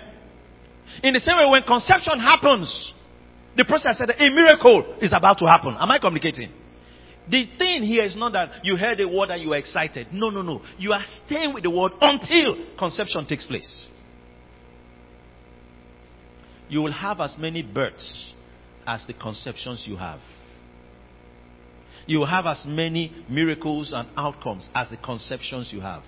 In 1.02 1.14
the 1.14 1.20
same 1.20 1.36
way, 1.38 1.50
when 1.50 1.62
conception 1.62 2.20
happens, 2.20 2.92
the 3.56 3.64
process 3.64 3.98
said 3.98 4.10
a 4.10 4.30
miracle 4.30 4.96
is 5.00 5.12
about 5.12 5.38
to 5.38 5.46
happen. 5.46 5.76
Am 5.78 5.90
I 5.90 5.98
communicating? 5.98 6.52
The 7.28 7.46
thing 7.58 7.82
here 7.82 8.02
is 8.02 8.16
not 8.16 8.32
that 8.32 8.64
you 8.64 8.76
heard 8.76 9.00
a 9.00 9.08
word 9.08 9.30
and 9.30 9.42
you 9.42 9.52
are 9.52 9.58
excited. 9.58 10.08
No, 10.12 10.30
no, 10.30 10.42
no. 10.42 10.62
You 10.78 10.92
are 10.92 11.04
staying 11.26 11.54
with 11.54 11.64
the 11.64 11.70
word 11.70 11.92
until 12.00 12.76
conception 12.78 13.26
takes 13.26 13.46
place. 13.46 13.86
You 16.70 16.80
will 16.80 16.92
have 16.92 17.20
as 17.20 17.36
many 17.38 17.62
births 17.62 18.32
as 18.86 19.04
the 19.06 19.12
conceptions 19.12 19.84
you 19.86 19.96
have 19.96 20.20
you 22.06 22.18
will 22.18 22.26
have 22.26 22.46
as 22.46 22.64
many 22.66 23.12
miracles 23.28 23.92
and 23.94 24.08
outcomes 24.16 24.66
as 24.74 24.88
the 24.90 24.96
conceptions 24.96 25.70
you 25.72 25.80
have. 25.80 26.02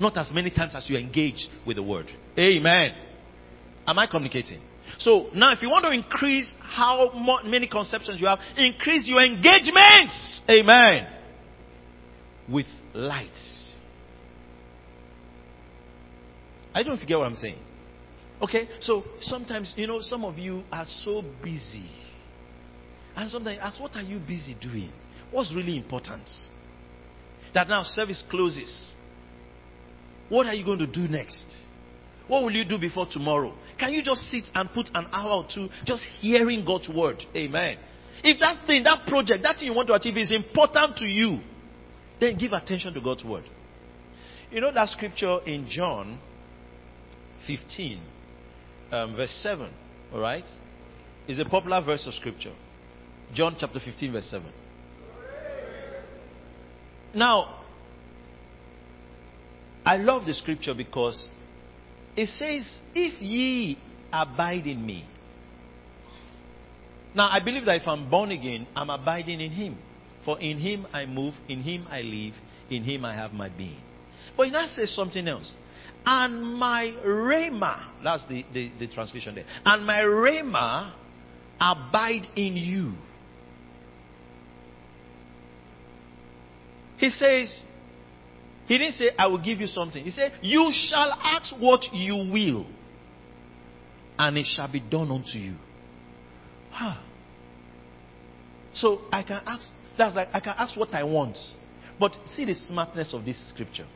Not 0.00 0.16
as 0.16 0.30
many 0.32 0.50
times 0.50 0.74
as 0.74 0.90
you 0.90 0.96
engage 0.96 1.46
with 1.64 1.76
the 1.76 1.82
word. 1.82 2.06
Amen. 2.36 2.92
Am 3.86 3.98
I 3.98 4.08
communicating? 4.08 4.60
So 4.98 5.28
now, 5.32 5.52
if 5.52 5.62
you 5.62 5.68
want 5.68 5.84
to 5.84 5.92
increase 5.92 6.52
how 6.60 7.40
many 7.44 7.68
conceptions 7.68 8.20
you 8.20 8.26
have, 8.26 8.40
increase 8.56 9.06
your 9.06 9.20
engagements. 9.22 10.40
Amen. 10.50 11.06
With 12.50 12.66
light. 12.92 13.30
I 16.74 16.82
don't 16.82 16.98
forget 16.98 17.18
what 17.18 17.26
I'm 17.26 17.36
saying. 17.36 17.58
Okay? 18.42 18.68
So 18.80 19.04
sometimes, 19.20 19.72
you 19.76 19.86
know, 19.86 20.00
some 20.00 20.24
of 20.24 20.36
you 20.36 20.64
are 20.72 20.86
so 21.04 21.22
busy. 21.42 21.88
And 23.14 23.30
sometimes 23.30 23.58
ask, 23.62 23.80
what 23.80 23.94
are 23.94 24.02
you 24.02 24.18
busy 24.18 24.56
doing? 24.60 24.90
What's 25.30 25.54
really 25.54 25.76
important? 25.76 26.28
That 27.54 27.68
now 27.68 27.82
service 27.82 28.22
closes. 28.30 28.90
What 30.28 30.46
are 30.46 30.54
you 30.54 30.64
going 30.64 30.78
to 30.78 30.86
do 30.86 31.08
next? 31.08 31.44
What 32.26 32.42
will 32.42 32.52
you 32.52 32.64
do 32.64 32.78
before 32.78 33.06
tomorrow? 33.10 33.54
Can 33.78 33.92
you 33.92 34.02
just 34.02 34.22
sit 34.30 34.44
and 34.54 34.70
put 34.72 34.88
an 34.94 35.06
hour 35.12 35.42
or 35.42 35.46
two 35.52 35.68
just 35.84 36.06
hearing 36.20 36.64
God's 36.64 36.88
word? 36.88 37.22
Amen. 37.36 37.78
If 38.24 38.40
that 38.40 38.66
thing, 38.66 38.84
that 38.84 39.06
project, 39.06 39.42
that 39.42 39.56
thing 39.56 39.68
you 39.68 39.74
want 39.74 39.88
to 39.88 39.94
achieve 39.94 40.16
is 40.16 40.32
important 40.32 40.96
to 40.96 41.06
you, 41.06 41.40
then 42.20 42.38
give 42.38 42.52
attention 42.52 42.94
to 42.94 43.00
God's 43.00 43.24
word. 43.24 43.44
You 44.50 44.60
know 44.60 44.72
that 44.72 44.88
scripture 44.88 45.38
in 45.44 45.66
John 45.68 46.18
15, 47.46 48.00
um, 48.92 49.16
verse 49.16 49.34
7, 49.42 49.72
all 50.12 50.20
right? 50.20 50.44
Is 51.26 51.40
a 51.40 51.44
popular 51.44 51.82
verse 51.84 52.06
of 52.06 52.14
scripture. 52.14 52.52
John 53.34 53.56
chapter 53.58 53.80
15, 53.80 54.12
verse 54.12 54.30
7. 54.30 54.52
Now, 57.14 57.62
I 59.84 59.96
love 59.96 60.26
the 60.26 60.34
scripture 60.34 60.74
because 60.74 61.28
it 62.16 62.28
says, 62.28 62.66
If 62.94 63.20
ye 63.20 63.78
abide 64.12 64.66
in 64.66 64.84
me. 64.84 65.08
Now, 67.14 67.28
I 67.30 67.40
believe 67.44 67.64
that 67.66 67.76
if 67.76 67.86
I'm 67.86 68.08
born 68.10 68.30
again, 68.30 68.66
I'm 68.74 68.90
abiding 68.90 69.40
in 69.40 69.50
him. 69.50 69.78
For 70.24 70.38
in 70.38 70.58
him 70.58 70.86
I 70.92 71.06
move, 71.06 71.34
in 71.48 71.62
him 71.62 71.86
I 71.90 72.02
live, 72.02 72.34
in 72.70 72.84
him 72.84 73.04
I 73.04 73.14
have 73.14 73.32
my 73.32 73.48
being. 73.48 73.80
But 74.36 74.46
he 74.46 74.52
now 74.52 74.66
says 74.66 74.94
something 74.94 75.26
else. 75.26 75.54
And 76.04 76.56
my 76.56 76.94
rhema, 77.04 77.86
that's 78.02 78.26
the, 78.26 78.44
the, 78.52 78.72
the 78.78 78.88
translation 78.88 79.36
there. 79.36 79.44
And 79.64 79.86
my 79.86 80.00
rhema 80.00 80.92
abide 81.60 82.26
in 82.34 82.56
you. 82.56 82.94
He 86.98 87.10
says, 87.10 87.62
he 88.66 88.78
didn't 88.78 88.94
say, 88.94 89.10
I 89.18 89.26
will 89.26 89.42
give 89.42 89.60
you 89.60 89.66
something. 89.66 90.04
He 90.04 90.10
said, 90.10 90.32
You 90.40 90.70
shall 90.72 91.12
ask 91.12 91.52
what 91.58 91.92
you 91.92 92.14
will, 92.32 92.66
and 94.18 94.38
it 94.38 94.46
shall 94.46 94.70
be 94.70 94.80
done 94.80 95.10
unto 95.10 95.38
you. 95.38 95.56
Huh. 96.70 97.00
So 98.74 99.02
I 99.12 99.22
can 99.22 99.42
ask, 99.46 99.68
that's 99.98 100.16
like, 100.16 100.28
I 100.32 100.40
can 100.40 100.54
ask 100.56 100.76
what 100.76 100.94
I 100.94 101.04
want. 101.04 101.36
But 101.98 102.16
see 102.34 102.44
the 102.44 102.54
smartness 102.54 103.12
of 103.12 103.24
this 103.24 103.48
scripture. 103.50 103.86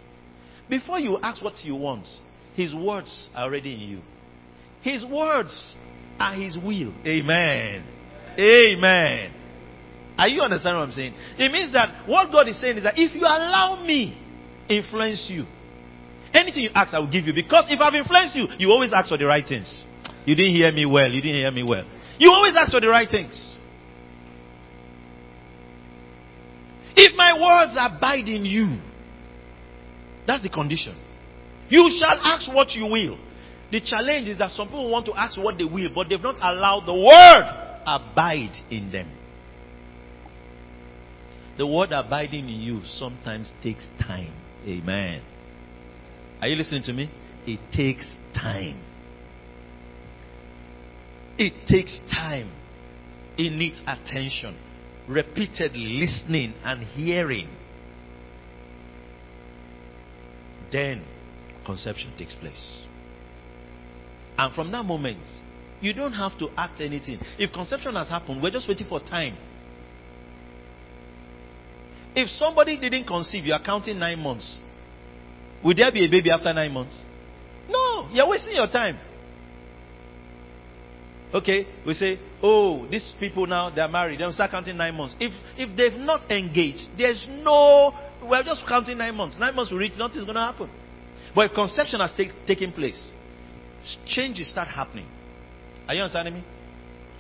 Before 0.69 0.99
you 0.99 1.19
ask 1.23 1.43
what 1.43 1.65
you 1.65 1.77
want, 1.77 2.07
His 2.55 2.75
words 2.75 3.29
are 3.35 3.45
already 3.45 3.75
in 3.75 3.81
you. 3.81 4.01
His 4.83 5.05
words 5.05 5.77
are 6.19 6.35
His 6.35 6.57
will. 6.57 6.93
Amen. 7.07 7.85
Amen. 8.39 9.33
Are 10.19 10.29
you 10.29 10.41
understanding 10.41 10.81
what 10.81 10.89
I'm 10.89 10.93
saying? 10.93 11.15
It 11.39 11.53
means 11.53 11.73
that 11.73 12.09
what 12.09 12.33
God 12.33 12.49
is 12.49 12.61
saying 12.61 12.79
is 12.79 12.85
that 12.85 12.95
if 12.97 13.15
you 13.15 13.23
allow 13.23 13.85
me 13.85 14.19
influence 14.69 15.27
you, 15.31 15.45
anything 16.33 16.65
you 16.65 16.71
ask, 16.75 16.93
I 16.95 16.99
will 16.99 17.11
give 17.11 17.27
you. 17.27 17.35
Because 17.35 17.67
if 17.69 17.81
I've 17.81 17.95
influenced 17.95 18.35
you, 18.35 18.47
you 18.59 18.71
always 18.71 18.93
ask 18.97 19.09
for 19.09 19.19
the 19.19 19.27
right 19.27 19.45
things. 19.47 19.85
You 20.25 20.35
didn't 20.35 20.55
hear 20.55 20.73
me 20.73 20.87
well. 20.87 21.11
You 21.11 21.21
didn't 21.21 21.37
hear 21.37 21.51
me 21.51 21.63
well. 21.63 21.85
You 22.19 22.31
always 22.31 22.55
ask 22.57 22.73
for 22.73 22.81
the 22.81 22.89
right 22.89 23.09
things. 23.09 23.57
If 26.97 27.15
my 27.15 27.35
words 27.35 27.77
abide 27.79 28.29
in 28.29 28.47
you, 28.47 28.79
that's 30.27 30.43
the 30.43 30.49
condition. 30.49 30.97
You 31.69 31.91
shall 31.99 32.19
ask 32.23 32.53
what 32.53 32.71
you 32.73 32.87
will. 32.87 33.19
The 33.71 33.81
challenge 33.81 34.29
is 34.29 34.39
that 34.39 34.53
some 34.53 34.69
people 34.69 34.91
want 34.91 35.07
to 35.07 35.15
ask 35.15 35.37
what 35.39 35.59
they 35.59 35.65
will, 35.65 35.89
but 35.95 36.09
they've 36.09 36.21
not 36.21 36.37
allowed 36.37 36.87
the 36.87 36.95
word 36.95 37.83
abide 37.87 38.57
in 38.71 38.93
them. 38.93 39.11
The 41.59 41.67
word 41.67 41.91
abiding 41.93 42.49
in 42.49 42.61
you 42.61 42.83
sometimes 42.85 43.51
takes 43.63 43.89
time. 44.01 44.33
Amen. 44.67 45.23
Are 46.41 46.49
you 46.49 46.57
listening 46.57 46.83
to 46.85 46.93
me? 46.93 47.11
It 47.47 47.61
takes 47.73 48.07
time. 48.35 48.81
It 51.39 51.67
takes 51.67 51.99
time. 52.13 52.53
It 53.39 53.51
needs 53.53 53.81
attention, 53.87 54.57
repeated 55.09 55.77
listening 55.77 56.55
and 56.65 56.83
hearing. 56.83 57.49
Then 60.73 61.05
conception 61.65 62.13
takes 62.19 62.35
place. 62.35 62.83
And 64.39 64.55
from 64.55 64.71
that 64.73 64.85
moment, 64.85 65.23
you 65.81 65.93
don't 65.93 66.13
have 66.13 66.39
to 66.39 66.49
act 66.57 66.81
anything. 66.81 67.21
If 67.39 67.53
conception 67.53 67.95
has 67.95 68.09
happened, 68.09 68.43
we're 68.43 68.51
just 68.51 68.69
waiting 68.69 68.87
for 68.89 69.01
time. 69.01 69.37
If 72.15 72.31
somebody 72.31 72.79
didn't 72.79 73.07
conceive, 73.07 73.45
you 73.45 73.53
are 73.53 73.63
counting 73.63 73.99
nine 73.99 74.19
months. 74.19 74.59
Will 75.63 75.75
there 75.75 75.93
be 75.93 76.05
a 76.05 76.09
baby 76.09 76.31
after 76.31 76.53
nine 76.53 76.73
months? 76.73 76.99
No, 77.69 78.09
you're 78.13 78.29
wasting 78.29 78.55
your 78.55 78.69
time. 78.69 78.99
Okay, 81.35 81.67
we 81.85 81.93
say, 81.93 82.19
oh, 82.43 82.87
these 82.89 83.13
people 83.19 83.47
now 83.47 83.69
they're 83.69 83.89
married. 83.89 84.21
They'll 84.21 84.33
start 84.33 84.51
counting 84.51 84.77
nine 84.77 84.95
months. 84.95 85.15
If 85.21 85.33
if 85.59 85.77
they've 85.77 86.01
not 86.01 86.31
engaged, 86.31 86.87
there's 86.97 87.27
no. 87.29 87.93
We're 88.29 88.43
just 88.43 88.63
counting 88.69 88.99
nine 88.99 89.15
months. 89.15 89.37
Nine 89.39 89.55
months 89.55 89.71
will 89.71 89.79
reach, 89.79 89.93
nothing's 89.97 90.25
going 90.25 90.35
to 90.35 90.41
happen. 90.41 90.71
But 91.35 91.51
if 91.51 91.55
conception 91.55 92.01
has 92.01 92.13
take, 92.17 92.31
taken 92.47 92.73
place, 92.73 92.99
changes 94.07 94.49
start 94.49 94.69
happening. 94.69 95.07
Are 95.87 95.95
you 95.95 96.03
understanding 96.03 96.35
me? 96.35 96.45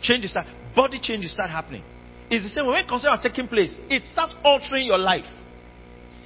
Changes 0.02 0.30
start, 0.30 0.46
body 0.74 0.98
changes 1.00 1.32
start 1.32 1.50
happening. 1.50 1.82
It's 2.30 2.44
the 2.44 2.50
same 2.50 2.66
way 2.66 2.72
when 2.72 2.88
conception 2.88 3.16
has 3.16 3.22
taken 3.22 3.48
place, 3.48 3.70
it 3.88 4.02
starts 4.10 4.34
altering 4.42 4.86
your 4.86 4.98
life. 4.98 5.24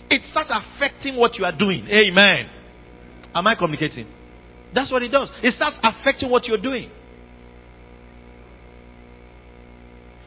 It 0.08 0.24
starts 0.24 0.50
affecting 0.50 1.16
what 1.16 1.36
you 1.36 1.44
are 1.44 1.56
doing. 1.56 1.86
Amen. 1.86 2.48
Am 3.34 3.46
I 3.46 3.54
communicating? 3.54 4.06
That's 4.74 4.90
what 4.90 5.02
it 5.02 5.10
does. 5.10 5.30
It 5.42 5.52
starts 5.52 5.76
affecting 5.82 6.30
what 6.30 6.46
you're 6.46 6.60
doing. 6.60 6.90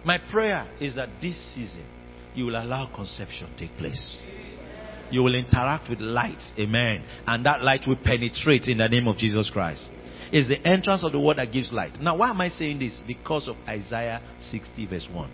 My 0.05 0.19
prayer 0.31 0.69
is 0.79 0.95
that 0.95 1.09
this 1.21 1.35
season 1.55 1.85
you 2.35 2.45
will 2.45 2.61
allow 2.61 2.93
conception 2.93 3.47
to 3.47 3.67
take 3.67 3.77
place. 3.77 4.19
You 5.13 5.21
will 5.21 5.35
interact 5.35 5.91
with 5.91 5.99
light. 5.99 6.41
Amen. 6.57 7.05
And 7.27 7.45
that 7.45 7.61
light 7.61 7.81
will 7.87 7.97
penetrate 8.03 8.63
in 8.67 8.79
the 8.79 8.87
name 8.87 9.07
of 9.07 9.17
Jesus 9.17 9.47
Christ. 9.51 9.87
It's 10.31 10.47
the 10.47 10.67
entrance 10.67 11.05
of 11.05 11.11
the 11.11 11.19
word 11.19 11.37
that 11.37 11.51
gives 11.51 11.71
light. 11.71 12.01
Now, 12.01 12.17
why 12.17 12.31
am 12.31 12.41
I 12.41 12.49
saying 12.49 12.79
this? 12.79 12.99
Because 13.05 13.47
of 13.47 13.55
Isaiah 13.67 14.23
60, 14.49 14.87
verse 14.87 15.07
1. 15.13 15.31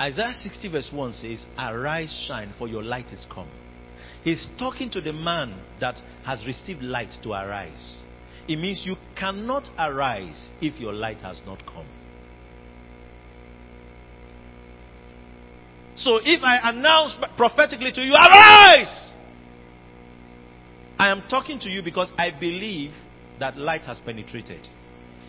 Isaiah 0.00 0.32
60, 0.42 0.68
verse 0.70 0.90
1 0.90 1.12
says, 1.12 1.44
Arise, 1.58 2.24
shine, 2.26 2.54
for 2.58 2.66
your 2.66 2.82
light 2.82 3.12
is 3.12 3.26
come. 3.30 3.50
He's 4.24 4.48
talking 4.58 4.90
to 4.92 5.02
the 5.02 5.12
man 5.12 5.54
that 5.80 5.96
has 6.24 6.46
received 6.46 6.80
light 6.80 7.12
to 7.24 7.32
arise. 7.32 8.00
It 8.48 8.56
means 8.56 8.80
you 8.84 8.96
cannot 9.18 9.68
arise 9.78 10.48
if 10.62 10.80
your 10.80 10.94
light 10.94 11.18
has 11.18 11.42
not 11.44 11.62
come. 11.66 11.86
So 16.02 16.18
if 16.22 16.42
I 16.42 16.70
announce 16.70 17.14
prophetically 17.36 17.92
to 17.92 18.02
you, 18.02 18.12
arise! 18.12 19.10
I 20.98 21.08
am 21.10 21.22
talking 21.30 21.60
to 21.60 21.70
you 21.70 21.82
because 21.82 22.10
I 22.18 22.30
believe 22.30 22.92
that 23.38 23.56
light 23.56 23.82
has 23.82 24.00
penetrated. 24.00 24.66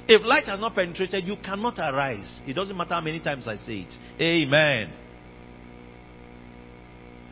If 0.07 0.24
light 0.26 0.45
has 0.45 0.59
not 0.59 0.76
penetrated, 0.76 1.26
you 1.26 1.36
cannot 1.43 1.78
arise. 1.78 2.41
It 2.47 2.53
doesn't 2.53 2.76
matter 2.76 2.95
how 2.95 3.01
many 3.01 3.19
times 3.19 3.47
I 3.47 3.55
say 3.57 3.86
it. 3.88 3.93
Amen. 4.19 4.91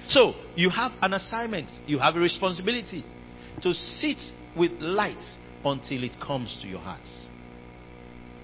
So, 0.08 0.34
you 0.56 0.70
have 0.70 0.92
an 1.02 1.14
assignment, 1.14 1.70
you 1.88 1.98
have 2.00 2.16
a 2.16 2.20
responsibility 2.20 3.04
to 3.62 3.74
sit 3.74 4.18
with 4.58 4.72
light 4.80 5.24
until 5.66 6.04
it 6.04 6.20
comes 6.20 6.58
to 6.62 6.68
your 6.68 6.80
heart. 6.80 7.00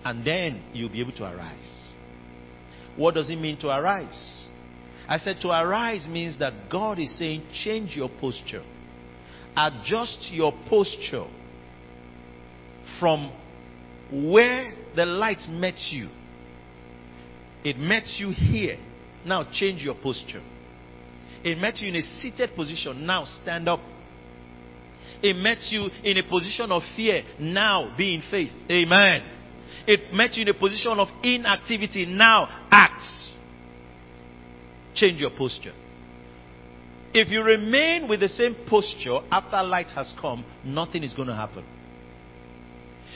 And 0.04 0.26
then 0.26 0.64
you'll 0.74 0.89
be 0.91 1.02
able 1.02 1.14
to 1.14 1.24
arise. 1.24 1.93
What 2.95 3.14
does 3.14 3.30
it 3.30 3.36
mean 3.36 3.60
to 3.60 3.70
arise? 3.70 4.47
I 5.08 5.18
said 5.18 5.38
to 5.41 5.49
arise 5.49 6.05
means 6.08 6.38
that 6.39 6.70
God 6.70 6.99
is 6.99 7.18
saying, 7.18 7.43
change 7.64 7.95
your 7.95 8.10
posture, 8.20 8.64
adjust 9.55 10.30
your 10.32 10.53
posture 10.70 11.26
from 12.99 13.32
where 14.12 14.74
the 14.95 15.05
light 15.05 15.47
met 15.49 15.76
you. 15.91 16.10
It 17.64 17.78
met 17.78 18.03
you 18.18 18.32
here. 18.32 18.78
Now 19.26 19.45
change 19.51 19.82
your 19.82 19.95
posture. 19.95 20.41
It 21.43 21.58
met 21.58 21.80
you 21.80 21.89
in 21.89 21.95
a 21.95 22.01
seated 22.20 22.55
position. 22.55 23.05
Now 23.05 23.26
stand 23.41 23.68
up. 23.68 23.80
It 25.22 25.36
met 25.36 25.58
you 25.70 25.89
in 26.03 26.18
a 26.18 26.30
position 26.30 26.72
of 26.72 26.82
fear. 26.95 27.24
Now 27.39 27.93
be 27.97 28.16
in 28.16 28.24
faith. 28.30 28.51
Amen. 28.70 29.22
It 29.88 30.14
met 30.14 30.36
you 30.36 30.43
in 30.43 30.49
a 30.49 30.53
position 30.53 30.93
of 30.93 31.08
inactivity. 31.24 32.05
Now 32.05 32.68
act 32.72 33.01
change 34.98 35.22
your 35.22 35.32
posture. 35.32 35.74
If 37.14 37.30
you 37.30 37.41
remain 37.41 38.08
with 38.08 38.20
the 38.20 38.28
same 38.30 38.56
posture 38.68 39.20
after 39.32 39.64
light 39.64 39.88
has 39.95 40.14
come, 40.20 40.45
nothing 40.66 41.04
is 41.04 41.14
going 41.14 41.30
to 41.30 41.36
happen. 41.36 41.66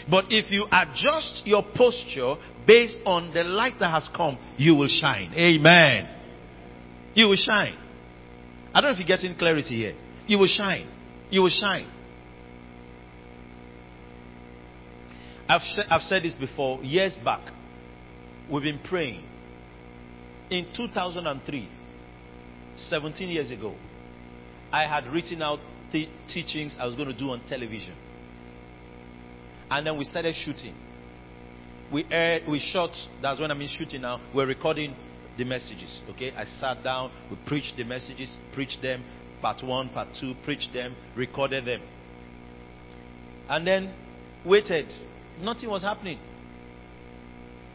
But 0.09 0.25
if 0.29 0.51
you 0.51 0.65
adjust 0.71 1.43
your 1.45 1.63
posture 1.75 2.35
based 2.65 2.97
on 3.05 3.33
the 3.33 3.43
light 3.43 3.73
that 3.79 3.91
has 3.91 4.09
come, 4.15 4.37
you 4.57 4.75
will 4.75 4.87
shine. 4.87 5.33
Amen. 5.35 6.09
You 7.13 7.27
will 7.27 7.35
shine. 7.35 7.77
I 8.73 8.81
don't 8.81 8.91
know 8.91 8.93
if 8.93 8.99
you're 8.99 9.17
getting 9.17 9.37
clarity 9.37 9.75
here. 9.75 9.95
You 10.27 10.39
will 10.39 10.47
shine. 10.47 10.87
You 11.29 11.43
will 11.43 11.49
shine. 11.49 11.87
I've, 15.47 15.61
I've 15.89 16.01
said 16.03 16.23
this 16.23 16.35
before, 16.35 16.81
years 16.81 17.15
back. 17.25 17.51
We've 18.49 18.63
been 18.63 18.79
praying. 18.83 19.25
In 20.51 20.67
2003, 20.75 21.69
17 22.89 23.29
years 23.29 23.51
ago, 23.51 23.73
I 24.69 24.83
had 24.83 25.07
written 25.07 25.41
out 25.41 25.59
the 25.93 26.09
teachings 26.27 26.75
I 26.77 26.85
was 26.85 26.95
going 26.95 27.07
to 27.07 27.17
do 27.17 27.29
on 27.29 27.41
television. 27.47 27.95
And 29.69 29.87
then 29.87 29.97
we 29.97 30.03
started 30.03 30.35
shooting. 30.35 30.75
We 31.89 32.05
aired, 32.11 32.49
we 32.49 32.59
shot, 32.59 32.89
that's 33.21 33.39
when 33.39 33.49
I 33.49 33.53
mean 33.53 33.69
shooting 33.69 34.01
now. 34.01 34.19
We're 34.35 34.45
recording 34.45 34.93
the 35.37 35.45
messages. 35.45 36.01
Okay? 36.09 36.33
I 36.35 36.43
sat 36.43 36.83
down, 36.83 37.11
we 37.29 37.37
preached 37.47 37.77
the 37.77 37.85
messages, 37.85 38.37
preached 38.53 38.81
them, 38.81 39.05
part 39.41 39.63
one, 39.63 39.87
part 39.87 40.09
two, 40.19 40.33
preached 40.43 40.73
them, 40.73 40.97
recorded 41.15 41.63
them. 41.63 41.81
And 43.47 43.65
then 43.65 43.93
waited. 44.45 44.91
Nothing 45.41 45.69
was 45.69 45.81
happening. 45.81 46.19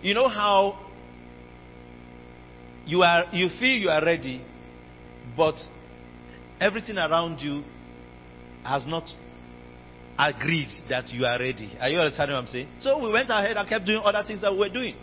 You 0.02 0.12
know 0.12 0.28
how 0.28 0.85
you 2.86 3.02
are 3.02 3.24
you 3.32 3.48
feel 3.58 3.76
you 3.76 3.88
are 3.88 4.04
ready, 4.04 4.42
but 5.36 5.56
everything 6.60 6.96
around 6.96 7.40
you 7.40 7.62
has 8.64 8.86
not 8.86 9.04
agreed 10.18 10.68
that 10.88 11.08
you 11.08 11.24
are 11.26 11.38
ready. 11.38 11.76
Are 11.80 11.88
you 11.88 11.98
understanding 11.98 12.34
what 12.36 12.44
I'm 12.44 12.48
saying? 12.48 12.68
So 12.80 12.98
we 13.04 13.12
went 13.12 13.28
ahead 13.28 13.56
and 13.56 13.68
kept 13.68 13.84
doing 13.84 14.00
other 14.02 14.22
things 14.26 14.40
that 14.40 14.52
we 14.52 14.58
were 14.58 14.68
doing. 14.68 14.94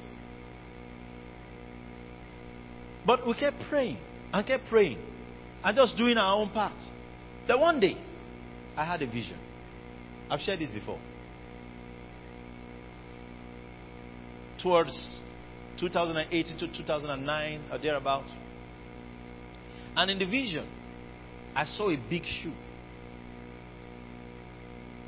But 3.05 3.27
we 3.27 3.33
kept 3.33 3.57
praying 3.69 3.97
and 4.31 4.47
kept 4.47 4.67
praying 4.69 4.97
and 5.63 5.75
just 5.75 5.97
doing 5.97 6.17
our 6.17 6.37
own 6.37 6.49
part. 6.49 6.73
Then 7.47 7.59
one 7.59 7.79
day, 7.79 7.97
I 8.77 8.85
had 8.85 9.01
a 9.01 9.07
vision. 9.07 9.37
I've 10.29 10.39
shared 10.39 10.59
this 10.59 10.69
before. 10.69 10.99
Towards 14.61 15.19
2008 15.83 16.45
to 16.59 16.67
2009 16.77 17.61
or 17.71 17.77
thereabout. 17.77 18.23
And 19.95 20.11
in 20.11 20.19
the 20.19 20.25
vision, 20.25 20.67
I 21.55 21.65
saw 21.65 21.89
a 21.89 21.97
big 22.09 22.23
shoe. 22.23 22.53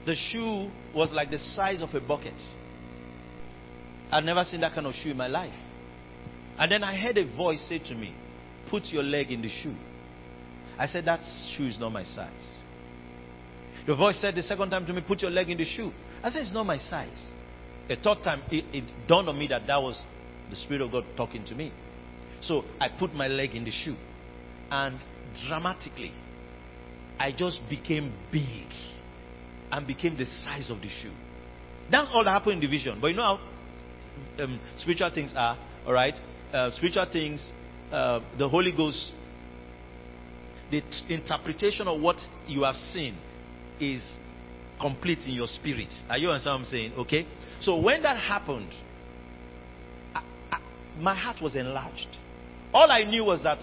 The 0.05 0.15
shoe 0.15 0.69
was 0.93 1.11
like 1.11 1.31
the 1.31 1.39
size 1.39 1.81
of 1.81 1.93
a 1.95 2.01
bucket. 2.01 2.33
I'd 4.11 4.23
never 4.23 4.43
seen 4.43 4.61
that 4.61 4.73
kind 4.73 4.85
of 4.85 4.93
shoe 4.93 5.11
in 5.11 5.17
my 5.17 5.27
life. 5.27 5.53
And 6.59 6.71
then 6.71 6.83
I 6.83 6.95
heard 6.95 7.17
a 7.17 7.35
voice 7.35 7.65
say 7.67 7.79
to 7.79 7.95
me, 7.95 8.13
Put 8.69 8.85
your 8.85 9.03
leg 9.03 9.31
in 9.31 9.41
the 9.41 9.49
shoe. 9.49 9.75
I 10.77 10.87
said, 10.87 11.05
That 11.05 11.21
shoe 11.55 11.67
is 11.67 11.79
not 11.79 11.91
my 11.91 12.03
size. 12.03 12.31
The 13.87 13.95
voice 13.95 14.19
said 14.19 14.35
the 14.35 14.43
second 14.43 14.69
time 14.69 14.85
to 14.85 14.93
me, 14.93 15.01
Put 15.07 15.21
your 15.21 15.31
leg 15.31 15.49
in 15.49 15.57
the 15.57 15.65
shoe. 15.65 15.91
I 16.21 16.29
said, 16.29 16.41
It's 16.41 16.53
not 16.53 16.65
my 16.65 16.77
size. 16.77 17.31
The 17.87 17.95
third 17.95 18.23
time, 18.23 18.43
it, 18.51 18.65
it 18.73 19.07
dawned 19.07 19.29
on 19.29 19.37
me 19.37 19.47
that 19.47 19.67
that 19.67 19.81
was 19.81 19.99
the 20.49 20.55
Spirit 20.55 20.81
of 20.81 20.91
God 20.91 21.05
talking 21.17 21.45
to 21.45 21.55
me. 21.55 21.71
So 22.41 22.63
I 22.79 22.89
put 22.89 23.13
my 23.13 23.27
leg 23.27 23.55
in 23.55 23.63
the 23.63 23.71
shoe. 23.71 23.95
And 24.71 24.99
dramatically, 25.47 26.11
I 27.19 27.31
just 27.31 27.59
became 27.69 28.13
big 28.31 28.67
and 29.71 29.87
became 29.87 30.17
the 30.17 30.25
size 30.25 30.69
of 30.69 30.81
the 30.81 30.89
shoe. 30.89 31.11
That's 31.89 32.09
all 32.13 32.23
that 32.23 32.31
happened 32.31 32.55
in 32.55 32.59
the 32.61 32.67
vision. 32.67 32.99
But 32.99 33.07
you 33.07 33.15
know 33.15 33.37
how 34.37 34.43
um, 34.43 34.59
spiritual 34.77 35.11
things 35.13 35.33
are, 35.35 35.57
all 35.85 35.93
right? 35.93 36.15
Uh, 36.51 36.71
spiritual 36.71 37.05
things, 37.11 37.51
uh, 37.91 38.21
the 38.37 38.49
Holy 38.49 38.71
Ghost, 38.71 39.11
the 40.71 40.81
t- 40.81 41.13
interpretation 41.13 41.87
of 41.87 42.01
what 42.01 42.17
you 42.47 42.63
have 42.63 42.75
seen 42.93 43.17
is 43.79 44.03
complete 44.79 45.19
in 45.25 45.33
your 45.33 45.47
spirit. 45.47 45.93
Are 46.09 46.17
you 46.17 46.29
understand 46.29 46.53
what 46.53 46.59
I'm 46.59 46.65
saying? 46.65 46.93
Okay? 46.97 47.27
So 47.61 47.79
when 47.79 48.01
that 48.03 48.17
happened, 48.17 48.71
my 50.97 51.15
heart 51.15 51.37
was 51.41 51.55
enlarged. 51.55 52.07
All 52.73 52.91
I 52.91 53.03
knew 53.03 53.23
was 53.23 53.41
that 53.43 53.59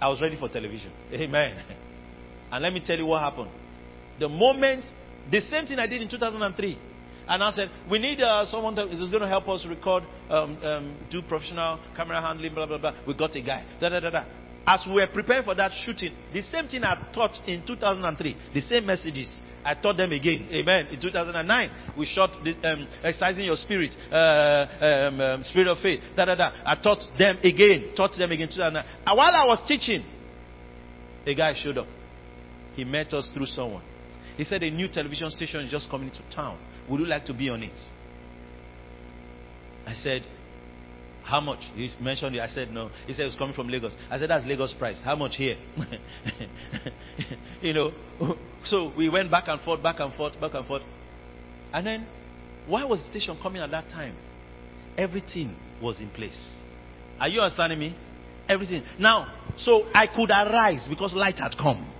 I 0.00 0.08
was 0.08 0.20
ready 0.20 0.36
for 0.38 0.48
television. 0.48 0.92
Amen. 1.12 1.64
And 2.48 2.62
let 2.62 2.72
me 2.72 2.80
tell 2.84 2.96
you 2.96 3.06
what 3.06 3.22
happened. 3.22 3.50
The 4.20 4.28
moment, 4.28 4.84
the 5.32 5.40
same 5.40 5.66
thing 5.66 5.80
I 5.80 5.88
did 5.88 6.00
in 6.00 6.08
2003. 6.08 6.78
And 7.28 7.42
I 7.42 7.50
said, 7.50 7.70
we 7.90 7.98
need 7.98 8.20
uh, 8.20 8.46
someone 8.46 8.78
is 8.78 9.10
going 9.10 9.22
to 9.22 9.28
help 9.28 9.48
us 9.48 9.66
record, 9.68 10.04
um, 10.30 10.56
um, 10.62 10.96
do 11.10 11.22
professional 11.22 11.80
camera 11.96 12.22
handling, 12.22 12.54
blah, 12.54 12.66
blah, 12.66 12.78
blah. 12.78 12.94
We 13.04 13.14
got 13.14 13.34
a 13.34 13.40
guy. 13.40 13.64
Da, 13.80 13.88
da, 13.88 13.98
da, 13.98 14.10
da. 14.10 14.24
As 14.66 14.84
we 14.86 14.94
were 14.94 15.06
preparing 15.06 15.44
for 15.44 15.54
that 15.54 15.70
shooting, 15.84 16.12
the 16.32 16.42
same 16.42 16.66
thing 16.66 16.82
I 16.82 17.10
taught 17.14 17.38
in 17.46 17.64
2003, 17.64 18.36
the 18.52 18.60
same 18.62 18.84
messages, 18.84 19.28
I 19.64 19.74
taught 19.74 19.96
them 19.96 20.10
again. 20.10 20.48
Amen. 20.52 20.86
In 20.88 21.00
2009, 21.00 21.70
we 21.96 22.06
shot 22.06 22.30
the, 22.42 22.50
um, 22.68 22.88
exercising 23.02 23.44
your 23.44 23.56
spirit, 23.56 23.90
uh, 24.10 24.66
um, 24.80 25.20
um, 25.20 25.44
spirit 25.44 25.68
of 25.68 25.78
faith. 25.78 26.00
Da, 26.16 26.24
da, 26.24 26.34
da. 26.34 26.50
I 26.64 26.76
taught 26.82 27.02
them 27.16 27.38
again, 27.44 27.92
taught 27.96 28.16
them 28.18 28.32
again. 28.32 28.48
2009. 28.48 28.84
And 29.06 29.16
while 29.16 29.34
I 29.34 29.44
was 29.46 29.62
teaching, 29.68 30.04
a 31.24 31.34
guy 31.34 31.54
showed 31.54 31.78
up. 31.78 31.86
He 32.74 32.84
met 32.84 33.12
us 33.12 33.28
through 33.32 33.46
someone. 33.46 33.82
He 34.36 34.44
said 34.44 34.62
a 34.62 34.70
new 34.70 34.88
television 34.88 35.30
station 35.30 35.60
is 35.64 35.70
just 35.70 35.88
coming 35.90 36.10
to 36.10 36.34
town. 36.34 36.58
Would 36.90 37.00
you 37.00 37.06
like 37.06 37.24
to 37.26 37.34
be 37.34 37.48
on 37.48 37.62
it? 37.62 37.78
I 39.86 39.94
said, 39.94 40.26
how 41.26 41.40
much? 41.40 41.58
He 41.74 41.90
mentioned 42.00 42.36
it. 42.36 42.40
I 42.40 42.46
said 42.46 42.70
no. 42.70 42.88
He 43.04 43.12
said 43.12 43.26
it's 43.26 43.36
coming 43.36 43.52
from 43.54 43.68
Lagos. 43.68 43.92
I 44.08 44.16
said 44.18 44.30
that's 44.30 44.46
Lagos 44.46 44.72
price. 44.74 45.00
How 45.04 45.16
much 45.16 45.34
here? 45.36 45.56
you 47.60 47.72
know. 47.72 47.90
So 48.64 48.92
we 48.96 49.08
went 49.08 49.28
back 49.28 49.48
and 49.48 49.60
forth, 49.60 49.82
back 49.82 49.98
and 49.98 50.14
forth, 50.14 50.40
back 50.40 50.54
and 50.54 50.64
forth. 50.64 50.82
And 51.72 51.84
then, 51.84 52.06
why 52.66 52.84
was 52.84 53.02
the 53.02 53.10
station 53.10 53.36
coming 53.42 53.60
at 53.60 53.72
that 53.72 53.88
time? 53.88 54.14
Everything 54.96 55.56
was 55.82 56.00
in 56.00 56.10
place. 56.10 56.56
Are 57.18 57.28
you 57.28 57.40
understanding 57.40 57.80
me? 57.80 57.96
Everything. 58.48 58.84
Now, 58.96 59.34
so 59.58 59.88
I 59.92 60.06
could 60.06 60.30
arise 60.30 60.86
because 60.88 61.12
light 61.12 61.40
had 61.40 61.56
come. 61.58 61.92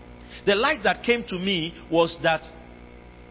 The 0.47 0.55
light 0.55 0.85
that 0.85 1.03
came 1.03 1.25
to 1.25 1.35
me 1.37 1.75
was 1.91 2.17
that 2.23 2.43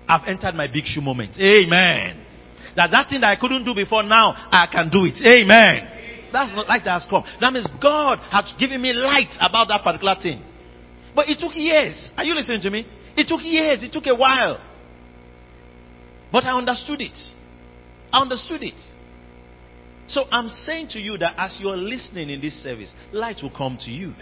I've 0.09 0.27
entered 0.27 0.55
my 0.55 0.67
big 0.67 0.83
shoe 0.85 1.01
moment. 1.01 1.39
Amen. 1.39 2.24
That 2.76 2.91
that 2.91 3.09
thing 3.09 3.22
that 3.22 3.30
I 3.30 3.36
couldn't 3.36 3.66
do 3.66 3.76
before 3.76 4.03
now, 4.03 4.34
I 4.51 4.68
can 4.72 4.89
do 4.89 5.05
it. 5.05 5.22
Amen. 5.22 6.32
That's 6.32 6.51
not 6.53 6.68
light 6.68 6.84
that 6.86 7.01
has 7.01 7.05
come. 7.09 7.24
That 7.39 7.53
means 7.53 7.68
God 7.82 8.20
has 8.32 8.53
given 8.59 8.82
me 8.82 8.93
light 8.93 9.32
about 9.39 9.68
that 9.70 9.84
particular 9.84 10.16
thing. 10.22 10.43
But 11.16 11.30
it 11.30 11.39
took 11.39 11.55
years. 11.55 12.11
Are 12.18 12.24
you 12.24 12.36
listening 12.36 12.59
to 12.61 12.70
me? 12.70 12.86
It 13.16 13.28
took 13.28 13.41
years. 13.41 13.84
It 13.84 13.93
took 13.93 14.05
a 14.07 14.16
while. 14.16 14.59
But 16.32 16.43
I 16.43 16.57
understood 16.57 17.01
it. 17.01 17.18
I 18.11 18.22
understood 18.22 18.63
it. 18.63 18.80
So 20.07 20.26
I'm 20.30 20.49
saying 20.66 20.89
to 20.89 20.99
you 20.99 21.18
that 21.18 21.36
as 21.38 21.57
you're 21.59 21.78
listening 21.78 22.30
in 22.30 22.41
this 22.41 22.61
service, 22.61 22.93
light 23.11 23.38
will 23.41 23.55
come 23.55 23.78
to 23.86 23.91
you. 23.91 24.13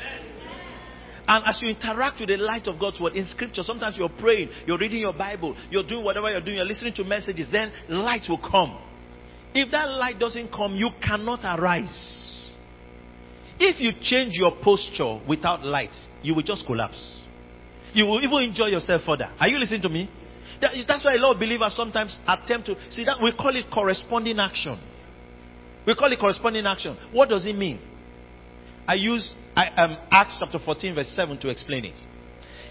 And 1.34 1.44
as 1.48 1.60
you 1.64 1.70
interact 1.70 2.20
with 2.20 2.30
the 2.30 2.38
light 2.38 2.68
of 2.68 2.80
God's 2.80 3.02
word 3.02 3.16
in 3.16 3.26
scripture, 3.26 3.64
sometimes 3.64 3.98
you're 3.98 4.08
praying, 4.08 4.50
you're 4.68 4.78
reading 4.78 5.00
your 5.00 5.14
Bible, 5.14 5.58
you're 5.72 5.82
doing 5.84 6.06
whatever 6.06 6.30
you're 6.30 6.42
doing, 6.42 6.58
you're 6.58 6.66
listening 6.66 6.94
to 6.94 7.04
messages, 7.04 7.48
then 7.52 7.74
light 7.90 8.22
will 8.30 8.38
come. 8.38 8.78
If 9.52 9.72
that 9.72 9.90
light 9.90 10.20
doesn't 10.20 10.52
come, 10.52 10.76
you 10.76 10.92
cannot 11.02 11.40
arise. 11.44 12.52
If 13.58 13.82
you 13.82 13.94
change 14.04 14.34
your 14.36 14.52
posture 14.64 15.22
without 15.28 15.66
light, 15.66 15.90
you 16.22 16.36
will 16.36 16.44
just 16.44 16.68
collapse. 16.68 17.24
You 17.94 18.06
will 18.06 18.22
even 18.22 18.44
enjoy 18.44 18.68
yourself 18.68 19.02
further. 19.04 19.34
Are 19.40 19.50
you 19.50 19.58
listening 19.58 19.82
to 19.82 19.90
me? 19.90 20.12
that's 20.62 21.04
why 21.04 21.16
a 21.16 21.18
lot 21.18 21.34
of 21.34 21.40
believers 21.40 21.74
sometimes 21.76 22.16
attempt 22.28 22.68
to 22.68 22.76
see 22.92 23.06
that 23.06 23.18
we 23.24 23.32
call 23.32 23.56
it 23.56 23.72
corresponding 23.74 24.38
action. 24.38 24.80
We 25.88 25.96
call 25.96 26.14
it 26.14 26.20
corresponding 26.20 26.68
action. 26.68 26.96
What 27.12 27.30
does 27.30 27.48
it 27.48 27.56
mean? 27.58 27.80
I 28.88 28.94
use 28.94 29.34
I, 29.56 29.68
um, 29.70 29.98
Acts 30.10 30.38
chapter 30.40 30.60
14, 30.64 30.96
verse 30.96 31.14
7 31.16 31.40
to 31.40 31.50
explain 31.50 31.86
it. 31.86 32.00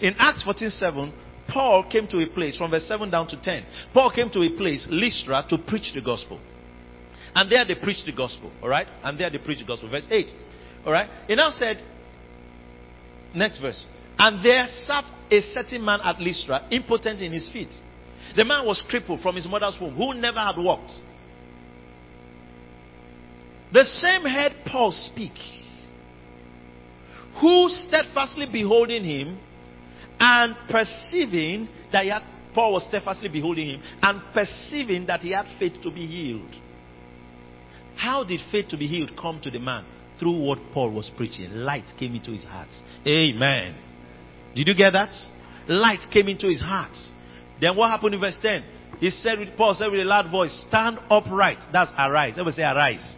In 0.01 0.15
Acts 0.19 0.43
14, 0.45 0.71
7, 0.71 1.13
Paul 1.49 1.85
came 1.91 2.09
to 2.09 2.19
a 2.19 2.27
place, 2.27 2.57
from 2.57 2.71
verse 2.71 2.87
7 2.89 3.11
down 3.11 3.29
to 3.29 3.41
10, 3.41 3.65
Paul 3.93 4.11
came 4.11 4.31
to 4.31 4.43
a 4.43 4.51
place, 4.57 4.87
Lystra, 4.91 5.45
to 5.49 5.59
preach 5.59 5.93
the 5.95 6.01
gospel. 6.01 6.41
And 7.35 7.51
there 7.51 7.65
they 7.67 7.75
preached 7.75 8.07
the 8.07 8.13
gospel, 8.13 8.53
alright? 8.63 8.87
And 9.03 9.19
there 9.19 9.31
they 9.31 9.39
preached 9.39 9.61
the 9.61 9.67
gospel. 9.67 9.89
Verse 9.91 10.07
8, 10.11 10.27
alright? 10.85 11.09
He 11.29 11.35
now 11.35 11.51
said, 11.51 11.83
next 13.35 13.61
verse, 13.61 13.87
and 14.19 14.45
there 14.45 14.67
sat 14.85 15.05
a 15.31 15.41
certain 15.55 15.85
man 15.85 16.01
at 16.03 16.21
Lystra, 16.21 16.69
impotent 16.71 17.21
in 17.21 17.33
his 17.33 17.51
feet. 17.53 17.71
The 18.37 18.45
man 18.45 18.67
was 18.67 18.83
crippled 18.89 19.21
from 19.21 19.37
his 19.37 19.47
mother's 19.47 19.77
womb, 19.81 19.95
who 19.95 20.15
never 20.15 20.39
had 20.39 20.57
walked. 20.59 20.93
The 23.73 23.85
same 23.85 24.23
heard 24.23 24.53
Paul 24.67 24.93
speak 24.93 25.33
who 27.41 27.69
steadfastly 27.69 28.47
beholding 28.51 29.05
him 29.05 29.39
and 30.19 30.55
perceiving 30.69 31.69
that 31.93 32.05
he 32.05 32.11
had, 32.11 32.23
Paul 32.55 32.75
was 32.75 32.85
steadfastly 32.89 33.29
beholding 33.29 33.69
him 33.71 33.83
and 34.03 34.21
perceiving 34.33 35.07
that 35.07 35.21
he 35.21 35.33
had 35.33 35.47
faith 35.59 35.75
to 35.83 35.91
be 35.91 36.07
healed. 36.07 36.55
How 37.97 38.25
did 38.25 38.41
faith 38.51 38.69
to 38.69 38.77
be 38.77 38.87
healed 38.87 39.13
come 39.17 39.41
to 39.43 39.51
the 39.51 39.59
man? 39.59 39.85
Through 40.19 40.39
what 40.41 40.59
Paul 40.73 40.93
was 40.93 41.11
preaching. 41.17 41.51
Light 41.53 41.85
came 41.99 42.15
into 42.15 42.31
his 42.31 42.45
heart. 42.45 42.69
Amen. 43.07 43.75
Did 44.55 44.69
you 44.69 44.75
get 44.75 44.93
that? 44.93 45.11
Light 45.69 46.01
came 46.13 46.29
into 46.29 46.47
his 46.49 46.61
heart. 46.61 46.97
Then 47.61 47.77
what 47.77 47.91
happened 47.91 48.15
in 48.15 48.21
verse 48.21 48.37
10? 48.41 48.63
He 49.01 49.11
said 49.11 49.39
with 49.39 49.57
Paul 49.57 49.75
said 49.75 49.91
with 49.91 50.01
a 50.01 50.05
loud 50.05 50.31
voice, 50.31 50.61
Stand 50.69 50.99
upright. 51.11 51.59
That's 51.73 51.91
arise. 51.99 52.33
Everybody 52.33 52.57
say 52.57 52.63
arise. 52.63 53.17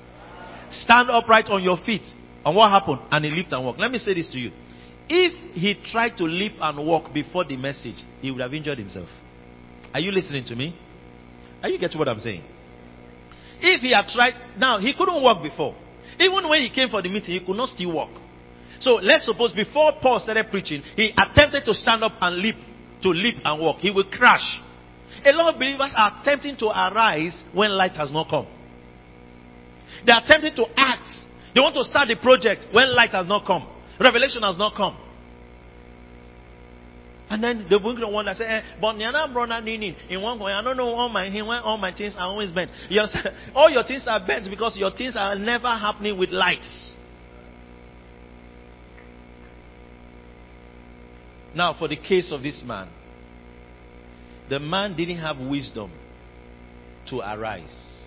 Stand 0.71 1.11
upright 1.11 1.47
on 1.49 1.63
your 1.63 1.79
feet. 1.85 2.05
And 2.45 2.57
what 2.57 2.71
happened? 2.71 3.01
And 3.11 3.25
he 3.25 3.31
leaped 3.31 3.53
and 3.53 3.65
walked. 3.65 3.79
Let 3.79 3.91
me 3.91 3.99
say 3.99 4.15
this 4.15 4.31
to 4.31 4.39
you. 4.39 4.51
If 5.09 5.55
he 5.55 5.77
tried 5.91 6.17
to 6.19 6.25
leap 6.25 6.55
and 6.61 6.87
walk 6.87 7.13
before 7.13 7.45
the 7.45 7.57
message, 7.57 8.03
he 8.21 8.31
would 8.31 8.41
have 8.41 8.53
injured 8.53 8.79
himself. 8.79 9.09
Are 9.93 10.01
you 10.01 10.11
listening 10.11 10.45
to 10.47 10.57
me? 10.57 10.79
Are 11.63 11.69
you 11.69 11.79
getting 11.79 11.99
what 11.99 12.09
I'm 12.09 12.21
saying? 12.21 12.43
If 13.61 13.81
he 13.81 13.93
had 13.93 14.07
tried, 14.09 14.59
now 14.59 14.79
he 14.79 14.93
couldn't 14.93 15.23
walk 15.23 15.43
before. 15.43 15.75
Even 16.19 16.49
when 16.49 16.63
he 16.63 16.71
came 16.71 16.89
for 16.89 17.03
the 17.03 17.09
meeting, 17.09 17.39
he 17.39 17.45
could 17.45 17.57
not 17.57 17.69
still 17.69 17.93
walk. 17.93 18.11
So 18.81 18.95
let's 18.95 19.25
suppose 19.25 19.53
before 19.53 19.93
Paul 20.03 20.21
started 20.21 20.47
preaching, 20.51 20.83
he 20.97 21.15
attempted 21.17 21.65
to 21.65 21.75
stand 21.75 22.05
up 22.05 22.13
and 22.21 22.37
leap, 22.37 22.57
to 23.03 23.09
leap 23.09 23.37
and 23.45 23.61
walk. 23.61 23.79
He 23.79 23.91
will 23.91 24.05
crash. 24.05 24.45
A 25.25 25.33
lot 25.33 25.55
of 25.55 25.61
believers 25.61 25.91
are 25.97 26.21
attempting 26.21 26.57
to 26.59 26.67
arise 26.67 27.43
when 27.53 27.71
light 27.71 27.93
has 27.93 28.13
not 28.13 28.29
come. 28.29 28.47
They 30.05 30.13
are 30.13 30.23
attempting 30.23 30.55
to 30.57 30.67
act. 30.77 31.09
They 31.55 31.61
want 31.61 31.75
to 31.77 31.85
start 31.85 32.09
the 32.09 32.17
project 32.17 32.67
when 32.73 32.95
light 32.95 33.11
has 33.11 33.27
not 33.29 33.47
come. 33.47 33.69
Revelation 34.01 34.43
has 34.43 34.59
not 34.59 34.75
come. 34.75 34.99
And 37.31 37.43
then 37.43 37.67
the 37.71 37.79
one 37.79 38.27
that 38.27 38.37
say, 38.37 38.45
eh, 38.45 38.61
but 38.81 38.95
Nyana 38.95 39.33
brother 39.33 39.61
Nini, 39.61 39.97
in 40.11 40.21
one 40.21 40.39
way, 40.39 40.53
I 40.53 40.63
don't 40.63 40.77
know 40.77 40.89
all 40.89 41.09
my 41.09 41.27
all 41.61 41.79
my 41.79 41.93
things 41.93 42.15
are 42.19 42.27
always 42.27 42.51
bent. 42.53 42.71
All 43.55 43.71
your 43.71 43.83
things 43.85 44.05
are 44.07 44.25
bent 44.25 44.49
because 44.51 44.77
your 44.77 44.91
things 44.91 45.15
are 45.17 45.35
never 45.35 45.69
happening 45.69 46.19
with 46.19 46.31
lights. 46.31 46.93
Now, 51.55 51.75
for 51.79 51.89
the 51.89 51.97
case 51.97 52.31
of 52.31 52.43
this 52.43 52.63
man, 52.65 52.89
the 54.51 54.59
man 54.59 54.97
didn't 54.97 55.19
have 55.19 55.39
wisdom 55.39 55.93
to 57.09 57.21
arise. 57.21 58.03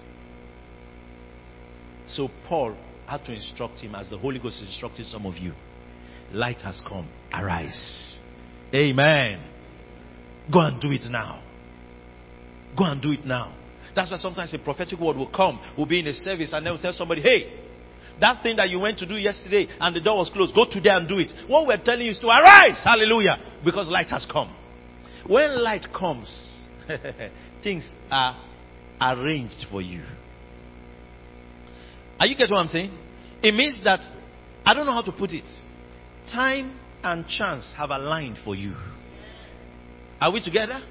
So 2.08 2.30
Paul 2.48 2.78
had 3.08 3.24
to 3.26 3.34
instruct 3.34 3.80
him 3.80 3.95
as 3.95 4.10
the 4.10 4.18
Holy 4.18 4.39
Ghost 4.39 4.62
instructed 4.62 5.08
some 5.08 5.26
of 5.26 5.36
you. 5.38 5.53
Light 6.32 6.60
has 6.62 6.82
come. 6.88 7.08
Arise. 7.34 8.20
Amen. 8.74 9.41
Go 10.51 10.60
and 10.60 10.80
do 10.82 10.91
it 10.91 11.10
now. 11.10 11.41
Go 12.78 12.84
and 12.84 13.01
do 13.01 13.12
it 13.12 13.26
now. 13.26 13.55
That's 13.95 14.12
why 14.12 14.18
sometimes 14.18 14.53
a 14.53 14.60
prophetic 14.60 14.99
word 14.99 15.16
will 15.16 15.32
come, 15.32 15.60
will 15.78 15.86
be 15.86 15.99
in 15.99 16.08
a 16.08 16.14
service, 16.14 16.51
and 16.53 16.66
they'll 16.66 16.78
tell 16.78 16.93
somebody, 16.93 17.22
hey, 17.22 17.64
that 18.20 18.43
thing 18.43 18.58
that 18.58 18.70
you 18.70 18.80
went 18.80 18.97
to 18.99 19.05
do 19.05 19.16
yesterday 19.16 19.68
and 19.80 19.95
the 19.95 20.01
door 20.01 20.18
was 20.18 20.30
closed, 20.34 20.53
go 20.53 20.66
today 20.70 20.89
and 20.89 21.08
do 21.08 21.18
it. 21.20 21.32
What 21.47 21.68
we're 21.68 21.82
telling 21.84 22.05
you 22.05 22.12
is 22.12 22.20
to 22.20 22.28
arise. 22.28 22.82
Hallelujah. 22.84 23.38
Because 23.64 23.89
light 23.89 24.08
has 24.10 24.28
come. 24.30 24.53
When 25.26 25.64
light 25.64 25.88
comes, 25.97 26.30
things 27.64 27.89
are 28.10 28.43
arranged 28.99 29.66
for 29.72 29.82
you. 29.82 30.03
Are 32.20 32.26
you 32.26 32.36
getting 32.36 32.53
what 32.53 32.59
I'm 32.59 32.68
saying? 32.68 32.97
It 33.43 33.53
means 33.53 33.80
that, 33.84 34.01
I 34.65 34.74
don't 34.74 34.86
know 34.86 34.93
how 34.93 35.03
to 35.03 35.11
put 35.11 35.32
it. 35.32 35.45
Time 36.32 36.80
and 37.03 37.28
chance 37.28 37.72
have 37.78 37.89
aligned 37.89 38.38
for 38.43 38.55
you. 38.55 38.76
Are 40.20 40.32
we 40.32 40.41
together? 40.43 40.82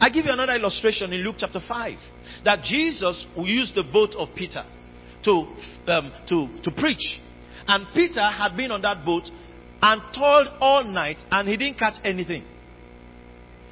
I 0.00 0.08
give 0.10 0.24
you 0.24 0.32
another 0.32 0.54
illustration 0.54 1.12
in 1.12 1.20
Luke 1.20 1.36
chapter 1.38 1.60
5. 1.66 1.98
That 2.44 2.64
Jesus 2.64 3.26
used 3.36 3.74
the 3.74 3.84
boat 3.84 4.14
of 4.16 4.28
Peter 4.34 4.64
to, 5.24 5.32
um, 5.86 6.12
to, 6.28 6.48
to 6.62 6.70
preach. 6.70 7.20
And 7.66 7.86
Peter 7.94 8.22
had 8.22 8.56
been 8.56 8.70
on 8.70 8.82
that 8.82 9.04
boat 9.04 9.24
and 9.82 10.02
toiled 10.14 10.48
all 10.60 10.84
night 10.84 11.16
and 11.30 11.48
he 11.48 11.56
didn't 11.56 11.78
catch 11.78 11.94
anything. 12.04 12.44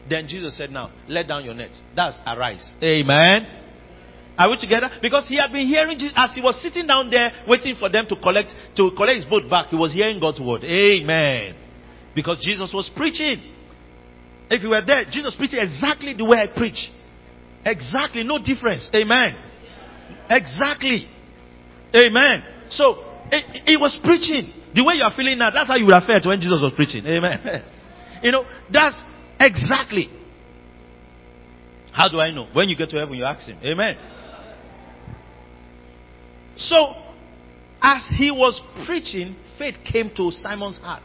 Then 0.09 0.27
Jesus 0.29 0.57
said, 0.57 0.71
Now, 0.71 0.91
let 1.09 1.29
down 1.29 1.45
your 1.45 1.55
net. 1.55 1.71
That's 1.95 2.17
arise. 2.27 2.75
Amen. 2.83 3.62
Are 4.39 4.49
we 4.49 4.57
together? 4.59 4.89
Because 5.01 5.29
he 5.29 5.37
had 5.37 5.53
been 5.53 5.67
hearing 5.67 5.99
as 6.17 6.35
he 6.35 6.41
was 6.41 6.61
sitting 6.63 6.87
down 6.87 7.11
there 7.11 7.33
waiting 7.47 7.77
for 7.79 7.91
them 7.91 8.07
to 8.09 8.17
collect 8.17 8.49
to 8.77 8.91
collect 8.97 9.17
his 9.17 9.27
boat 9.27 9.49
back. 9.51 9.69
He 9.69 9.77
was 9.77 9.93
hearing 9.93 10.21
God's 10.21 10.41
word. 10.41 10.65
Amen. 10.65 11.55
Because 12.15 12.41
Jesus 12.43 12.73
was 12.73 12.91
preaching. 12.97 13.43
If 14.51 14.63
you 14.63 14.71
were 14.71 14.83
there, 14.85 15.05
Jesus 15.11 15.35
preached 15.35 15.55
exactly 15.55 16.15
the 16.15 16.25
way 16.25 16.39
I 16.39 16.47
preach. 16.57 16.91
Exactly, 17.65 18.23
no 18.25 18.39
difference. 18.43 18.89
Amen. 18.95 19.37
Exactly. 20.29 21.09
Amen. 21.95 22.43
So 22.71 23.05
he 23.65 23.77
was 23.77 23.97
preaching 24.03 24.53
the 24.75 24.85
way 24.85 24.95
you 24.95 25.05
are 25.05 25.13
feeling 25.15 25.39
now. 25.39 25.51
That's 25.51 25.69
how 25.69 25.77
you 25.77 25.87
would 25.87 25.95
have 25.95 26.05
felt 26.05 26.27
when 26.27 26.41
Jesus 26.41 26.61
was 26.63 26.73
preaching. 26.75 27.05
Amen. 27.07 27.65
you 28.23 28.33
know, 28.33 28.45
that's 28.73 28.97
exactly. 29.39 30.09
How 31.93 32.09
do 32.09 32.21
I 32.21 32.31
know? 32.31 32.49
When 32.53 32.69
you 32.69 32.77
get 32.77 32.89
to 32.91 32.97
heaven, 32.97 33.15
you 33.15 33.25
ask 33.25 33.47
him. 33.47 33.59
Amen. 33.63 33.97
So, 36.57 36.95
as 37.81 38.03
he 38.19 38.31
was 38.31 38.61
preaching, 38.87 39.37
faith 39.59 39.77
came 39.91 40.11
to 40.17 40.31
Simon's 40.31 40.79
heart. 40.79 41.03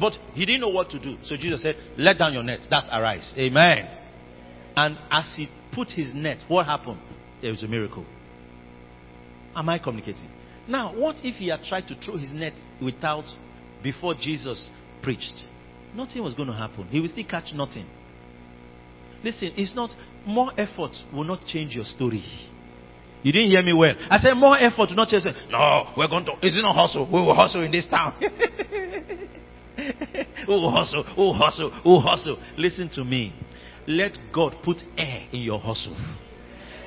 But 0.00 0.14
he 0.34 0.46
didn't 0.46 0.62
know 0.62 0.70
what 0.70 0.90
to 0.90 0.98
do. 0.98 1.16
So 1.24 1.36
Jesus 1.36 1.60
said, 1.62 1.76
Let 1.98 2.18
down 2.18 2.32
your 2.32 2.42
net. 2.42 2.60
That's 2.70 2.88
arise. 2.90 3.34
Amen. 3.36 3.90
And 4.74 4.98
as 5.10 5.32
he 5.36 5.48
put 5.74 5.90
his 5.90 6.14
net, 6.14 6.38
what 6.48 6.66
happened? 6.66 6.98
There 7.42 7.50
was 7.50 7.62
a 7.62 7.68
miracle. 7.68 8.06
Am 9.54 9.68
I 9.68 9.78
communicating? 9.78 10.28
Now, 10.66 10.94
what 10.94 11.16
if 11.22 11.34
he 11.36 11.48
had 11.48 11.62
tried 11.64 11.88
to 11.88 11.94
throw 11.94 12.16
his 12.16 12.30
net 12.30 12.54
without, 12.80 13.24
before 13.82 14.14
Jesus 14.14 14.70
preached? 15.02 15.44
Nothing 15.94 16.22
was 16.22 16.34
going 16.34 16.48
to 16.48 16.54
happen. 16.54 16.86
He 16.88 17.00
will 17.00 17.08
still 17.08 17.26
catch 17.28 17.52
nothing. 17.52 17.86
Listen, 19.22 19.52
it's 19.56 19.74
not, 19.74 19.90
more 20.26 20.52
effort 20.56 20.92
will 21.12 21.24
not 21.24 21.44
change 21.46 21.74
your 21.74 21.84
story. 21.84 22.24
You 23.22 23.32
didn't 23.32 23.50
hear 23.50 23.62
me 23.62 23.72
well. 23.72 23.94
I 24.10 24.18
said 24.18 24.34
more 24.34 24.58
effort, 24.58 24.90
not 24.92 25.08
just 25.08 25.24
say, 25.24 25.32
no, 25.50 25.92
we're 25.96 26.08
going 26.08 26.24
to, 26.26 26.32
it's 26.42 26.56
not 26.60 26.74
hustle. 26.74 27.06
We 27.06 27.20
will 27.20 27.34
hustle 27.34 27.62
in 27.62 27.70
this 27.70 27.86
town. 27.88 28.14
we 28.20 28.26
will 30.48 30.70
hustle, 30.70 31.04
we 31.16 31.22
will 31.22 31.34
hustle, 31.34 31.70
we 31.84 31.90
will 31.90 32.00
hustle. 32.00 32.36
Listen 32.56 32.90
to 32.94 33.04
me. 33.04 33.32
Let 33.86 34.12
God 34.32 34.56
put 34.64 34.78
air 34.98 35.26
in 35.32 35.40
your 35.40 35.58
hustle. 35.58 35.96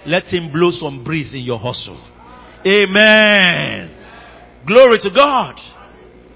Let 0.06 0.26
Him 0.26 0.52
blow 0.52 0.72
some 0.72 1.04
breeze 1.04 1.34
in 1.34 1.42
your 1.42 1.60
hustle. 1.60 2.00
Amen. 2.66 3.92
Glory 4.66 4.98
to 5.02 5.10
God. 5.10 5.56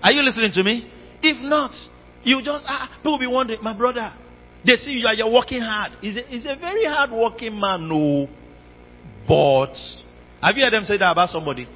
Are 0.01 0.11
you 0.11 0.21
listening 0.21 0.51
to 0.53 0.63
me? 0.63 0.91
If 1.21 1.43
not, 1.43 1.71
you 2.23 2.41
just, 2.41 2.63
ah, 2.67 2.89
people 2.97 3.13
will 3.13 3.19
be 3.19 3.27
wondering, 3.27 3.61
my 3.61 3.75
brother, 3.75 4.13
they 4.65 4.75
see 4.75 4.91
you 4.91 5.07
are 5.07 5.13
you're 5.13 5.31
working 5.31 5.61
hard. 5.61 5.93
He's 6.01 6.17
a, 6.17 6.21
he's 6.23 6.45
a 6.45 6.55
very 6.59 6.85
hard 6.85 7.11
working 7.11 7.59
man, 7.59 7.87
no. 7.87 8.27
But, 9.29 9.75
have 10.41 10.57
you 10.57 10.63
heard 10.63 10.73
them 10.73 10.85
say 10.85 10.97
that 10.97 11.11
about 11.11 11.29
somebody? 11.29 11.67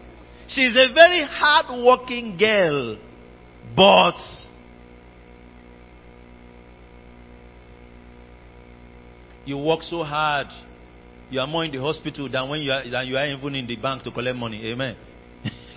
She's 0.47 0.71
a 0.71 0.91
very 0.91 1.23
hard 1.23 1.85
working 1.85 2.35
girl, 2.35 2.97
but 3.75 4.17
you 9.45 9.59
work 9.59 9.83
so 9.83 10.03
hard. 10.03 10.47
You 11.29 11.39
are 11.41 11.47
more 11.47 11.63
in 11.63 11.71
the 11.71 11.79
hospital 11.79 12.27
than 12.27 12.49
when 12.49 12.61
you 12.61 12.71
are, 12.71 12.89
than 12.89 13.07
you 13.07 13.15
are 13.17 13.27
even 13.27 13.53
in 13.55 13.67
the 13.67 13.75
bank 13.75 14.01
to 14.03 14.11
collect 14.11 14.35
money. 14.35 14.71
Amen. 14.71 14.97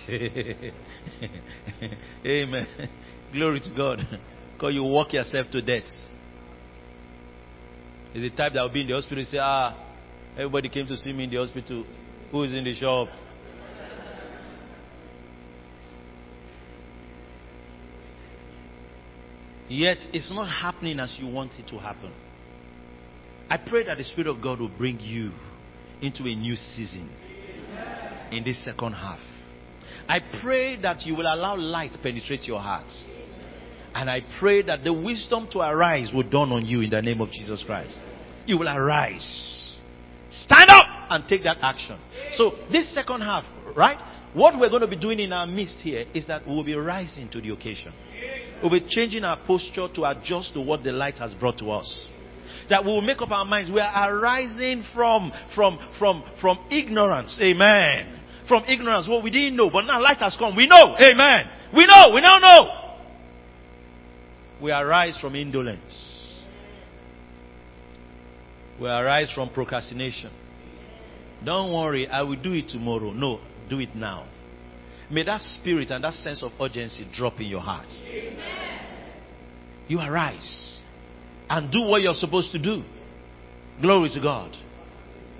Amen. 2.25 2.67
Glory 3.31 3.59
to 3.59 3.69
God. 3.75 3.99
Because 4.53 4.73
you 4.73 4.83
work 4.83 5.13
yourself 5.13 5.45
to 5.51 5.61
death. 5.61 5.83
Is 8.15 8.23
the 8.23 8.31
type 8.31 8.53
that 8.53 8.63
will 8.63 8.69
be 8.73 8.81
in 8.81 8.87
the 8.87 8.93
hospital 8.93 9.19
and 9.19 9.27
say, 9.27 9.37
ah, 9.39 9.86
Everybody 10.37 10.69
came 10.69 10.85
to 10.85 10.95
see 10.95 11.11
me 11.13 11.23
in 11.23 11.31
the 11.31 11.37
hospital. 11.37 11.83
Who 12.31 12.43
is 12.43 12.53
in 12.53 12.63
the 12.63 12.75
shop? 12.75 13.07
Yet 19.67 19.97
it's 20.13 20.31
not 20.31 20.47
happening 20.47 20.99
as 20.99 21.17
you 21.19 21.25
want 21.27 21.53
it 21.57 21.67
to 21.69 21.79
happen. 21.79 22.13
I 23.49 23.57
pray 23.57 23.83
that 23.85 23.97
the 23.97 24.03
Spirit 24.03 24.27
of 24.27 24.39
God 24.39 24.59
will 24.59 24.69
bring 24.69 24.99
you 24.99 25.31
into 26.01 26.23
a 26.23 26.35
new 26.35 26.55
season 26.55 27.09
in 28.31 28.43
this 28.43 28.63
second 28.63 28.93
half. 28.93 29.19
I 30.07 30.19
pray 30.41 30.79
that 30.81 31.01
you 31.01 31.15
will 31.15 31.25
allow 31.25 31.57
light 31.57 31.93
to 31.93 31.99
penetrate 31.99 32.43
your 32.43 32.59
heart. 32.59 32.87
And 33.95 34.07
I 34.07 34.21
pray 34.39 34.61
that 34.61 34.83
the 34.83 34.93
wisdom 34.93 35.47
to 35.53 35.61
arise 35.61 36.11
will 36.13 36.29
dawn 36.29 36.51
on 36.51 36.65
you 36.65 36.81
in 36.81 36.91
the 36.91 37.01
name 37.01 37.21
of 37.21 37.31
Jesus 37.31 37.63
Christ. 37.65 37.97
You 38.45 38.59
will 38.59 38.69
arise. 38.69 39.66
Stand 40.31 40.69
up 40.69 40.85
and 41.09 41.27
take 41.27 41.43
that 41.43 41.57
action. 41.61 41.99
So, 42.33 42.51
this 42.71 42.93
second 42.93 43.21
half, 43.21 43.45
right? 43.75 43.97
what 44.37 44.59
we're 44.59 44.69
going 44.69 44.81
to 44.81 44.87
be 44.87 44.97
doing 44.97 45.19
in 45.19 45.33
our 45.33 45.47
midst 45.47 45.79
here 45.79 46.05
is 46.13 46.27
that 46.27 46.47
we'll 46.47 46.63
be 46.63 46.75
rising 46.75 47.27
to 47.29 47.41
the 47.41 47.49
occasion. 47.49 47.91
We'll 48.61 48.71
be 48.71 48.85
changing 48.87 49.23
our 49.23 49.39
posture 49.45 49.87
to 49.95 50.05
adjust 50.05 50.53
to 50.53 50.61
what 50.61 50.83
the 50.83 50.91
light 50.91 51.17
has 51.17 51.33
brought 51.33 51.57
to 51.59 51.71
us. 51.71 52.07
That 52.69 52.85
we 52.85 52.91
will 52.91 53.01
make 53.01 53.21
up 53.21 53.31
our 53.31 53.45
minds. 53.45 53.71
We 53.71 53.79
are 53.79 54.15
arising 54.15 54.83
from, 54.93 55.31
from, 55.55 55.79
from, 55.97 56.23
from 56.39 56.59
ignorance. 56.69 57.37
Amen. 57.41 58.19
From 58.47 58.63
ignorance. 58.65 59.07
What 59.07 59.23
we 59.23 59.31
didn't 59.31 59.55
know, 59.55 59.69
but 59.71 59.85
now 59.85 60.01
light 60.01 60.17
has 60.17 60.35
come. 60.37 60.55
We 60.55 60.67
know. 60.67 60.95
Amen. 60.99 61.45
We 61.75 61.85
know. 61.85 62.13
We 62.13 62.21
now 62.21 62.37
know. 62.39 62.93
We 64.61 64.71
arise 64.71 65.17
from 65.19 65.35
indolence. 65.35 66.26
We 68.79 68.87
arise 68.87 69.31
from 69.33 69.49
procrastination. 69.49 70.31
Don't 71.43 71.73
worry, 71.73 72.07
I 72.07 72.21
will 72.21 72.41
do 72.41 72.53
it 72.53 72.67
tomorrow. 72.67 73.11
No, 73.11 73.39
do 73.69 73.79
it 73.79 73.95
now. 73.95 74.27
May 75.09 75.23
that 75.23 75.41
spirit 75.41 75.89
and 75.89 76.03
that 76.03 76.13
sense 76.13 76.43
of 76.43 76.51
urgency 76.59 77.07
drop 77.13 77.39
in 77.39 77.47
your 77.47 77.61
heart. 77.61 77.87
Amen. 78.05 78.79
You 79.87 79.99
arise 79.99 80.79
and 81.49 81.71
do 81.71 81.81
what 81.83 82.01
you're 82.01 82.13
supposed 82.13 82.51
to 82.51 82.59
do. 82.59 82.83
Glory 83.81 84.09
to 84.13 84.21
God. 84.21 84.51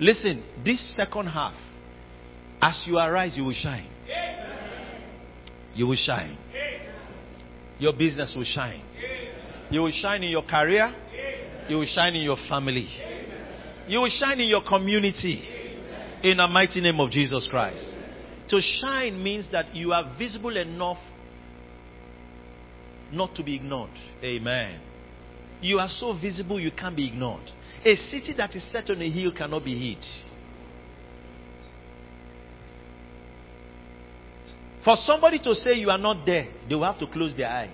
Listen, 0.00 0.42
this 0.64 0.94
second 0.96 1.26
half, 1.26 1.54
as 2.62 2.82
you 2.86 2.96
arise, 2.98 3.36
you 3.36 3.44
will 3.44 3.52
shine. 3.52 3.88
Amen. 4.04 5.02
You 5.74 5.86
will 5.86 5.96
shine. 5.96 6.38
Amen. 6.50 6.94
Your 7.78 7.92
business 7.92 8.34
will 8.36 8.44
shine. 8.44 8.82
You 9.70 9.82
will 9.82 9.92
shine 9.92 10.22
in 10.22 10.30
your 10.30 10.44
career. 10.44 10.94
You 11.68 11.76
will 11.76 11.86
shine 11.86 12.14
in 12.14 12.22
your 12.22 12.38
family. 12.48 12.88
You 13.88 14.00
will 14.00 14.10
shine 14.10 14.38
in 14.40 14.48
your 14.48 14.62
community. 14.62 15.42
In 16.22 16.36
the 16.36 16.46
mighty 16.46 16.80
name 16.80 17.00
of 17.00 17.10
Jesus 17.10 17.48
Christ. 17.50 17.94
To 18.48 18.60
shine 18.60 19.22
means 19.22 19.50
that 19.52 19.74
you 19.74 19.92
are 19.92 20.14
visible 20.18 20.56
enough 20.56 20.98
not 23.10 23.34
to 23.36 23.42
be 23.42 23.56
ignored. 23.56 23.90
Amen. 24.22 24.80
You 25.60 25.78
are 25.78 25.88
so 25.88 26.12
visible 26.12 26.60
you 26.60 26.70
can't 26.70 26.96
be 26.96 27.06
ignored. 27.06 27.50
A 27.84 27.96
city 27.96 28.34
that 28.36 28.54
is 28.54 28.70
set 28.70 28.90
on 28.90 29.00
a 29.00 29.10
hill 29.10 29.32
cannot 29.36 29.64
be 29.64 29.74
hid. 29.94 30.04
For 34.84 34.96
somebody 34.96 35.38
to 35.40 35.54
say 35.54 35.74
you 35.74 35.90
are 35.90 35.98
not 35.98 36.24
there, 36.24 36.48
they 36.68 36.74
will 36.74 36.84
have 36.84 36.98
to 36.98 37.06
close 37.06 37.34
their 37.36 37.48
eye. 37.48 37.70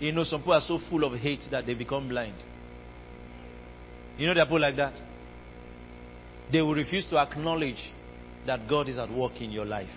You 0.00 0.12
know, 0.12 0.24
some 0.24 0.40
people 0.40 0.54
are 0.54 0.60
so 0.60 0.78
full 0.88 1.04
of 1.04 1.18
hate 1.18 1.44
that 1.50 1.66
they 1.66 1.74
become 1.74 2.08
blind. 2.08 2.36
You 4.16 4.26
know, 4.26 4.34
there 4.34 4.42
are 4.42 4.46
people 4.46 4.60
like 4.60 4.76
that. 4.76 4.94
They 6.52 6.60
will 6.62 6.74
refuse 6.74 7.06
to 7.10 7.18
acknowledge 7.18 7.92
that 8.46 8.68
God 8.68 8.88
is 8.88 8.98
at 8.98 9.10
work 9.10 9.40
in 9.40 9.50
your 9.50 9.64
life. 9.64 9.88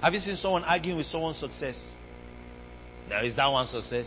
Have 0.00 0.12
you 0.14 0.20
seen 0.20 0.36
someone 0.36 0.62
arguing 0.64 0.98
with 0.98 1.06
someone's 1.06 1.38
success? 1.38 1.76
Now, 3.08 3.24
is 3.24 3.34
that 3.36 3.46
one 3.46 3.66
success? 3.66 4.06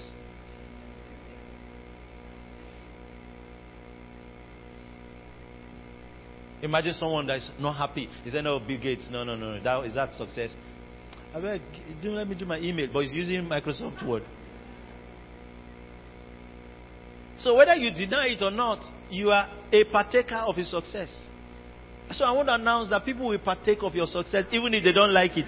Imagine 6.61 6.93
someone 6.93 7.26
that's 7.26 7.51
not 7.59 7.76
happy. 7.76 8.07
Is 8.26 8.34
there 8.34 8.43
no 8.43 8.59
Bill 8.59 8.80
Gates? 8.80 9.07
No, 9.11 9.24
no, 9.24 9.36
no. 9.36 9.59
That, 9.61 9.84
is 9.86 9.95
that 9.95 10.13
success? 10.13 10.53
I 11.34 11.39
beg, 11.39 11.61
don't 12.03 12.15
let 12.15 12.27
me 12.27 12.36
do 12.36 12.45
my 12.45 12.59
email, 12.59 12.89
but 12.91 13.03
he's 13.03 13.13
using 13.13 13.43
Microsoft 13.43 14.05
Word. 14.05 14.23
So 17.39 17.55
whether 17.55 17.73
you 17.73 17.89
deny 17.91 18.27
it 18.27 18.41
or 18.41 18.51
not, 18.51 18.84
you 19.09 19.32
are 19.32 19.47
a 19.71 19.84
partaker 19.86 20.36
of 20.36 20.55
his 20.55 20.69
success. 20.69 21.09
So 22.11 22.25
I 22.25 22.32
want 22.34 22.49
to 22.49 22.55
announce 22.55 22.89
that 22.89 23.05
people 23.05 23.27
will 23.27 23.39
partake 23.39 23.79
of 23.82 23.95
your 23.95 24.07
success 24.07 24.45
even 24.51 24.73
if 24.73 24.84
they 24.84 24.91
don't 24.91 25.13
like 25.13 25.38
it. 25.38 25.47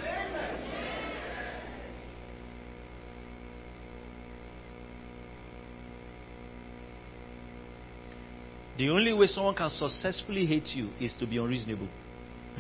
The 8.78 8.90
only 8.90 9.14
way 9.14 9.28
someone 9.28 9.54
can 9.54 9.70
successfully 9.70 10.46
hate 10.46 10.70
you 10.74 10.90
is 11.00 11.14
to 11.20 11.28
be 11.28 11.38
unreasonable. 11.38 11.90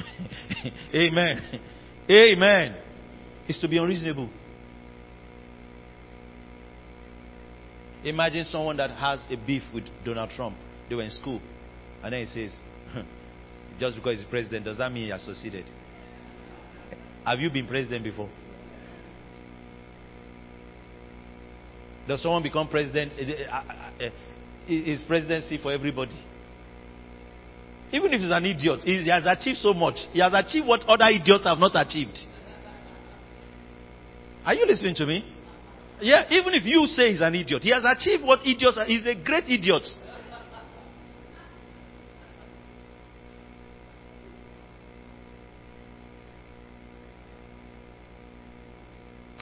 Amen. 0.93 1.61
Amen 2.09 2.75
is 3.47 3.57
to 3.59 3.67
be 3.67 3.77
unreasonable. 3.77 4.29
Imagine 8.03 8.43
someone 8.45 8.77
that 8.77 8.91
has 8.91 9.23
a 9.29 9.35
beef 9.35 9.63
with 9.73 9.85
Donald 10.05 10.29
Trump. 10.31 10.57
They 10.89 10.95
were 10.95 11.03
in 11.03 11.09
school. 11.09 11.41
And 12.03 12.13
then 12.13 12.25
he 12.25 12.25
says, 12.25 12.57
just 13.79 13.95
because 13.95 14.17
he's 14.19 14.27
president, 14.27 14.65
does 14.65 14.77
that 14.77 14.91
mean 14.91 15.05
he 15.05 15.09
has 15.09 15.21
succeeded? 15.21 15.65
Have 17.25 17.39
you 17.39 17.49
been 17.49 17.67
president 17.67 18.03
before? 18.03 18.29
Does 22.07 22.21
someone 22.21 22.43
become 22.43 22.67
president? 22.67 23.13
Uh, 23.17 23.53
uh, 23.53 24.05
uh, 24.05 24.09
is 24.67 25.01
presidency 25.03 25.57
for 25.57 25.71
everybody? 25.71 26.19
Even 27.93 28.11
if 28.13 28.21
he's 28.21 28.31
an 28.31 28.45
idiot, 28.45 28.81
he 28.83 29.09
has 29.09 29.23
achieved 29.25 29.59
so 29.59 29.73
much. 29.73 29.95
He 30.11 30.19
has 30.19 30.33
achieved 30.33 30.67
what 30.67 30.83
other 30.89 31.05
idiots 31.05 31.45
have 31.45 31.59
not 31.59 31.71
achieved. 31.75 32.17
Are 34.45 34.53
you 34.53 34.65
listening 34.65 34.95
to 34.95 35.05
me? 35.05 35.25
Yeah, 36.01 36.23
even 36.29 36.53
if 36.53 36.65
you 36.65 36.85
say 36.87 37.11
he's 37.11 37.21
an 37.21 37.33
idiot, 37.35 37.63
he 37.63 37.71
has 37.71 37.83
achieved 37.85 38.23
what 38.23 38.39
idiots 38.45 38.77
are. 38.77 38.85
He's 38.85 39.05
a 39.05 39.15
great 39.15 39.45
idiot. 39.45 39.83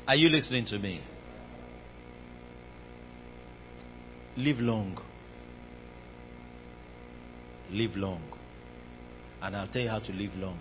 Are 0.08 0.16
you 0.16 0.30
listening 0.30 0.66
to 0.66 0.78
me? 0.78 1.02
Live 4.38 4.60
long. 4.60 5.00
Live 7.72 7.96
long. 7.96 8.22
And 9.42 9.56
I'll 9.56 9.68
tell 9.68 9.82
you 9.82 9.90
how 9.90 10.00
to 10.00 10.12
live 10.12 10.36
long. 10.36 10.60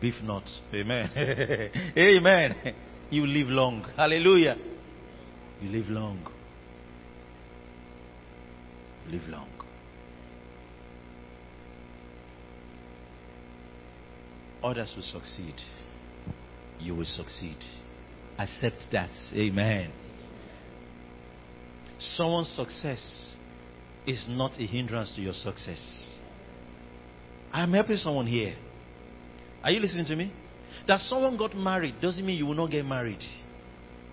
Beef 0.00 0.14
nuts. 0.22 0.60
Amen. 0.74 1.10
Amen. 1.96 2.74
You 3.10 3.26
live 3.26 3.48
long. 3.48 3.86
Hallelujah. 3.96 4.56
You 5.60 5.70
live 5.70 5.88
long. 5.88 6.26
Live 9.08 9.28
long. 9.28 9.48
Others 14.62 14.94
will 14.96 15.02
succeed. 15.04 15.54
You 16.80 16.96
will 16.96 17.04
succeed. 17.04 17.56
Accept 18.38 18.86
that. 18.92 19.10
Amen. 19.32 19.92
Someone's 21.98 22.50
success 22.50 23.34
is 24.06 24.26
not 24.28 24.58
a 24.58 24.66
hindrance 24.66 25.14
to 25.16 25.22
your 25.22 25.32
success. 25.32 26.18
I'm 27.52 27.72
helping 27.72 27.96
someone 27.96 28.26
here. 28.26 28.56
Are 29.62 29.70
you 29.70 29.80
listening 29.80 30.06
to 30.06 30.16
me? 30.16 30.32
That 30.86 31.00
someone 31.00 31.36
got 31.36 31.56
married 31.56 31.96
doesn't 32.00 32.24
mean 32.24 32.38
you 32.38 32.46
will 32.46 32.54
not 32.54 32.70
get 32.70 32.84
married. 32.84 33.22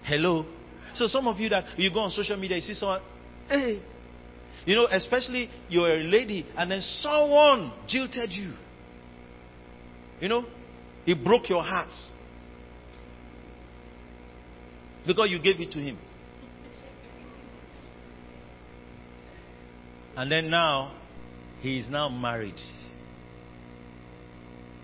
Hello? 0.04 0.46
So 0.96 1.08
some 1.08 1.28
of 1.28 1.40
you 1.40 1.50
that 1.50 1.78
you 1.78 1.92
go 1.92 2.00
on 2.00 2.12
social 2.12 2.38
media, 2.38 2.58
you 2.58 2.62
see 2.62 2.74
someone, 2.74 3.02
hey, 3.50 3.82
you 4.66 4.76
know, 4.76 4.88
especially 4.90 5.50
you're 5.70 5.90
a 5.90 6.04
lady 6.04 6.46
and 6.56 6.72
then 6.72 6.82
someone 7.02 7.74
jilted 7.88 8.32
you. 8.32 8.54
You 10.22 10.30
know, 10.30 10.46
he 11.06 11.14
broke 11.14 11.50
your 11.50 11.64
heart 11.64 11.90
because 15.06 15.30
you 15.30 15.40
gave 15.40 15.60
it 15.60 15.72
to 15.72 15.80
him. 15.80 15.98
And 20.16 20.32
then 20.32 20.50
now, 20.50 20.96
he 21.62 21.80
is 21.80 21.90
now 21.90 22.08
married. 22.08 22.60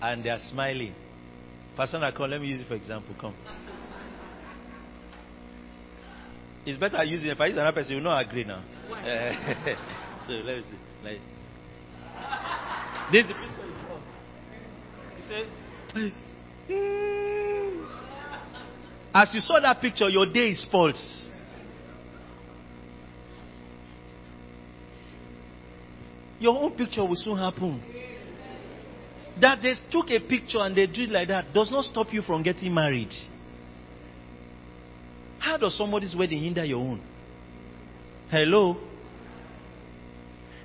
And 0.02 0.24
they 0.24 0.30
are 0.30 0.40
smiling. 0.50 0.96
Person 1.80 2.04
I 2.04 2.12
call, 2.12 2.28
let 2.28 2.42
me 2.42 2.48
use 2.50 2.60
it 2.60 2.68
for 2.68 2.74
example. 2.76 3.16
Come. 3.18 3.34
It's 6.66 6.78
better 6.78 6.98
I 6.98 7.04
use 7.04 7.24
it. 7.24 7.30
If 7.30 7.40
I 7.40 7.46
use 7.46 7.56
another 7.56 7.72
person, 7.72 7.92
you 7.92 7.98
will 8.00 8.04
not 8.04 8.28
agree 8.28 8.44
now. 8.44 8.66
so 10.28 10.34
let 10.34 10.58
me 10.58 10.64
see. 10.70 10.78
Let's 11.02 11.24
This 13.14 13.24
is 13.24 13.30
the 13.30 13.34
picture 13.34 13.64
he 15.16 15.22
said, 15.26 15.48
as 19.16 19.34
you 19.34 19.40
saw 19.40 19.62
that 19.62 19.80
picture, 19.80 20.10
your 20.10 20.26
day 20.26 20.50
is 20.50 20.66
false. 20.70 21.24
Your 26.40 26.62
own 26.62 26.72
picture 26.72 27.06
will 27.06 27.16
soon 27.16 27.38
happen. 27.38 27.82
That 29.42 29.60
they 29.62 29.74
took 29.92 30.10
a 30.12 30.20
picture 30.20 30.60
and 30.60 30.76
they 30.76 30.88
do 30.88 31.04
it 31.04 31.10
like 31.10 31.28
that 31.30 31.54
does 31.54 31.72
not 31.72 31.86
stop 31.86 32.08
you 32.12 32.22
from 32.22 32.44
getting 32.44 32.74
married. 32.74 33.12
How 35.40 35.58
does 35.58 35.78
somebody's 35.78 36.16
wedding 36.16 36.44
hinder 36.44 36.66
your 36.66 36.80
own? 36.80 37.02
Hello? 38.30 38.78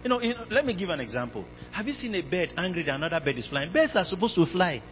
You 0.03 0.11
know, 0.11 0.21
you 0.21 0.35
know, 0.35 0.45
let 0.51 0.67
me 0.67 0.77
give 0.77 0.91
an 0.91 1.01
example. 1.01 1.45
Have 1.73 1.87
you 1.87 1.95
seen 1.95 2.15
a 2.15 2.23
bird 2.23 2.51
angry 2.59 2.83
that 2.85 2.97
another 2.97 3.21
bird 3.25 3.39
is 3.39 3.47
flying? 3.47 3.73
Birds 3.73 3.93
are 3.95 4.05
supposed 4.05 4.35
to 4.35 4.45
fly. 4.47 4.83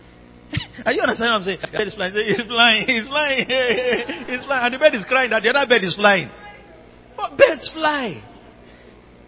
are 0.86 0.92
you 0.92 1.02
understand 1.02 1.30
what 1.30 1.36
I'm 1.36 1.42
saying? 1.42 1.58
The 1.60 1.68
bird 1.68 1.88
is 1.88 1.94
flying. 1.94 2.14
He's 2.14 2.46
flying. 2.46 2.86
He's 2.86 3.06
flying. 3.06 3.46
He's 4.28 4.44
flying. 4.44 4.64
And 4.64 4.74
the 4.74 4.78
bird 4.78 4.94
is 4.94 5.04
crying 5.06 5.30
that 5.30 5.42
the 5.42 5.50
other 5.50 5.68
bird 5.68 5.84
is 5.84 5.94
flying. 5.94 6.30
But 7.16 7.36
birds 7.36 7.70
fly. 7.74 8.22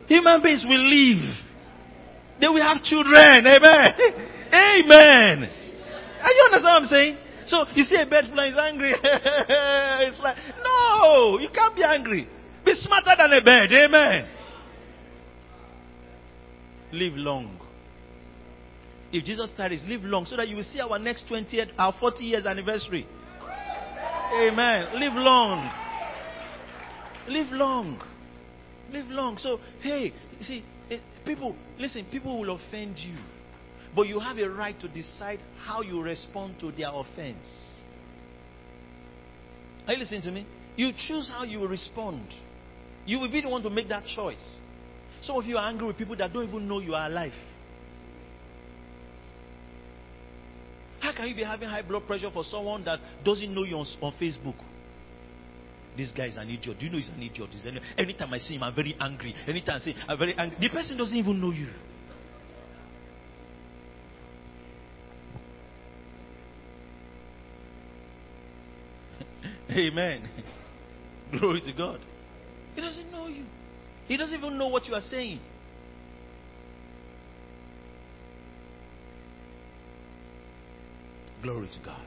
Human 0.06 0.42
beings 0.42 0.64
will 0.66 0.84
live. 0.88 1.36
They 2.40 2.48
will 2.48 2.62
have 2.62 2.82
children. 2.82 3.44
Amen. 3.46 4.30
Amen. 4.54 5.50
Are 6.22 6.32
you 6.32 6.42
understand 6.46 6.62
what 6.62 6.82
I'm 6.82 6.86
saying? 6.86 7.18
So 7.46 7.66
you 7.74 7.84
see 7.84 7.96
a 7.96 8.06
bird 8.06 8.26
flying, 8.32 8.52
is 8.52 8.58
angry. 8.58 8.94
it's 9.02 10.16
flying. 10.16 10.38
No, 10.62 11.38
you 11.38 11.48
can't 11.52 11.74
be 11.76 11.82
angry. 11.82 12.28
Be 12.64 12.74
smarter 12.76 13.14
than 13.18 13.32
a 13.32 13.42
bird. 13.44 13.72
Amen 13.72 14.28
live 16.94 17.14
long. 17.14 17.60
If 19.12 19.24
Jesus 19.24 19.50
tarries, 19.56 19.82
live 19.86 20.02
long 20.02 20.24
so 20.24 20.36
that 20.36 20.48
you 20.48 20.56
will 20.56 20.64
see 20.64 20.80
our 20.80 20.98
next 20.98 21.28
20 21.28 21.60
our 21.78 21.94
40 21.98 22.24
years 22.24 22.46
anniversary. 22.46 23.06
Amen. 24.32 24.98
Live 24.98 25.12
long. 25.14 25.70
Live 27.28 27.52
long. 27.52 28.02
Live 28.90 29.06
long. 29.06 29.38
So, 29.38 29.60
hey, 29.80 30.12
you 30.38 30.44
see, 30.44 30.64
eh, 30.90 30.98
people, 31.24 31.54
listen, 31.78 32.06
people 32.10 32.40
will 32.40 32.56
offend 32.56 32.98
you. 32.98 33.16
But 33.94 34.08
you 34.08 34.18
have 34.18 34.38
a 34.38 34.48
right 34.48 34.78
to 34.80 34.88
decide 34.88 35.40
how 35.64 35.82
you 35.82 36.02
respond 36.02 36.58
to 36.60 36.72
their 36.72 36.88
offense. 36.92 37.46
Are 39.86 39.92
you 39.92 40.00
listening 40.00 40.22
to 40.22 40.32
me? 40.32 40.46
You 40.76 40.92
choose 40.96 41.30
how 41.30 41.44
you 41.44 41.64
respond. 41.66 42.26
You 43.06 43.20
will 43.20 43.30
be 43.30 43.40
the 43.40 43.48
one 43.48 43.62
to 43.62 43.70
make 43.70 43.88
that 43.90 44.04
choice. 44.06 44.42
Some 45.22 45.36
of 45.36 45.44
you 45.44 45.56
are 45.56 45.68
angry 45.68 45.86
with 45.86 45.96
people 45.96 46.16
that 46.16 46.32
don't 46.32 46.48
even 46.48 46.66
know 46.66 46.80
you 46.80 46.94
are 46.94 47.06
alive. 47.06 47.32
How 51.00 51.12
can 51.12 51.28
you 51.28 51.34
be 51.34 51.44
having 51.44 51.68
high 51.68 51.82
blood 51.82 52.06
pressure 52.06 52.30
for 52.32 52.44
someone 52.44 52.82
that 52.84 52.98
doesn't 53.24 53.54
know 53.54 53.62
you 53.64 53.76
on, 53.76 53.86
on 54.00 54.12
Facebook? 54.20 54.56
This 55.96 56.10
guy 56.10 56.26
is 56.26 56.36
an 56.36 56.48
idiot. 56.48 56.78
Do 56.78 56.86
you 56.86 56.90
know 56.90 56.98
he's 56.98 57.10
an 57.10 57.22
idiot? 57.22 57.50
Anytime 57.96 58.34
I 58.34 58.38
see 58.38 58.54
him, 58.54 58.64
I'm 58.64 58.74
very 58.74 58.96
angry. 58.98 59.34
Anytime 59.46 59.76
I 59.76 59.84
see 59.84 59.92
him, 59.92 60.02
I'm 60.08 60.18
very 60.18 60.34
angry. 60.36 60.56
The 60.60 60.70
person 60.70 60.96
doesn't 60.96 61.16
even 61.16 61.40
know 61.40 61.52
you. 61.52 61.68
Amen. 69.74 70.28
Glory 71.38 71.60
to 71.62 71.72
God. 71.72 72.00
He 72.74 72.80
doesn't 72.80 73.10
know 73.10 73.26
you. 73.28 73.44
He 74.06 74.16
doesn't 74.16 74.36
even 74.36 74.58
know 74.58 74.68
what 74.68 74.86
you 74.86 74.94
are 74.94 75.02
saying. 75.10 75.40
Glory 81.42 81.68
to 81.68 81.80
God. 81.84 82.06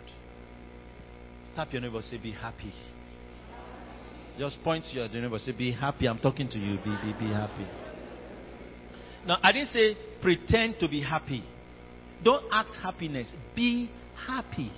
Tap 1.55 1.71
your 1.73 1.81
neighbor, 1.81 2.01
say, 2.01 2.17
Be 2.17 2.31
happy. 2.31 2.73
Just 4.37 4.61
point 4.63 4.85
to 4.85 4.95
your 4.95 5.09
neighbor, 5.09 5.39
say, 5.39 5.51
Be 5.51 5.71
happy. 5.71 6.07
I'm 6.07 6.19
talking 6.19 6.47
to 6.49 6.57
you. 6.57 6.77
Be, 6.77 6.95
be, 7.03 7.13
be 7.19 7.33
happy. 7.33 7.67
Now, 9.25 9.37
I 9.43 9.51
didn't 9.51 9.73
say 9.73 9.97
pretend 10.21 10.79
to 10.79 10.87
be 10.87 11.01
happy. 11.01 11.43
Don't 12.23 12.45
act 12.51 12.75
happiness. 12.81 13.31
Be 13.55 13.91
happy. 14.25 14.71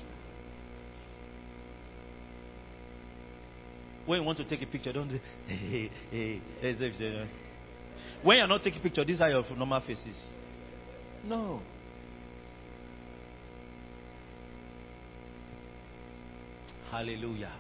When 4.10 4.22
you 4.22 4.26
want 4.26 4.40
to 4.40 4.44
take 4.44 4.64
a 4.64 4.66
picture, 4.66 4.92
don't 4.92 5.08
do, 5.08 5.20
hey, 5.48 5.92
When 8.24 8.38
you're 8.38 8.48
not 8.48 8.64
taking 8.64 8.82
picture, 8.82 9.06
these 9.06 9.22
are 9.22 9.30
your 9.30 9.46
normal 9.56 9.82
faces. 9.82 10.16
No. 11.24 11.62
Hallelujah. 16.90 17.54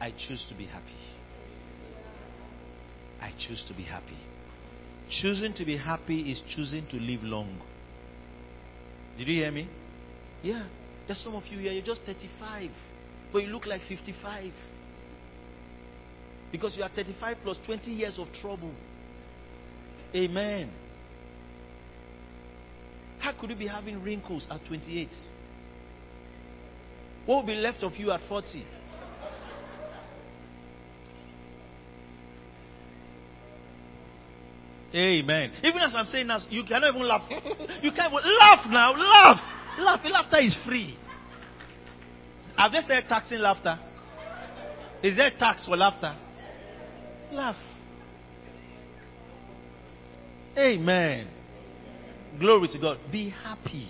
I 0.00 0.14
choose 0.26 0.42
to 0.48 0.54
be 0.54 0.64
happy. 0.64 0.86
I 3.20 3.30
choose 3.38 3.62
to 3.68 3.74
be 3.74 3.82
happy. 3.82 4.16
Choosing 5.20 5.52
to 5.52 5.66
be 5.66 5.76
happy 5.76 6.32
is 6.32 6.40
choosing 6.48 6.86
to 6.86 6.96
live 6.96 7.22
long. 7.22 7.60
Did 9.18 9.28
you 9.28 9.42
hear 9.42 9.52
me? 9.52 9.68
Yeah. 10.42 10.64
There's 11.06 11.22
some 11.22 11.34
of 11.34 11.42
you 11.50 11.58
here, 11.58 11.72
you're 11.72 11.84
just 11.84 12.00
35, 12.06 12.70
but 13.34 13.42
you 13.42 13.48
look 13.48 13.66
like 13.66 13.82
55. 13.86 14.54
Because 16.52 16.76
you 16.76 16.82
are 16.82 16.88
35 16.88 17.38
plus 17.42 17.56
20 17.66 17.90
years 17.90 18.18
of 18.18 18.32
trouble. 18.40 18.72
Amen. 20.14 20.70
How 23.18 23.32
could 23.32 23.50
you 23.50 23.56
be 23.56 23.66
having 23.66 24.02
wrinkles 24.02 24.46
at 24.50 24.64
28? 24.66 25.08
What 27.26 27.36
will 27.36 27.46
be 27.46 27.54
left 27.54 27.82
of 27.82 27.94
you 27.96 28.10
at 28.12 28.20
40? 28.28 28.64
Amen. 34.94 35.52
Even 35.62 35.78
as 35.82 35.92
I'm 35.94 36.06
saying 36.06 36.28
that, 36.28 36.50
you 36.50 36.64
cannot 36.64 36.94
even 36.94 37.06
laugh. 37.06 37.22
you 37.82 37.92
can't 37.92 38.12
even 38.12 38.38
laugh 38.38 38.66
now. 38.70 38.92
Laugh. 38.92 39.40
Laugh. 39.78 40.00
Laughter 40.04 40.38
is 40.38 40.56
free. 40.64 40.96
I've 42.56 42.72
they 42.72 42.80
started 42.80 43.08
taxing 43.08 43.38
laughter? 43.40 43.78
Is 45.02 45.16
there 45.16 45.30
tax 45.38 45.66
for 45.66 45.76
laughter? 45.76 46.16
Laugh. 47.32 47.56
Amen. 50.56 51.28
Glory 52.38 52.68
to 52.68 52.78
God. 52.78 52.98
Be 53.10 53.30
happy. 53.30 53.88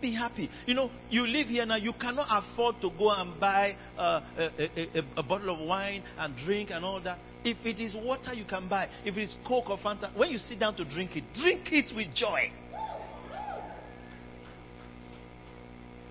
Be 0.00 0.14
happy. 0.14 0.48
You 0.66 0.74
know, 0.74 0.90
you 1.10 1.26
live 1.26 1.48
here 1.48 1.66
now, 1.66 1.76
you 1.76 1.92
cannot 1.92 2.28
afford 2.30 2.80
to 2.82 2.90
go 2.96 3.10
and 3.10 3.38
buy 3.40 3.76
uh, 3.96 4.20
a, 4.36 4.98
a, 4.98 5.02
a, 5.16 5.22
bottle 5.22 5.54
of 5.54 5.66
wine 5.66 6.04
and 6.16 6.36
drink 6.44 6.70
and 6.70 6.84
all 6.84 7.00
that. 7.02 7.18
If 7.44 7.64
it 7.64 7.82
is 7.82 7.94
water, 7.94 8.32
you 8.32 8.44
can 8.44 8.68
buy. 8.68 8.88
If 9.04 9.16
it 9.16 9.22
is 9.22 9.34
Coke 9.46 9.70
or 9.70 9.78
Fanta, 9.78 10.16
when 10.16 10.30
you 10.30 10.38
sit 10.38 10.60
down 10.60 10.76
to 10.76 10.84
drink 10.84 11.16
it, 11.16 11.24
drink 11.34 11.72
it 11.72 11.94
with 11.94 12.14
joy. 12.14 12.52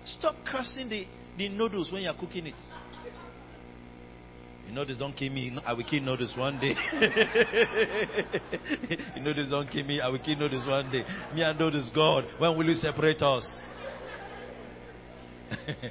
Stop 0.04 0.36
cursing 0.50 0.88
the, 0.88 1.06
the 1.36 1.48
noodles 1.48 1.92
when 1.92 2.02
you're 2.02 2.14
cooking 2.14 2.46
it. 2.46 2.54
You 4.68 4.74
know 4.74 4.84
this 4.84 4.98
don't 4.98 5.16
kill 5.16 5.32
me. 5.32 5.58
I 5.64 5.72
will 5.72 5.84
kill 5.84 6.02
notice 6.02 6.34
one 6.36 6.60
day. 6.60 6.74
you 9.16 9.22
know 9.22 9.32
this 9.32 9.48
don't 9.48 9.70
kill 9.70 9.86
me. 9.86 9.98
I 9.98 10.08
will 10.08 10.18
kill 10.18 10.36
notice 10.36 10.62
one 10.66 10.92
day. 10.92 11.04
Me 11.34 11.42
and 11.42 11.58
notice 11.58 11.88
God. 11.94 12.26
When 12.36 12.54
will 12.56 12.66
you 12.66 12.74
separate 12.74 13.22
us? 13.22 13.48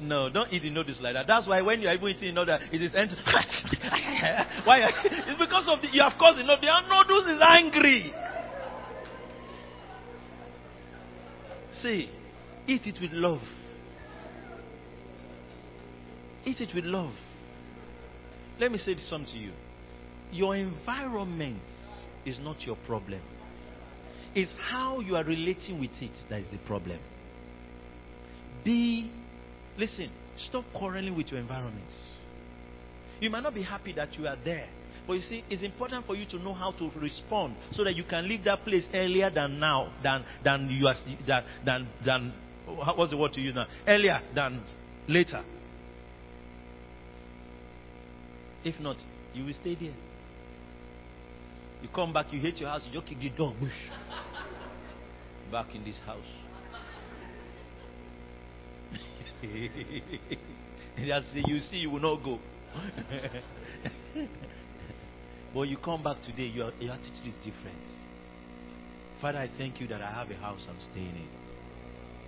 no, 0.00 0.30
don't 0.30 0.52
eat 0.52 0.62
the 0.62 0.70
noodles 0.70 1.00
like 1.00 1.14
that. 1.14 1.28
That's 1.28 1.46
why 1.46 1.62
when 1.62 1.80
you 1.80 1.86
are 1.86 1.94
even 1.94 2.08
eating 2.08 2.34
noodles, 2.34 2.60
it 2.72 2.82
is 2.82 2.92
empty. 2.92 3.14
why? 4.64 4.90
It's 5.04 5.38
because 5.38 5.68
of 5.68 5.80
the, 5.80 5.90
you 5.92 6.02
have 6.02 6.18
caused 6.18 6.38
noodles. 6.38 6.58
The 6.60 6.80
noodles 6.88 7.26
is 7.30 7.40
angry. 7.40 8.12
See, 11.80 12.10
eat 12.66 12.82
it 12.84 13.00
with 13.00 13.12
love. 13.12 13.42
Eat 16.44 16.60
it 16.60 16.74
with 16.74 16.84
love. 16.84 17.12
Let 18.58 18.72
me 18.72 18.78
say 18.78 18.94
this 18.94 19.08
something 19.08 19.32
to 19.32 19.38
you. 19.38 19.52
Your 20.30 20.56
environment 20.56 21.62
is 22.24 22.38
not 22.38 22.64
your 22.66 22.76
problem. 22.76 23.20
It's 24.34 24.54
how 24.70 25.00
you 25.00 25.16
are 25.16 25.24
relating 25.24 25.78
with 25.78 25.90
it 26.00 26.12
that 26.30 26.40
is 26.40 26.46
the 26.50 26.58
problem. 26.58 26.98
Be, 28.64 29.10
listen, 29.76 30.10
stop 30.36 30.64
quarreling 30.74 31.16
with 31.16 31.30
your 31.30 31.40
environment. 31.40 31.88
You 33.20 33.30
might 33.30 33.42
not 33.42 33.54
be 33.54 33.62
happy 33.62 33.92
that 33.92 34.16
you 34.16 34.26
are 34.26 34.36
there, 34.42 34.68
but 35.06 35.14
you 35.14 35.22
see, 35.22 35.44
it's 35.50 35.62
important 35.62 36.06
for 36.06 36.16
you 36.16 36.26
to 36.26 36.38
know 36.38 36.54
how 36.54 36.72
to 36.72 36.90
respond 36.96 37.56
so 37.72 37.84
that 37.84 37.94
you 37.94 38.04
can 38.04 38.28
leave 38.28 38.44
that 38.44 38.64
place 38.64 38.84
earlier 38.94 39.30
than 39.30 39.60
now, 39.60 39.92
than 40.02 40.24
than 40.42 40.68
you 40.70 40.86
are 40.86 40.94
than 41.26 41.44
than, 41.64 41.88
than 42.04 42.34
what's 42.66 43.10
the 43.10 43.16
word 43.16 43.32
to 43.34 43.40
use 43.40 43.54
now? 43.54 43.66
Earlier 43.86 44.22
than 44.34 44.62
later. 45.08 45.44
If 48.64 48.78
not, 48.80 48.96
you 49.32 49.44
will 49.44 49.54
stay 49.54 49.74
there. 49.74 49.94
You 51.80 51.88
come 51.88 52.12
back, 52.12 52.32
you 52.32 52.40
hate 52.40 52.58
your 52.60 52.68
house, 52.68 52.82
you 52.86 52.92
just 52.92 53.06
kick 53.06 53.18
the 53.18 53.30
door, 53.30 53.54
bush. 53.58 53.72
Back 55.50 55.74
in 55.74 55.84
this 55.84 55.98
house. 56.06 56.24
You 61.34 61.58
see, 61.60 61.78
you 61.78 61.90
will 61.90 62.00
not 62.00 62.22
go. 62.22 62.40
but 65.54 65.62
you 65.62 65.76
come 65.78 66.02
back 66.02 66.22
today, 66.22 66.44
your, 66.44 66.72
your 66.78 66.92
attitude 66.92 67.26
is 67.26 67.34
different. 67.42 67.80
Father, 69.20 69.38
I 69.38 69.50
thank 69.56 69.80
you 69.80 69.88
that 69.88 70.00
I 70.00 70.10
have 70.10 70.30
a 70.30 70.36
house 70.36 70.64
I'm 70.68 70.78
staying 70.90 71.16
in. 71.16 71.28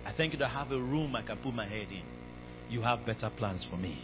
I 0.05 0.13
thank 0.13 0.33
you 0.33 0.39
that 0.39 0.45
I 0.45 0.53
have 0.53 0.71
a 0.71 0.79
room 0.79 1.15
I 1.15 1.23
can 1.23 1.37
put 1.37 1.53
my 1.53 1.67
head 1.67 1.87
in. 1.89 2.03
You 2.69 2.81
have 2.81 3.05
better 3.05 3.29
plans 3.35 3.65
for 3.69 3.77
me. 3.77 4.01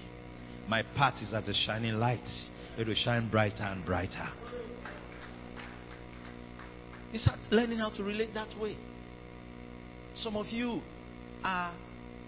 My 0.71 0.83
path 0.95 1.15
is 1.21 1.33
as 1.33 1.49
a 1.49 1.53
shining 1.53 1.95
light. 1.95 2.25
It 2.77 2.87
will 2.87 2.95
shine 2.95 3.29
brighter 3.29 3.63
and 3.63 3.85
brighter. 3.85 4.29
You 7.11 7.19
start 7.19 7.39
learning 7.51 7.79
how 7.79 7.89
to 7.89 8.01
relate 8.01 8.33
that 8.35 8.57
way. 8.57 8.77
Some 10.15 10.37
of 10.37 10.47
you 10.47 10.79
are, 11.43 11.73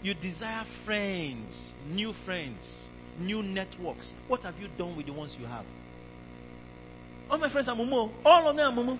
you 0.01 0.13
desire 0.13 0.65
friends, 0.83 1.57
new 1.87 2.11
friends, 2.25 2.59
new 3.17 3.41
networks. 3.41 4.11
What 4.27 4.41
have 4.41 4.55
you 4.57 4.67
done 4.77 4.97
with 4.97 5.05
the 5.05 5.13
ones 5.13 5.37
you 5.39 5.45
have? 5.45 5.63
All 7.29 7.37
my 7.37 7.49
friends 7.49 7.69
are 7.69 7.77
Mumu. 7.77 8.11
All 8.25 8.49
of 8.49 8.57
them 8.57 8.77
are 8.77 8.83
Mumu. 8.83 8.99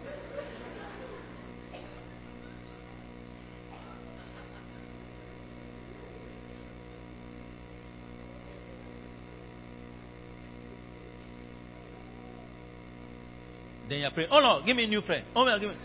Then 13.90 14.00
you're 14.00 14.12
praying, 14.12 14.30
oh 14.32 14.40
no, 14.40 14.66
give 14.66 14.76
me 14.78 14.86
a 14.86 14.88
new 14.88 15.02
friend. 15.02 15.26
Oh 15.36 15.44
no, 15.46 15.60
give 15.60 15.70
me. 15.70 15.76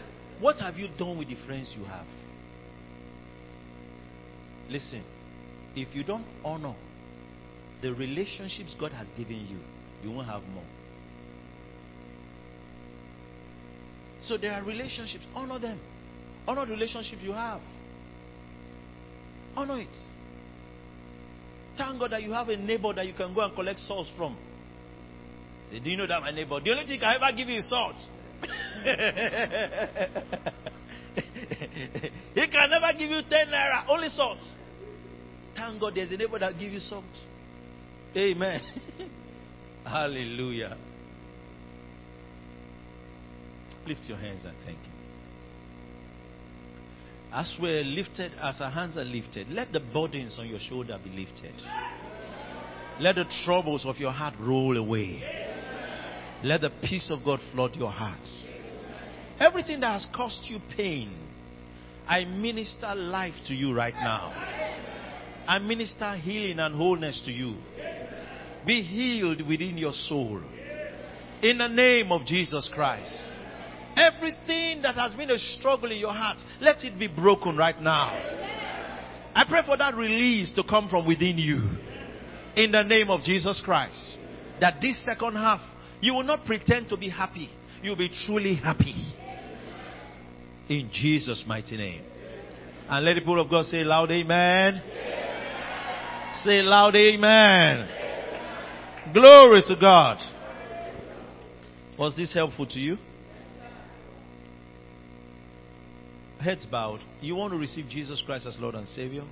What 0.40 0.61
have 0.61 0.76
you 0.76 0.88
done 0.99 1.18
with 1.18 1.28
the 1.28 1.36
friends 1.46 1.74
you 1.76 1.84
have? 1.84 2.07
Listen, 4.70 5.03
if 5.74 5.94
you 5.94 6.05
don't 6.05 6.24
honor 6.44 6.74
the 7.82 7.92
relationships 7.92 8.74
God 8.78 8.92
has 8.92 9.09
given 9.16 9.46
you, 9.49 9.59
you 10.03 10.14
won't 10.14 10.28
have 10.28 10.42
more. 10.55 10.64
So 14.22 14.36
there 14.36 14.53
are 14.53 14.62
relationships. 14.62 15.24
Honor 15.34 15.59
them. 15.59 15.80
Honor 16.46 16.66
the 16.66 16.72
relationship 16.72 17.18
you 17.22 17.32
have. 17.32 17.61
Honor 19.57 19.80
it. 19.80 19.96
Thank 21.76 21.99
God 21.99 22.12
that 22.12 22.22
you 22.22 22.32
have 22.32 22.49
a 22.49 22.57
neighbor 22.57 22.92
that 22.92 23.07
you 23.07 23.14
can 23.14 23.34
go 23.34 23.40
and 23.40 23.55
collect 23.55 23.78
souls 23.80 24.09
from. 24.16 24.36
Say, 25.71 25.81
Do 25.81 25.91
you 25.91 25.97
know 25.97 26.07
that 26.07 26.21
my 26.21 26.31
neighbor? 26.31 26.61
The 26.61 26.71
only 26.71 26.87
thing 26.87 27.01
I 27.03 27.16
ever 27.16 27.37
give 27.37 27.49
you 27.49 27.59
is 27.59 27.69
salt. 27.69 27.97
he 32.35 32.47
can 32.49 32.71
never 32.71 32.93
give 32.97 33.11
you 33.11 33.21
10 33.29 33.49
naira, 33.49 33.89
only 33.89 34.09
salt. 34.09 34.39
Thank 35.55 35.81
God 35.81 35.95
there's 35.97 36.12
a 36.12 36.16
neighbor 36.16 36.39
that 36.39 36.59
give 36.59 36.73
you 36.73 36.81
salt. 36.81 37.05
Amen. 38.16 38.61
Hallelujah. 39.85 40.77
Lift 43.87 44.03
your 44.07 44.19
hands 44.19 44.45
and 44.45 44.55
thank 44.64 44.79
Him. 44.79 44.93
As 47.33 47.55
we're 47.61 47.85
lifted, 47.85 48.33
as 48.41 48.61
our 48.61 48.71
hands 48.71 48.97
are 48.97 49.05
lifted, 49.05 49.49
let 49.51 49.73
the 49.73 49.81
burdens 49.81 50.37
on 50.39 50.49
your 50.49 50.59
shoulder 50.61 50.99
be 51.03 51.11
lifted. 51.11 51.55
Let 53.01 53.16
the 53.16 53.25
troubles 53.45 53.85
of 53.85 53.97
your 53.97 54.12
heart 54.12 54.35
roll 54.41 54.77
away. 54.77 55.23
Let 56.43 56.61
the 56.61 56.70
peace 56.82 57.11
of 57.11 57.24
God 57.24 57.41
flood 57.53 57.74
your 57.74 57.91
heart. 57.91 58.26
Everything 59.41 59.80
that 59.80 59.93
has 59.93 60.07
caused 60.14 60.41
you 60.45 60.61
pain, 60.76 61.16
I 62.07 62.24
minister 62.24 62.95
life 62.95 63.34
to 63.47 63.55
you 63.55 63.74
right 63.74 63.95
now. 63.95 64.32
I 65.47 65.59
minister 65.59 66.14
healing 66.16 66.59
and 66.59 66.74
wholeness 66.74 67.20
to 67.24 67.32
you. 67.32 67.57
Be 68.66 68.82
healed 68.82 69.47
within 69.49 69.78
your 69.78 69.93
soul. 69.93 70.43
In 71.43 71.59
the 71.59 71.68
name 71.68 72.12
of 72.12 72.26
Jesus 72.26 72.68
Christ. 72.72 73.14
Everything 73.97 74.82
that 74.82 74.95
has 74.95 75.12
been 75.14 75.30
a 75.30 75.39
struggle 75.39 75.91
in 75.91 75.99
your 75.99 76.12
heart, 76.12 76.39
let 76.61 76.84
it 76.84 76.99
be 76.99 77.09
broken 77.09 77.57
right 77.57 77.80
now. 77.80 78.11
I 79.34 79.45
pray 79.49 79.62
for 79.64 79.76
that 79.76 79.95
release 79.95 80.53
to 80.55 80.62
come 80.64 80.89
from 80.89 81.07
within 81.07 81.39
you. 81.39 81.68
In 82.57 82.72
the 82.72 82.82
name 82.82 83.11
of 83.11 83.22
Jesus 83.22 83.61
Christ. 83.64 84.01
That 84.61 84.80
this 84.80 85.01
second 85.05 85.34
half, 85.34 85.61
you 86.01 86.14
will 86.14 86.22
not 86.22 86.44
pretend 86.44 86.88
to 86.90 86.96
be 86.96 87.09
happy. 87.09 87.51
You'll 87.82 87.96
be 87.96 88.11
truly 88.26 88.55
happy. 88.57 89.14
In 90.68 90.90
Jesus' 90.92 91.44
mighty 91.46 91.76
name. 91.76 92.03
And 92.88 93.05
let 93.05 93.14
the 93.14 93.20
people 93.20 93.40
of 93.40 93.51
God 93.51 93.66
say 93.66 93.84
loud 93.84 94.11
amen. 94.11 94.82
Say 96.42 96.62
loud 96.62 96.94
amen. 96.94 97.88
Glory 99.12 99.62
to 99.66 99.76
God. 99.80 100.18
Was 101.99 102.14
this 102.16 102.32
helpful 102.32 102.66
to 102.66 102.78
you? 102.78 102.96
Heads 106.40 106.66
bowed. 106.66 107.01
You 107.20 107.34
want 107.34 107.53
to 107.53 107.59
receive 107.59 107.88
Jesus 107.88 108.22
Christ 108.24 108.46
as 108.46 108.57
Lord 108.61 108.76
and 108.76 108.86
Savior? 108.88 109.24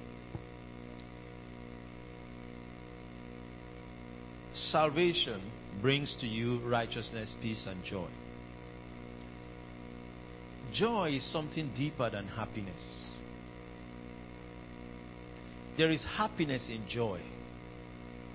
Salvation 4.54 5.52
brings 5.80 6.16
to 6.20 6.26
you 6.26 6.58
righteousness, 6.68 7.32
peace, 7.40 7.66
and 7.66 7.82
joy. 7.84 8.08
Joy 10.74 11.16
is 11.16 11.32
something 11.32 11.70
deeper 11.76 12.10
than 12.10 12.26
happiness. 12.26 12.82
There 15.76 15.90
is 15.90 16.04
happiness 16.16 16.62
in 16.68 16.86
joy, 16.88 17.20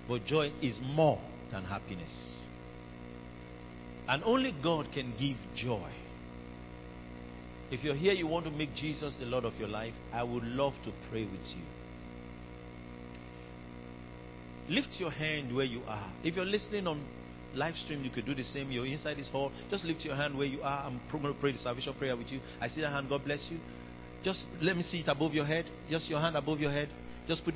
but 0.08 0.26
joy 0.26 0.52
is 0.62 0.80
more 0.82 1.20
than 1.52 1.64
happiness. 1.64 2.12
And 4.08 4.24
only 4.24 4.54
God 4.64 4.88
can 4.94 5.14
give 5.20 5.38
joy. 5.56 5.90
If 7.72 7.84
you're 7.84 7.96
here, 7.96 8.14
you 8.14 8.28
want 8.28 8.46
to 8.46 8.52
make 8.52 8.76
Jesus 8.76 9.16
the 9.20 9.26
Lord 9.26 9.46
of 9.46 9.56
your 9.56 9.70
life, 9.70 9.94
I 10.14 10.24
would 10.24 10.44
love 10.44 10.74
to 10.84 10.92
pray 11.10 11.24
with 11.24 11.48
you. 11.56 11.64
Lift 14.70 15.00
your 15.00 15.12
hand 15.12 15.56
where 15.56 15.66
you 15.66 15.82
are. 15.88 16.12
If 16.24 16.36
you're 16.36 16.46
listening 16.46 16.88
on 16.88 17.04
live 17.54 17.76
stream, 17.76 18.04
you 18.04 18.12
could 18.12 18.26
do 18.26 18.36
the 18.36 18.44
same. 18.44 18.72
You're 18.72 18.86
inside 18.86 19.18
this 19.18 19.30
hall. 19.30 19.52
Just 19.70 19.84
lift 19.84 20.04
your 20.06 20.16
hand 20.16 20.38
where 20.38 20.48
you 20.48 20.62
are. 20.62 20.86
I'm 20.86 21.02
going 21.12 21.34
to 21.34 21.40
pray 21.40 21.52
the 21.52 21.58
salvation 21.58 21.94
prayer 21.96 22.16
with 22.16 22.32
you. 22.32 22.42
I 22.60 22.68
see 22.68 22.82
that 22.82 22.92
hand. 22.92 23.10
God 23.10 23.24
bless 23.24 23.46
you. 23.50 23.60
Just 24.24 24.46
let 24.62 24.78
me 24.78 24.84
see 24.84 25.00
it 25.00 25.08
above 25.08 25.34
your 25.34 25.46
head. 25.46 25.66
Just 25.90 26.10
your 26.10 26.20
hand 26.20 26.36
above 26.36 26.60
your 26.60 26.72
head. 26.72 26.90
Just 27.28 27.44
put 27.44 27.50